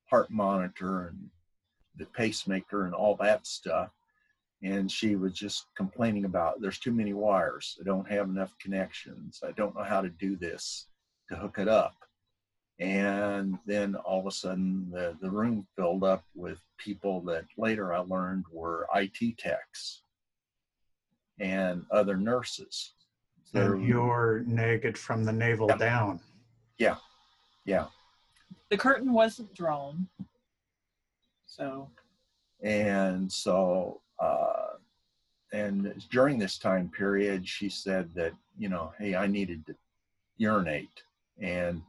heart 0.05 0.29
monitor 0.29 1.07
and 1.07 1.29
the 1.97 2.05
pacemaker 2.05 2.85
and 2.85 2.93
all 2.93 3.15
that 3.15 3.47
stuff. 3.47 3.89
And 4.63 4.89
she 4.89 5.15
was 5.17 5.33
just 5.33 5.65
complaining 5.75 6.23
about 6.25 6.61
there's 6.61 6.79
too 6.79 6.93
many 6.93 7.13
wires. 7.13 7.77
I 7.81 7.83
don't 7.83 8.09
have 8.09 8.29
enough 8.29 8.53
connections. 8.61 9.41
I 9.45 9.51
don't 9.51 9.75
know 9.75 9.83
how 9.83 10.01
to 10.01 10.09
do 10.09 10.37
this 10.37 10.87
to 11.29 11.35
hook 11.35 11.57
it 11.59 11.67
up. 11.67 11.95
And 12.79 13.57
then 13.65 13.95
all 13.95 14.21
of 14.21 14.25
a 14.25 14.31
sudden, 14.31 14.89
the, 14.89 15.15
the 15.21 15.29
room 15.29 15.67
filled 15.75 16.03
up 16.03 16.23
with 16.33 16.59
people 16.77 17.21
that 17.21 17.45
later 17.57 17.93
I 17.93 17.99
learned 17.99 18.45
were 18.51 18.87
IT 18.95 19.37
techs 19.37 20.01
and 21.39 21.85
other 21.91 22.15
nurses. 22.17 22.93
So 23.43 23.75
you're 23.75 24.43
naked 24.47 24.97
from 24.97 25.25
the 25.25 25.33
navel 25.33 25.67
Yeah. 25.69 25.77
down. 25.77 26.19
Yeah, 26.79 26.95
yeah. 27.65 27.85
The 28.69 28.77
curtain 28.77 29.13
wasn't 29.13 29.53
drawn. 29.53 30.07
So 31.45 31.89
And 32.63 33.31
so, 33.31 34.01
uh, 34.23 34.77
and 35.51 35.93
during 36.09 36.39
this 36.39 36.57
time 36.57 36.89
period, 36.89 37.47
she 37.47 37.69
said 37.69 38.09
that, 38.15 38.33
you 38.57 38.69
know, 38.69 38.93
hey, 38.97 39.15
I 39.15 39.27
needed 39.27 39.65
to 39.67 39.75
urinate. 40.37 41.03
And 41.39 41.81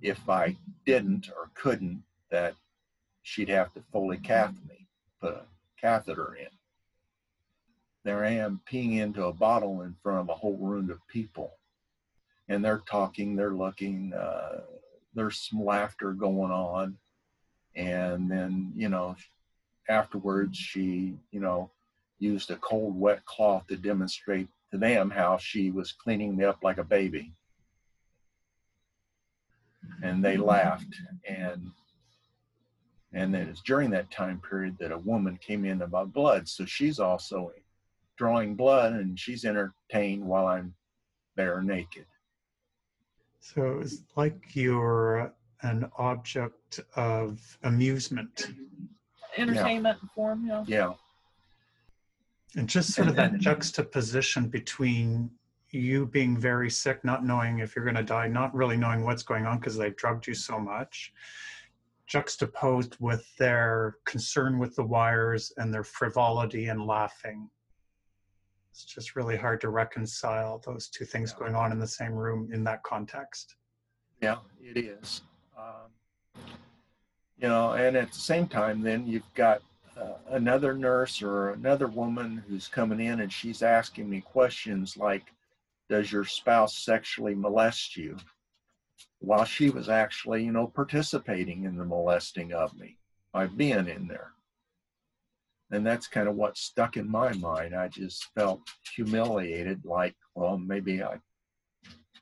if 0.00 0.28
I 0.28 0.56
didn't 0.86 1.28
or 1.28 1.50
couldn't, 1.54 2.02
that 2.30 2.54
she'd 3.22 3.48
have 3.48 3.72
to 3.74 3.82
Foley 3.92 4.18
cath 4.18 4.54
me, 4.68 4.86
put 5.20 5.34
a 5.34 5.42
catheter 5.80 6.36
in. 6.40 6.48
There 8.04 8.24
I 8.24 8.30
am 8.30 8.60
peeing 8.70 8.98
into 8.98 9.26
a 9.26 9.32
bottle 9.32 9.82
in 9.82 9.94
front 10.02 10.20
of 10.20 10.28
a 10.28 10.34
whole 10.34 10.56
room 10.56 10.90
of 10.90 11.06
people. 11.08 11.52
And 12.48 12.64
they're 12.64 12.82
talking, 12.86 13.36
they're 13.36 13.54
looking, 13.54 14.12
uh, 14.14 14.62
there's 15.14 15.48
some 15.50 15.64
laughter 15.64 16.12
going 16.12 16.50
on. 16.50 16.96
And 17.74 18.30
then, 18.30 18.72
you 18.74 18.88
know, 18.88 19.16
afterwards, 19.88 20.56
she, 20.56 21.14
you 21.30 21.40
know, 21.40 21.70
used 22.18 22.50
a 22.50 22.56
cold, 22.56 22.98
wet 22.98 23.24
cloth 23.24 23.66
to 23.68 23.76
demonstrate 23.76 24.48
to 24.70 24.78
them 24.78 25.10
how 25.10 25.36
she 25.38 25.70
was 25.70 25.92
cleaning 25.92 26.36
me 26.36 26.44
up 26.44 26.58
like 26.62 26.78
a 26.78 26.84
baby. 26.84 27.32
And 30.02 30.24
they 30.24 30.36
laughed. 30.36 30.94
And 31.28 31.70
and 33.14 33.34
then 33.34 33.48
it's 33.48 33.60
during 33.60 33.90
that 33.90 34.10
time 34.10 34.40
period 34.48 34.76
that 34.78 34.90
a 34.90 34.96
woman 34.98 35.36
came 35.36 35.66
in 35.66 35.82
about 35.82 36.14
blood. 36.14 36.48
So 36.48 36.64
she's 36.64 36.98
also 36.98 37.52
drawing 38.16 38.54
blood 38.54 38.92
and 38.94 39.18
she's 39.18 39.44
entertained 39.44 40.24
while 40.24 40.46
i'm 40.46 40.74
there 41.36 41.62
naked. 41.62 42.06
So 43.40 43.80
it's 43.80 44.02
like 44.16 44.54
you're 44.54 45.32
an 45.62 45.90
object 45.98 46.80
of 46.94 47.58
amusement. 47.64 48.48
Entertainment 49.36 49.98
form, 50.14 50.42
you 50.42 50.48
know. 50.48 50.64
yeah 50.66 50.92
And 52.56 52.68
just 52.68 52.92
sort 52.92 53.08
of 53.08 53.16
that 53.16 53.38
juxtaposition 53.38 54.48
between 54.48 55.30
you 55.70 56.06
being 56.06 56.36
very 56.36 56.70
sick, 56.70 57.02
not 57.02 57.24
knowing 57.24 57.60
if 57.60 57.74
you're 57.74 57.84
going 57.84 57.96
to 57.96 58.02
die, 58.02 58.28
not 58.28 58.54
really 58.54 58.76
knowing 58.76 59.04
what's 59.04 59.22
going 59.22 59.46
on 59.46 59.58
because 59.58 59.76
they've 59.76 59.96
drugged 59.96 60.26
you 60.26 60.34
so 60.34 60.58
much, 60.58 61.12
juxtaposed 62.06 62.96
with 63.00 63.26
their 63.38 63.96
concern 64.04 64.58
with 64.58 64.76
the 64.76 64.84
wires 64.84 65.52
and 65.56 65.72
their 65.72 65.84
frivolity 65.84 66.66
and 66.66 66.86
laughing. 66.86 67.48
It's 68.70 68.84
just 68.84 69.16
really 69.16 69.36
hard 69.36 69.60
to 69.62 69.70
reconcile 69.70 70.62
those 70.64 70.88
two 70.88 71.04
things 71.04 71.32
going 71.32 71.54
on 71.54 71.72
in 71.72 71.78
the 71.78 71.86
same 71.86 72.12
room 72.12 72.50
in 72.52 72.64
that 72.64 72.82
context. 72.82 73.56
yeah 74.20 74.36
it 74.60 74.78
is 74.78 75.22
um, 75.58 75.90
you 77.42 77.48
know 77.48 77.72
and 77.72 77.96
at 77.96 78.12
the 78.12 78.18
same 78.18 78.46
time 78.46 78.80
then 78.80 79.06
you've 79.06 79.34
got 79.34 79.60
uh, 80.00 80.14
another 80.30 80.72
nurse 80.72 81.20
or 81.20 81.50
another 81.50 81.88
woman 81.88 82.42
who's 82.48 82.68
coming 82.68 83.00
in 83.00 83.20
and 83.20 83.32
she's 83.32 83.62
asking 83.62 84.08
me 84.08 84.20
questions 84.20 84.96
like 84.96 85.24
does 85.92 86.10
your 86.10 86.24
spouse 86.24 86.78
sexually 86.78 87.34
molest 87.34 87.98
you? 87.98 88.16
While 89.18 89.44
she 89.44 89.68
was 89.68 89.90
actually 89.90 90.44
you 90.44 90.52
know 90.52 90.66
participating 90.68 91.64
in 91.64 91.76
the 91.76 91.84
molesting 91.84 92.54
of 92.54 92.74
me 92.78 92.96
by 93.32 93.46
being 93.46 93.88
in 93.88 94.08
there. 94.08 94.32
And 95.70 95.86
that's 95.86 96.06
kind 96.06 96.28
of 96.28 96.36
what 96.36 96.56
stuck 96.56 96.96
in 96.96 97.10
my 97.10 97.32
mind. 97.34 97.74
I 97.74 97.88
just 97.88 98.28
felt 98.34 98.62
humiliated 98.94 99.84
like 99.84 100.14
well 100.34 100.56
maybe 100.56 101.02
i 101.02 101.18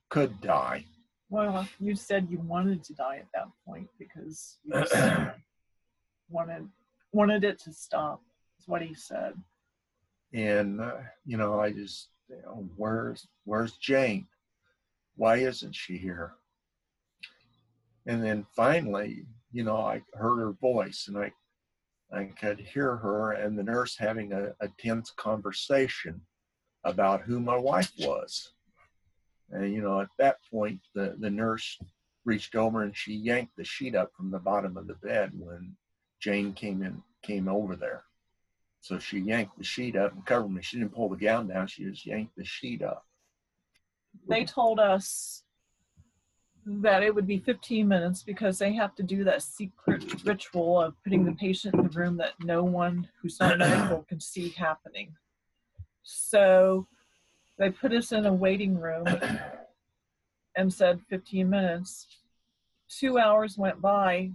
could 0.08 0.40
die 0.40 0.84
Well, 1.30 1.66
you 1.78 1.94
said 1.94 2.26
you 2.28 2.40
wanted 2.40 2.82
to 2.84 2.94
die 2.94 3.18
at 3.18 3.28
that 3.34 3.48
point 3.64 3.88
because 3.98 4.58
you 4.64 4.84
wanted 6.28 6.68
wanted 7.12 7.44
it 7.44 7.58
to 7.60 7.72
stop. 7.72 8.20
Is 8.58 8.68
what 8.68 8.82
he 8.82 8.92
said. 8.94 9.32
and 10.34 10.80
uh, 10.80 10.98
you 11.24 11.36
know 11.36 11.58
i 11.60 11.70
just 11.72 12.08
you 12.28 12.36
know, 12.44 12.68
where's 12.76 13.26
where's 13.44 13.72
jane 13.78 14.26
why 15.16 15.36
isn't 15.36 15.74
she 15.74 15.96
here 15.96 16.34
and 18.06 18.22
then 18.22 18.44
finally 18.54 19.24
you 19.50 19.64
know 19.64 19.78
i 19.78 20.00
heard 20.14 20.38
her 20.38 20.52
voice 20.52 21.06
and 21.08 21.16
i 21.18 21.32
i 22.12 22.24
could 22.40 22.60
hear 22.60 22.96
her 22.96 23.32
and 23.32 23.58
the 23.58 23.62
nurse 23.62 23.96
having 23.96 24.32
a, 24.32 24.52
a 24.60 24.68
tense 24.78 25.10
conversation 25.16 26.20
about 26.84 27.22
who 27.22 27.40
my 27.40 27.56
wife 27.56 27.92
was 27.98 28.52
and 29.50 29.72
you 29.72 29.82
know 29.82 30.00
at 30.00 30.08
that 30.18 30.36
point 30.50 30.80
the 30.94 31.16
the 31.18 31.30
nurse 31.30 31.78
reached 32.24 32.54
over 32.54 32.82
and 32.82 32.96
she 32.96 33.14
yanked 33.14 33.56
the 33.56 33.64
sheet 33.64 33.94
up 33.94 34.10
from 34.16 34.30
the 34.30 34.38
bottom 34.38 34.76
of 34.76 34.86
the 34.86 34.94
bed 34.94 35.30
when 35.34 35.74
jane 36.20 36.52
came 36.52 36.82
in 36.82 37.02
came 37.22 37.48
over 37.48 37.76
there 37.76 38.04
so 38.80 38.98
she 38.98 39.18
yanked 39.18 39.58
the 39.58 39.64
sheet 39.64 39.96
up 39.96 40.12
and 40.12 40.24
covered 40.24 40.50
me. 40.50 40.62
She 40.62 40.78
didn't 40.78 40.94
pull 40.94 41.08
the 41.08 41.16
gown 41.16 41.48
down. 41.48 41.66
She 41.66 41.84
just 41.84 42.06
yanked 42.06 42.34
the 42.36 42.44
sheet 42.44 42.82
up. 42.82 43.04
They 44.28 44.44
told 44.44 44.80
us 44.80 45.44
that 46.66 47.02
it 47.02 47.14
would 47.14 47.26
be 47.26 47.38
15 47.38 47.86
minutes 47.86 48.22
because 48.22 48.58
they 48.58 48.72
have 48.74 48.94
to 48.96 49.02
do 49.02 49.24
that 49.24 49.42
secret 49.42 50.24
ritual 50.24 50.80
of 50.80 50.94
putting 51.04 51.24
the 51.24 51.32
patient 51.32 51.74
in 51.74 51.82
the 51.82 51.88
room 51.90 52.16
that 52.16 52.32
no 52.42 52.62
one 52.62 53.08
who's 53.20 53.38
not 53.38 53.58
medical 53.58 54.02
can 54.08 54.20
see 54.20 54.50
happening. 54.50 55.14
So 56.02 56.86
they 57.60 57.70
put 57.70 57.92
us 57.92 58.10
in 58.10 58.24
a 58.24 58.32
waiting 58.32 58.76
room 58.76 59.06
and 60.56 60.72
said 60.72 61.00
15 61.10 61.48
minutes. 61.48 62.06
two 62.88 63.18
hours 63.18 63.58
went 63.58 63.80
by. 63.80 64.30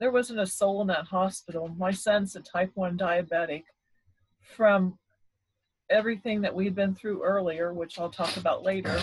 There 0.00 0.10
wasn't 0.10 0.40
a 0.40 0.46
soul 0.46 0.80
in 0.80 0.88
that 0.88 1.04
hospital. 1.04 1.68
My 1.68 1.92
son's 1.92 2.34
a 2.34 2.40
type 2.40 2.72
1 2.74 2.96
diabetic. 2.98 3.64
From 4.56 4.98
everything 5.90 6.40
that 6.40 6.54
we'd 6.54 6.74
been 6.74 6.94
through 6.94 7.22
earlier, 7.22 7.74
which 7.74 7.98
I'll 7.98 8.10
talk 8.10 8.36
about 8.38 8.64
later, 8.64 9.00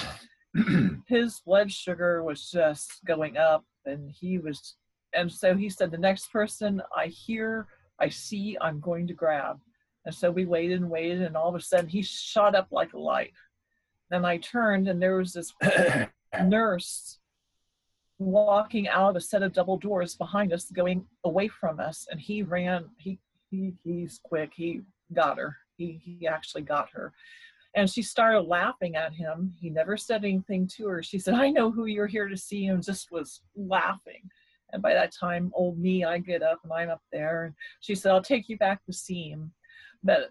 his 1.08 1.40
blood 1.46 1.72
sugar 1.72 2.24
was 2.24 2.50
just 2.50 3.06
going 3.06 3.38
up 3.38 3.64
and 3.86 4.12
he 4.12 4.40
was 4.40 4.76
and 5.14 5.32
so 5.32 5.56
he 5.56 5.70
said 5.70 5.92
the 5.92 5.98
next 5.98 6.32
person 6.32 6.82
i 6.96 7.08
hear 7.08 7.68
i 8.00 8.10
see 8.10 8.58
i'm 8.62 8.80
going 8.80 9.08
to 9.08 9.14
grab 9.14 9.60
and 10.06 10.14
so 10.14 10.32
we 10.32 10.46
waited 10.46 10.82
and 10.82 10.90
waited 10.90 11.22
and 11.22 11.36
all 11.36 11.50
of 11.50 11.56
a 11.56 11.62
sudden 11.62 11.88
he 11.88 12.02
shot 12.02 12.56
up 12.56 12.68
like 12.72 12.94
a 12.94 13.00
light 13.00 13.34
then 14.10 14.26
i 14.26 14.38
turned 14.38 14.88
and 14.88 15.02
there 15.02 15.18
was 15.18 15.34
this 15.34 15.54
nurse 16.44 17.20
walking 18.18 18.88
out 18.88 19.12
of 19.12 19.16
a 19.16 19.22
set 19.22 19.44
of 19.44 19.54
double 19.54 19.78
doors 19.78 20.16
behind 20.16 20.52
us 20.52 20.72
going 20.72 21.06
away 21.24 21.48
from 21.48 21.80
us 21.80 22.08
and 22.12 22.20
he 22.20 22.44
ran 22.44 22.86
he, 22.98 23.18
he 23.50 23.74
he's 23.84 24.20
quick 24.24 24.52
he 24.56 24.82
got 25.14 25.38
her 25.38 25.58
he 25.78 26.02
he 26.04 26.28
actually 26.28 26.62
got 26.62 26.90
her 26.92 27.14
and 27.76 27.90
she 27.90 28.02
started 28.02 28.42
laughing 28.42 28.96
at 28.96 29.14
him. 29.14 29.54
He 29.60 29.70
never 29.70 29.96
said 29.96 30.24
anything 30.24 30.68
to 30.76 30.88
her. 30.88 31.04
She 31.04 31.20
said, 31.20 31.36
I 31.36 31.50
know 31.50 31.72
who 31.72 31.86
you're 31.86 32.08
here 32.08 32.28
to 32.28 32.38
see, 32.38 32.66
and 32.68 32.84
just 32.84 33.12
was 33.12 33.42
laughing. 33.56 34.30
And 34.74 34.82
by 34.82 34.94
that 34.94 35.14
time, 35.14 35.52
old 35.54 35.80
me, 35.80 36.04
I 36.04 36.20
get 36.20 36.42
up 36.42 36.60
and 36.64 36.74
I'm 36.74 36.90
up 36.90 37.02
there. 37.12 37.46
And 37.46 37.54
she 37.80 37.96
said, 37.96 38.12
I'll 38.12 38.22
take 38.22 38.50
you 38.50 38.58
back 38.58 38.84
to 38.86 38.94
see 38.94 39.30
him. 39.30 39.52
But 40.04 40.30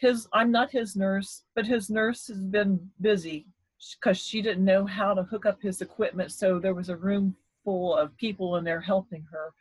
his, 0.00 0.28
I'm 0.32 0.50
not 0.50 0.70
his 0.70 0.96
nurse, 0.96 1.42
but 1.54 1.66
his 1.66 1.90
nurse 1.90 2.28
has 2.28 2.38
been 2.38 2.90
busy 3.00 3.46
because 3.98 4.18
she 4.18 4.42
didn't 4.42 4.64
know 4.64 4.84
how 4.86 5.14
to 5.14 5.22
hook 5.22 5.46
up 5.46 5.60
his 5.62 5.80
equipment. 5.80 6.32
So 6.32 6.58
there 6.58 6.74
was 6.74 6.88
a 6.88 6.96
room 6.96 7.36
full 7.64 7.96
of 7.96 8.16
people 8.16 8.56
in 8.56 8.64
there 8.64 8.80
helping 8.80 9.24
her. 9.30 9.52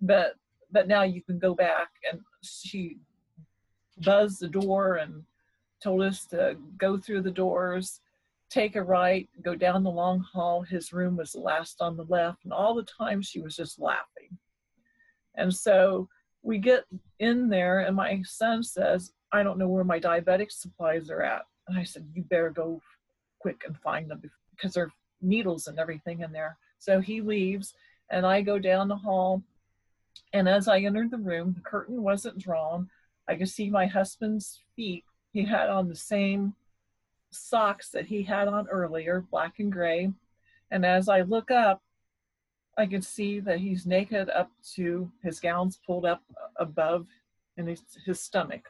But 0.00 0.34
but 0.72 0.88
now 0.88 1.02
you 1.02 1.22
can 1.22 1.38
go 1.38 1.54
back 1.54 1.88
and 2.10 2.20
she 2.42 2.98
buzzed 3.98 4.40
the 4.40 4.48
door 4.48 4.96
and 4.96 5.22
told 5.82 6.02
us 6.02 6.24
to 6.26 6.56
go 6.78 6.98
through 6.98 7.22
the 7.22 7.30
doors, 7.30 8.00
take 8.50 8.76
a 8.76 8.82
right, 8.82 9.28
go 9.42 9.54
down 9.54 9.82
the 9.82 9.90
long 9.90 10.20
hall. 10.20 10.62
His 10.62 10.92
room 10.92 11.16
was 11.16 11.34
last 11.34 11.80
on 11.80 11.96
the 11.96 12.04
left, 12.04 12.44
and 12.44 12.52
all 12.52 12.74
the 12.74 12.82
time 12.82 13.22
she 13.22 13.40
was 13.40 13.56
just 13.56 13.78
laughing. 13.78 14.36
And 15.34 15.54
so 15.54 16.08
we 16.46 16.58
get 16.58 16.84
in 17.18 17.48
there, 17.48 17.80
and 17.80 17.96
my 17.96 18.22
son 18.22 18.62
says, 18.62 19.12
I 19.32 19.42
don't 19.42 19.58
know 19.58 19.66
where 19.66 19.82
my 19.82 19.98
diabetic 19.98 20.52
supplies 20.52 21.10
are 21.10 21.22
at. 21.22 21.42
And 21.66 21.76
I 21.76 21.82
said, 21.82 22.08
You 22.14 22.22
better 22.22 22.50
go 22.50 22.80
quick 23.40 23.62
and 23.66 23.76
find 23.76 24.08
them 24.08 24.22
because 24.52 24.74
there 24.74 24.84
are 24.84 24.92
needles 25.20 25.66
and 25.66 25.78
everything 25.78 26.20
in 26.20 26.30
there. 26.30 26.56
So 26.78 27.00
he 27.00 27.20
leaves, 27.20 27.74
and 28.10 28.24
I 28.24 28.42
go 28.42 28.60
down 28.60 28.86
the 28.86 28.96
hall. 28.96 29.42
And 30.32 30.48
as 30.48 30.68
I 30.68 30.78
entered 30.78 31.10
the 31.10 31.18
room, 31.18 31.52
the 31.52 31.68
curtain 31.68 32.02
wasn't 32.02 32.38
drawn. 32.38 32.88
I 33.28 33.34
could 33.34 33.48
see 33.48 33.68
my 33.68 33.86
husband's 33.86 34.62
feet 34.76 35.04
he 35.32 35.44
had 35.44 35.68
on 35.68 35.88
the 35.88 35.96
same 35.96 36.54
socks 37.32 37.90
that 37.90 38.06
he 38.06 38.22
had 38.22 38.46
on 38.46 38.68
earlier, 38.68 39.24
black 39.32 39.54
and 39.58 39.72
gray. 39.72 40.12
And 40.70 40.86
as 40.86 41.08
I 41.08 41.22
look 41.22 41.50
up, 41.50 41.82
I 42.78 42.86
can 42.86 43.02
see 43.02 43.40
that 43.40 43.58
he's 43.58 43.86
naked 43.86 44.28
up 44.30 44.50
to 44.74 45.10
his 45.22 45.40
gown's 45.40 45.78
pulled 45.86 46.04
up 46.04 46.22
above 46.56 47.06
in 47.56 47.66
his, 47.66 47.82
his 48.04 48.20
stomach. 48.20 48.68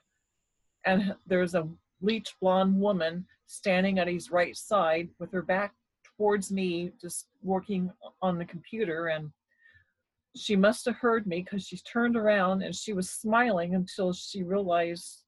And 0.85 1.17
there's 1.27 1.55
a 1.55 1.69
bleach 2.01 2.37
blonde 2.41 2.81
woman 2.81 3.27
standing 3.47 3.99
at 3.99 4.07
his 4.07 4.31
right 4.31 4.57
side 4.57 5.09
with 5.19 5.33
her 5.33 5.43
back 5.43 5.75
towards 6.17 6.53
me, 6.53 6.93
just 7.01 7.27
working 7.43 7.91
on 8.23 8.39
the 8.39 8.45
computer. 8.45 9.09
And 9.09 9.31
she 10.37 10.55
must 10.55 10.85
have 10.85 10.97
heard 10.97 11.27
me 11.27 11.43
because 11.43 11.67
she 11.67 11.79
turned 11.79 12.17
around 12.17 12.63
and 12.63 12.75
she 12.75 12.93
was 12.93 13.11
smiling 13.11 13.75
until 13.75 14.13
she 14.13 14.43
realized 14.43 15.23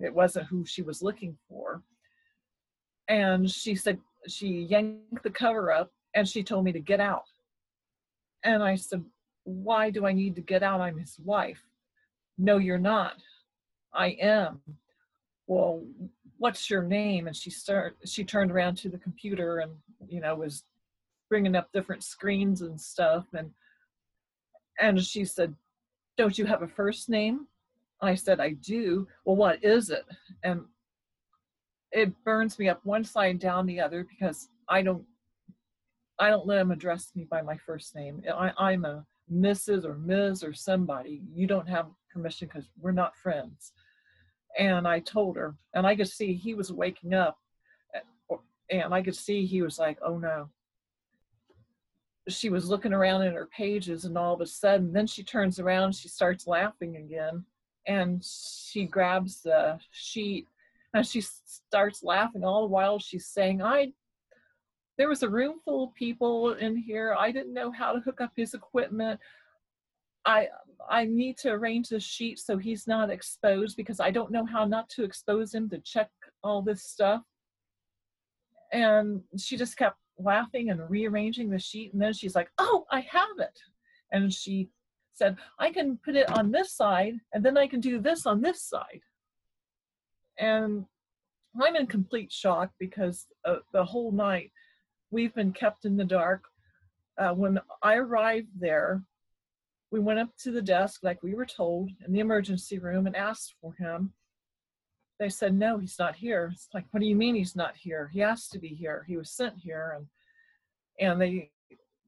it 0.00 0.14
wasn't 0.14 0.46
who 0.46 0.64
she 0.64 0.82
was 0.82 1.02
looking 1.02 1.36
for. 1.48 1.82
And 3.08 3.50
she 3.50 3.74
said, 3.74 3.98
she 4.26 4.62
yanked 4.62 5.22
the 5.22 5.30
cover 5.30 5.72
up 5.72 5.90
and 6.14 6.28
she 6.28 6.42
told 6.42 6.64
me 6.64 6.72
to 6.72 6.80
get 6.80 7.00
out. 7.00 7.24
And 8.44 8.62
I 8.62 8.76
said, 8.76 9.04
Why 9.44 9.90
do 9.90 10.06
I 10.06 10.12
need 10.12 10.34
to 10.36 10.42
get 10.42 10.62
out? 10.62 10.80
I'm 10.80 10.98
his 10.98 11.18
wife. 11.24 11.62
No, 12.36 12.58
you're 12.58 12.78
not. 12.78 13.14
I 13.92 14.16
am. 14.20 14.60
Well, 15.46 15.82
what's 16.36 16.70
your 16.70 16.82
name? 16.82 17.26
And 17.26 17.36
she 17.36 17.50
start 17.50 17.96
she 18.04 18.24
turned 18.24 18.50
around 18.50 18.76
to 18.78 18.88
the 18.88 18.98
computer 18.98 19.58
and 19.58 19.72
you 20.08 20.20
know 20.20 20.34
was 20.34 20.64
bringing 21.28 21.56
up 21.56 21.70
different 21.72 22.02
screens 22.02 22.62
and 22.62 22.80
stuff 22.80 23.26
and 23.34 23.50
and 24.80 25.02
she 25.02 25.24
said, 25.24 25.54
"Don't 26.16 26.38
you 26.38 26.46
have 26.46 26.62
a 26.62 26.68
first 26.68 27.08
name?" 27.08 27.48
I 28.00 28.14
said, 28.14 28.40
I 28.40 28.50
do. 28.50 29.06
Well, 29.24 29.36
what 29.36 29.62
is 29.64 29.90
it? 29.90 30.04
And 30.44 30.62
it 31.90 32.12
burns 32.24 32.58
me 32.58 32.68
up 32.68 32.80
one 32.84 33.04
side 33.04 33.38
down 33.38 33.66
the 33.66 33.80
other 33.80 34.04
because 34.04 34.48
I 34.68 34.82
don't 34.82 35.04
I 36.18 36.30
don't 36.30 36.46
let 36.46 36.58
him 36.58 36.70
address 36.70 37.10
me 37.14 37.24
by 37.24 37.42
my 37.42 37.56
first 37.56 37.94
name. 37.94 38.22
I, 38.32 38.52
I'm 38.58 38.84
a 38.84 39.04
Mrs. 39.32 39.84
or 39.84 39.94
Ms. 39.94 40.42
or 40.42 40.52
somebody. 40.52 41.22
You 41.32 41.46
don't 41.46 41.68
have 41.68 41.86
permission 42.12 42.48
because 42.48 42.68
we're 42.80 42.92
not 42.92 43.16
friends. 43.16 43.72
And 44.58 44.88
I 44.88 45.00
told 45.00 45.36
her, 45.36 45.54
and 45.74 45.86
I 45.86 45.94
could 45.94 46.08
see 46.08 46.34
he 46.34 46.54
was 46.54 46.72
waking 46.72 47.14
up, 47.14 47.38
eh, 47.94 48.00
and 48.70 48.92
I 48.92 49.02
could 49.02 49.16
see 49.16 49.46
he 49.46 49.62
was 49.62 49.78
like, 49.78 49.98
oh 50.04 50.18
no. 50.18 50.48
She 52.28 52.50
was 52.50 52.68
looking 52.68 52.92
around 52.92 53.22
in 53.22 53.34
her 53.34 53.48
pages, 53.56 54.04
and 54.04 54.18
all 54.18 54.34
of 54.34 54.40
a 54.40 54.46
sudden, 54.46 54.92
then 54.92 55.06
she 55.06 55.22
turns 55.22 55.60
around, 55.60 55.94
she 55.94 56.08
starts 56.08 56.46
laughing 56.46 56.96
again 56.96 57.44
and 57.88 58.22
she 58.24 58.84
grabs 58.84 59.42
the 59.42 59.78
sheet 59.90 60.46
and 60.94 61.06
she 61.06 61.20
starts 61.22 62.02
laughing 62.04 62.44
all 62.44 62.62
the 62.62 62.68
while 62.68 62.98
she's 62.98 63.26
saying 63.26 63.62
i 63.62 63.90
there 64.98 65.08
was 65.08 65.22
a 65.22 65.28
room 65.28 65.60
full 65.64 65.84
of 65.84 65.94
people 65.94 66.54
in 66.54 66.76
here. 66.76 67.14
I 67.18 67.30
didn't 67.30 67.54
know 67.54 67.70
how 67.70 67.92
to 67.92 68.00
hook 68.00 68.20
up 68.20 68.32
his 68.36 68.52
equipment. 68.54 69.18
I 70.26 70.48
i 70.90 71.04
need 71.04 71.36
to 71.38 71.50
arrange 71.50 71.88
the 71.88 71.98
sheet 72.00 72.38
so 72.38 72.56
he's 72.56 72.86
not 72.86 73.10
exposed 73.10 73.76
because 73.76 73.98
i 73.98 74.10
don't 74.10 74.30
know 74.30 74.46
how 74.46 74.64
not 74.64 74.88
to 74.88 75.02
expose 75.02 75.52
him 75.52 75.68
to 75.68 75.78
check 75.78 76.10
all 76.42 76.60
this 76.62 76.82
stuff. 76.82 77.22
And 78.72 79.22
she 79.36 79.56
just 79.56 79.76
kept 79.76 79.96
laughing 80.18 80.70
and 80.70 80.90
rearranging 80.90 81.50
the 81.50 81.58
sheet 81.58 81.92
and 81.92 82.02
then 82.02 82.12
she's 82.12 82.34
like 82.34 82.50
oh 82.58 82.84
i 82.90 83.00
have 83.00 83.38
it. 83.38 83.58
And 84.12 84.32
she 84.32 84.70
said, 85.18 85.36
I 85.58 85.70
can 85.70 85.98
put 86.04 86.16
it 86.16 86.30
on 86.38 86.50
this 86.50 86.72
side 86.72 87.14
and 87.32 87.44
then 87.44 87.58
I 87.58 87.66
can 87.66 87.80
do 87.80 88.00
this 88.00 88.24
on 88.24 88.40
this 88.40 88.62
side. 88.62 89.02
And 90.38 90.86
I'm 91.60 91.76
in 91.76 91.86
complete 91.86 92.32
shock 92.32 92.70
because 92.78 93.26
uh, 93.44 93.56
the 93.72 93.84
whole 93.84 94.12
night 94.12 94.52
we've 95.10 95.34
been 95.34 95.52
kept 95.52 95.84
in 95.84 95.96
the 95.96 96.04
dark. 96.04 96.44
Uh, 97.16 97.30
when 97.30 97.58
I 97.82 97.96
arrived 97.96 98.48
there, 98.58 99.02
we 99.90 100.00
went 100.00 100.18
up 100.18 100.30
to 100.42 100.50
the 100.50 100.62
desk 100.62 101.00
like 101.02 101.22
we 101.22 101.34
were 101.34 101.46
told 101.46 101.90
in 102.06 102.12
the 102.12 102.20
emergency 102.20 102.78
room 102.78 103.06
and 103.06 103.16
asked 103.16 103.54
for 103.60 103.72
him. 103.74 104.12
They 105.18 105.28
said, 105.28 105.54
no, 105.54 105.78
he's 105.78 105.98
not 105.98 106.14
here. 106.14 106.50
It's 106.52 106.68
like, 106.72 106.84
what 106.90 107.00
do 107.00 107.06
you 107.06 107.16
mean 107.16 107.34
he's 107.34 107.56
not 107.56 107.74
here? 107.76 108.08
He 108.12 108.20
has 108.20 108.48
to 108.48 108.58
be 108.58 108.68
here. 108.68 109.04
He 109.08 109.16
was 109.16 109.30
sent 109.30 109.54
here. 109.58 109.96
And, 109.96 110.06
and 111.00 111.20
they, 111.20 111.50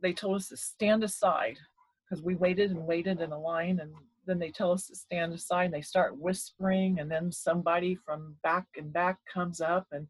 they 0.00 0.12
told 0.12 0.36
us 0.36 0.48
to 0.48 0.56
stand 0.56 1.02
aside 1.02 1.58
because 2.04 2.22
we 2.22 2.34
waited 2.36 2.70
and 2.70 2.86
waited 2.86 3.20
in 3.20 3.32
a 3.32 3.38
line 3.38 3.80
and 3.80 3.92
then 4.26 4.38
they 4.38 4.50
tell 4.50 4.70
us 4.72 4.86
to 4.86 4.94
stand 4.94 5.32
aside 5.32 5.66
and 5.66 5.74
they 5.74 5.80
start 5.80 6.18
whispering 6.18 7.00
and 7.00 7.10
then 7.10 7.32
somebody 7.32 7.94
from 7.94 8.36
back 8.42 8.66
and 8.76 8.92
back 8.92 9.18
comes 9.32 9.60
up 9.60 9.86
and 9.92 10.06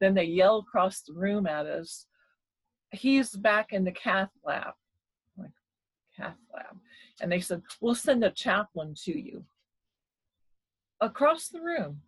then 0.00 0.14
they 0.14 0.24
yell 0.24 0.58
across 0.58 1.00
the 1.00 1.12
room 1.12 1.46
at 1.46 1.66
us 1.66 2.06
he's 2.96 3.30
back 3.30 3.72
in 3.72 3.84
the 3.84 3.92
cath 3.92 4.30
lab 4.44 4.74
like 5.38 5.50
cath 6.16 6.36
lab 6.54 6.76
and 7.20 7.30
they 7.30 7.40
said 7.40 7.62
we'll 7.80 7.94
send 7.94 8.24
a 8.24 8.30
chaplain 8.30 8.94
to 8.94 9.18
you 9.18 9.44
across 11.00 11.48
the 11.48 11.60
room 11.60 12.00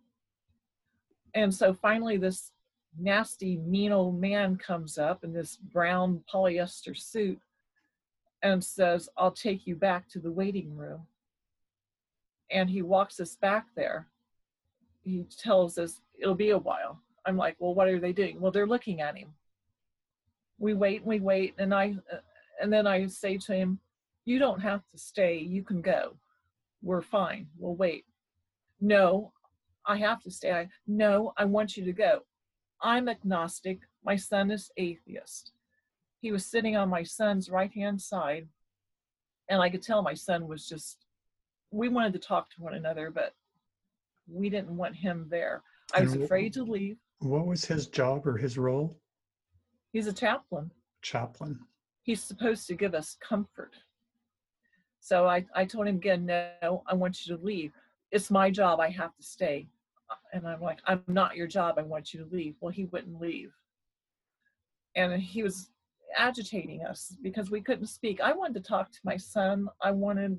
and 1.33 1.53
so 1.53 1.73
finally 1.73 2.17
this 2.17 2.51
nasty 2.97 3.57
mean 3.57 3.91
old 3.91 4.19
man 4.19 4.55
comes 4.55 4.97
up 4.97 5.23
in 5.23 5.31
this 5.31 5.57
brown 5.57 6.21
polyester 6.31 6.97
suit 6.97 7.39
and 8.41 8.63
says, 8.63 9.09
I'll 9.17 9.31
take 9.31 9.67
you 9.67 9.75
back 9.75 10.07
to 10.09 10.19
the 10.19 10.31
waiting 10.31 10.75
room. 10.75 11.01
And 12.51 12.69
he 12.69 12.81
walks 12.81 13.19
us 13.19 13.35
back 13.35 13.67
there. 13.75 14.07
He 15.03 15.25
tells 15.37 15.77
us, 15.77 16.01
It'll 16.17 16.35
be 16.35 16.49
a 16.49 16.57
while. 16.57 16.99
I'm 17.25 17.37
like, 17.37 17.55
Well, 17.59 17.75
what 17.75 17.87
are 17.87 17.99
they 17.99 18.13
doing? 18.13 18.39
Well, 18.39 18.51
they're 18.51 18.67
looking 18.67 19.01
at 19.01 19.17
him. 19.17 19.33
We 20.59 20.73
wait 20.73 21.01
and 21.01 21.07
we 21.07 21.19
wait. 21.19 21.55
And 21.57 21.73
I, 21.73 21.95
and 22.61 22.71
then 22.71 22.85
I 22.85 23.07
say 23.07 23.37
to 23.37 23.53
him, 23.53 23.79
You 24.25 24.39
don't 24.39 24.59
have 24.59 24.85
to 24.91 24.97
stay. 24.97 25.37
You 25.39 25.63
can 25.63 25.81
go. 25.81 26.15
We're 26.81 27.01
fine. 27.01 27.47
We'll 27.57 27.75
wait. 27.75 28.05
No, 28.79 29.33
I 29.85 29.97
have 29.97 30.21
to 30.23 30.31
stay. 30.31 30.51
I, 30.51 30.69
no, 30.87 31.33
I 31.37 31.45
want 31.45 31.75
you 31.75 31.83
to 31.85 31.93
go. 31.93 32.21
I'm 32.81 33.09
agnostic. 33.09 33.79
My 34.05 34.15
son 34.15 34.51
is 34.51 34.71
atheist. 34.77 35.51
he 36.21 36.31
was 36.31 36.45
sitting 36.45 36.75
on 36.77 36.89
my 36.89 37.03
son's 37.03 37.49
right 37.49 37.73
hand 37.73 38.01
side, 38.01 38.47
and 39.49 39.61
I 39.61 39.69
could 39.69 39.81
tell 39.81 40.01
my 40.01 40.13
son 40.13 40.47
was 40.47 40.67
just, 40.67 41.05
we 41.71 41.89
wanted 41.89 42.13
to 42.13 42.19
talk 42.19 42.49
to 42.51 42.61
one 42.61 42.73
another, 42.73 43.11
but 43.11 43.33
we 44.27 44.49
didn't 44.49 44.75
want 44.75 44.95
him 44.95 45.27
there. 45.29 45.63
I 45.93 46.01
was 46.01 46.13
afraid 46.15 46.53
to 46.53 46.63
leave. 46.63 46.97
What 47.19 47.47
was 47.47 47.65
his 47.65 47.87
job 47.87 48.25
or 48.27 48.37
his 48.37 48.57
role? 48.57 48.95
He's 49.91 50.07
a 50.07 50.13
chaplain. 50.13 50.71
Chaplain. 51.01 51.59
He's 52.03 52.21
supposed 52.21 52.67
to 52.67 52.75
give 52.75 52.93
us 52.93 53.17
comfort. 53.19 53.73
So 54.99 55.27
I, 55.27 55.45
I 55.55 55.65
told 55.65 55.87
him 55.87 55.95
again, 55.95 56.25
no, 56.25 56.83
I 56.87 56.93
want 56.93 57.25
you 57.25 57.35
to 57.35 57.43
leave. 57.43 57.71
It's 58.11 58.29
my 58.29 58.51
job. 58.51 58.79
I 58.79 58.89
have 58.89 59.15
to 59.15 59.23
stay. 59.23 59.67
And 60.33 60.47
I'm 60.47 60.61
like, 60.61 60.79
I'm 60.85 61.03
not 61.07 61.35
your 61.35 61.47
job. 61.47 61.75
I 61.77 61.83
want 61.83 62.13
you 62.13 62.23
to 62.23 62.29
leave. 62.35 62.55
Well, 62.59 62.71
he 62.71 62.85
wouldn't 62.85 63.21
leave. 63.21 63.51
And 64.95 65.21
he 65.21 65.43
was 65.43 65.69
agitating 66.17 66.83
us 66.85 67.15
because 67.21 67.51
we 67.51 67.61
couldn't 67.61 67.87
speak. 67.87 68.19
I 68.19 68.33
wanted 68.33 68.55
to 68.55 68.67
talk 68.67 68.91
to 68.91 68.99
my 69.03 69.17
son. 69.17 69.69
I 69.81 69.91
wanted, 69.91 70.37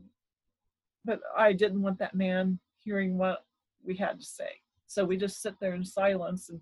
but 1.04 1.20
I 1.36 1.52
didn't 1.52 1.82
want 1.82 1.98
that 2.00 2.14
man 2.14 2.58
hearing 2.78 3.16
what 3.16 3.44
we 3.84 3.96
had 3.96 4.18
to 4.18 4.26
say. 4.26 4.50
So 4.86 5.04
we 5.04 5.16
just 5.16 5.40
sit 5.40 5.54
there 5.60 5.74
in 5.74 5.84
silence. 5.84 6.48
And 6.48 6.60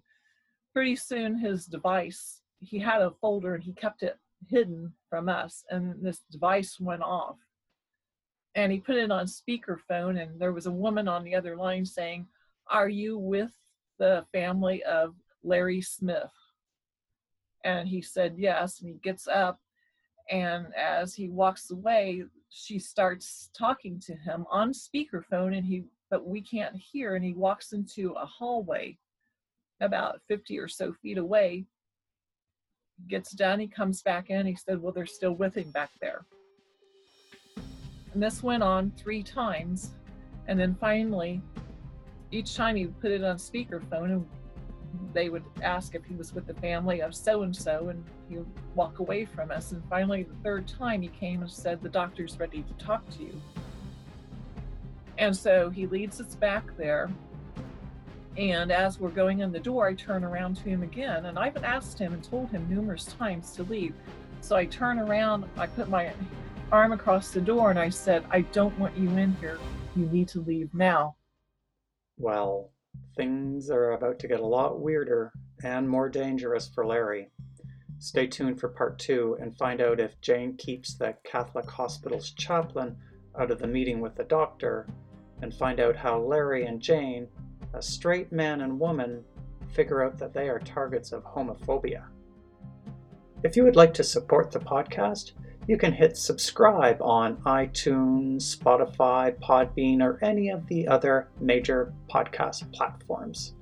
pretty 0.75 0.97
soon 0.97 1.39
his 1.39 1.65
device, 1.67 2.43
he 2.61 2.79
had 2.79 3.03
a 3.03 3.13
folder 3.21 3.55
and 3.55 3.63
he 3.63 3.73
kept 3.73 4.03
it 4.03 4.19
hidden 4.49 4.93
from 5.09 5.29
us. 5.29 5.65
And 5.71 5.95
this 6.03 6.23
device 6.31 6.79
went 6.81 7.03
off. 7.03 7.37
And 8.55 8.73
he 8.73 8.79
put 8.79 8.97
it 8.97 9.13
on 9.13 9.27
speakerphone, 9.27 10.21
and 10.21 10.41
there 10.41 10.53
was 10.53 10.67
a 10.67 10.73
woman 10.73 11.07
on 11.07 11.23
the 11.23 11.35
other 11.35 11.55
line 11.57 11.85
saying, 11.85 12.27
Are 12.69 12.89
you 12.89 13.17
with 13.17 13.53
the 13.99 14.25
family 14.33 14.83
of 14.83 15.15
Larry 15.45 15.81
Smith? 15.81 16.33
And 17.65 17.89
he 17.89 18.03
said, 18.03 18.35
Yes. 18.37 18.81
And 18.81 18.89
he 18.89 18.97
gets 18.97 19.29
up, 19.29 19.61
and 20.31 20.67
as 20.75 21.15
he 21.15 21.29
walks 21.29 21.71
away, 21.71 22.25
she 22.51 22.79
starts 22.79 23.51
talking 23.57 24.01
to 24.01 24.15
him 24.15 24.47
on 24.51 24.73
speakerphone, 24.73 25.57
and 25.57 25.65
he, 25.65 25.85
but 26.11 26.27
we 26.27 26.41
can't 26.41 26.75
hear. 26.75 27.15
And 27.15 27.25
he 27.25 27.35
walks 27.35 27.73
into 27.73 28.13
a 28.13 28.27
hallway 28.27 28.99
about 29.81 30.21
50 30.27 30.59
or 30.59 30.69
so 30.69 30.93
feet 30.93 31.19
away. 31.19 31.67
Gets 33.07 33.33
done, 33.33 33.61
he 33.61 33.67
comes 33.67 34.03
back 34.03 34.31
in. 34.31 34.47
He 34.47 34.57
said, 34.57 34.83
Well, 34.83 34.93
they're 34.93 35.07
still 35.07 35.33
with 35.33 35.57
him 35.57 35.71
back 35.71 35.91
there. 36.01 36.25
And 38.13 38.23
this 38.23 38.43
went 38.43 38.63
on 38.63 38.93
three 38.97 39.23
times. 39.23 39.95
And 40.47 40.59
then 40.59 40.75
finally, 40.81 41.43
each 42.31 42.57
time 42.57 42.77
he 42.77 42.87
put 42.87 43.11
it 43.11 43.23
on 43.23 43.37
speakerphone, 43.37 44.11
and 44.11 44.27
they 45.13 45.29
would 45.29 45.45
ask 45.63 45.95
if 45.95 46.05
he 46.05 46.15
was 46.15 46.35
with 46.35 46.47
the 46.47 46.55
family 46.55 47.01
of 47.01 47.15
so 47.15 47.43
and 47.43 47.55
so, 47.55 47.89
and 47.89 48.05
he 48.29 48.39
would 48.39 48.51
walk 48.75 48.99
away 48.99 49.25
from 49.25 49.51
us. 49.51 49.73
And 49.73 49.83
finally, 49.89 50.23
the 50.23 50.35
third 50.43 50.67
time, 50.67 51.03
he 51.03 51.09
came 51.09 51.43
and 51.43 51.51
said, 51.51 51.83
The 51.83 51.89
doctor's 51.89 52.39
ready 52.39 52.63
to 52.63 52.85
talk 52.85 53.09
to 53.11 53.23
you. 53.23 53.41
And 55.19 55.37
so 55.37 55.69
he 55.69 55.87
leads 55.87 56.21
us 56.21 56.35
back 56.35 56.65
there. 56.77 57.11
And 58.39 58.71
as 58.71 59.01
we're 59.01 59.11
going 59.11 59.41
in 59.41 59.51
the 59.51 59.59
door, 59.59 59.89
I 59.89 59.95
turn 59.95 60.23
around 60.23 60.59
to 60.59 60.69
him 60.69 60.85
again. 60.85 61.27
And 61.27 61.37
I've 61.39 61.65
asked 61.65 61.99
him 61.99 62.13
and 62.15 62.23
told 62.23 62.51
him 62.51 62.69
numerous 62.71 63.05
times 63.05 63.51
to 63.57 63.65
leave. 63.65 63.95
So 64.41 64.55
I 64.55 64.65
turn 64.65 65.01
around, 65.01 65.45
I 65.57 65.67
put 65.67 65.89
my 65.89 66.13
arm 66.71 66.93
across 66.93 67.33
the 67.33 67.41
door, 67.41 67.71
and 67.71 67.79
I 67.79 67.89
said, 67.89 68.25
I 68.31 68.43
don't 68.43 68.79
want 68.79 68.97
you 68.97 69.09
in 69.11 69.35
here. 69.41 69.59
You 69.97 70.07
need 70.07 70.29
to 70.29 70.41
leave 70.41 70.73
now. 70.73 71.17
Well, 72.17 72.71
things 73.17 73.71
are 73.71 73.93
about 73.93 74.21
to 74.21 74.29
get 74.29 74.39
a 74.39 74.47
lot 74.47 74.81
weirder 74.81 75.33
and 75.65 75.89
more 75.89 76.09
dangerous 76.09 76.69
for 76.73 76.87
Larry. 76.87 77.31
Stay 77.99 78.29
tuned 78.29 78.61
for 78.61 78.69
part 78.69 79.01
two 79.01 79.37
and 79.41 79.59
find 79.59 79.81
out 79.81 79.99
if 79.99 80.21
Jane 80.21 80.57
keeps 80.57 80.95
the 80.95 81.17
Catholic 81.25 81.69
hospital's 81.69 82.31
chaplain 82.31 82.97
out 83.37 83.51
of 83.51 83.59
the 83.59 83.67
meeting 83.67 84.01
with 84.01 84.15
the 84.15 84.23
doctor, 84.23 84.87
and 85.43 85.53
find 85.53 85.81
out 85.81 85.97
how 85.97 86.21
Larry 86.21 86.67
and 86.67 86.81
Jane, 86.81 87.27
a 87.75 87.83
straight 87.83 88.33
man 88.33 88.63
and 88.63 88.79
woman, 88.79 89.25
figure 89.73 90.03
out 90.03 90.19
that 90.19 90.33
they 90.33 90.49
are 90.49 90.59
targets 90.59 91.13
of 91.13 91.25
homophobia. 91.25 92.05
If 93.45 93.57
you 93.57 93.65
would 93.65 93.77
like 93.77 93.95
to 93.95 94.05
support 94.05 94.51
the 94.51 94.59
podcast, 94.59 95.33
you 95.69 95.77
can 95.77 95.93
hit 95.93 96.17
subscribe 96.17 97.01
on 97.03 97.37
iTunes, 97.43 98.57
Spotify, 98.57 99.39
Podbean, 99.39 100.01
or 100.01 100.19
any 100.25 100.49
of 100.49 100.67
the 100.67 100.89
other 100.89 101.29
major 101.41 101.93
podcast 102.11 102.73
platforms. 102.73 103.55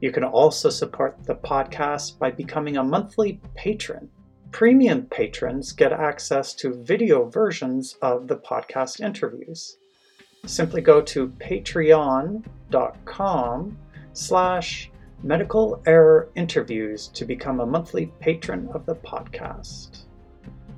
You 0.00 0.12
can 0.12 0.24
also 0.24 0.70
support 0.70 1.18
the 1.24 1.34
podcast 1.34 2.18
by 2.18 2.30
becoming 2.30 2.76
a 2.76 2.84
monthly 2.84 3.40
patron. 3.56 4.08
Premium 4.52 5.02
patrons 5.06 5.72
get 5.72 5.92
access 5.92 6.54
to 6.54 6.82
video 6.82 7.28
versions 7.28 7.96
of 8.00 8.28
the 8.28 8.36
podcast 8.36 9.00
interviews. 9.00 9.76
Simply 10.46 10.80
go 10.80 11.02
to 11.02 11.28
patreon.com 11.28 12.42
slash 14.12 14.90
medical 15.22 15.80
error 15.86 16.28
interviews 16.34 17.06
to 17.08 17.24
become 17.24 17.60
a 17.60 17.66
monthly 17.66 18.06
patron 18.20 18.68
of 18.72 18.84
the 18.86 18.94
podcast. 18.94 20.04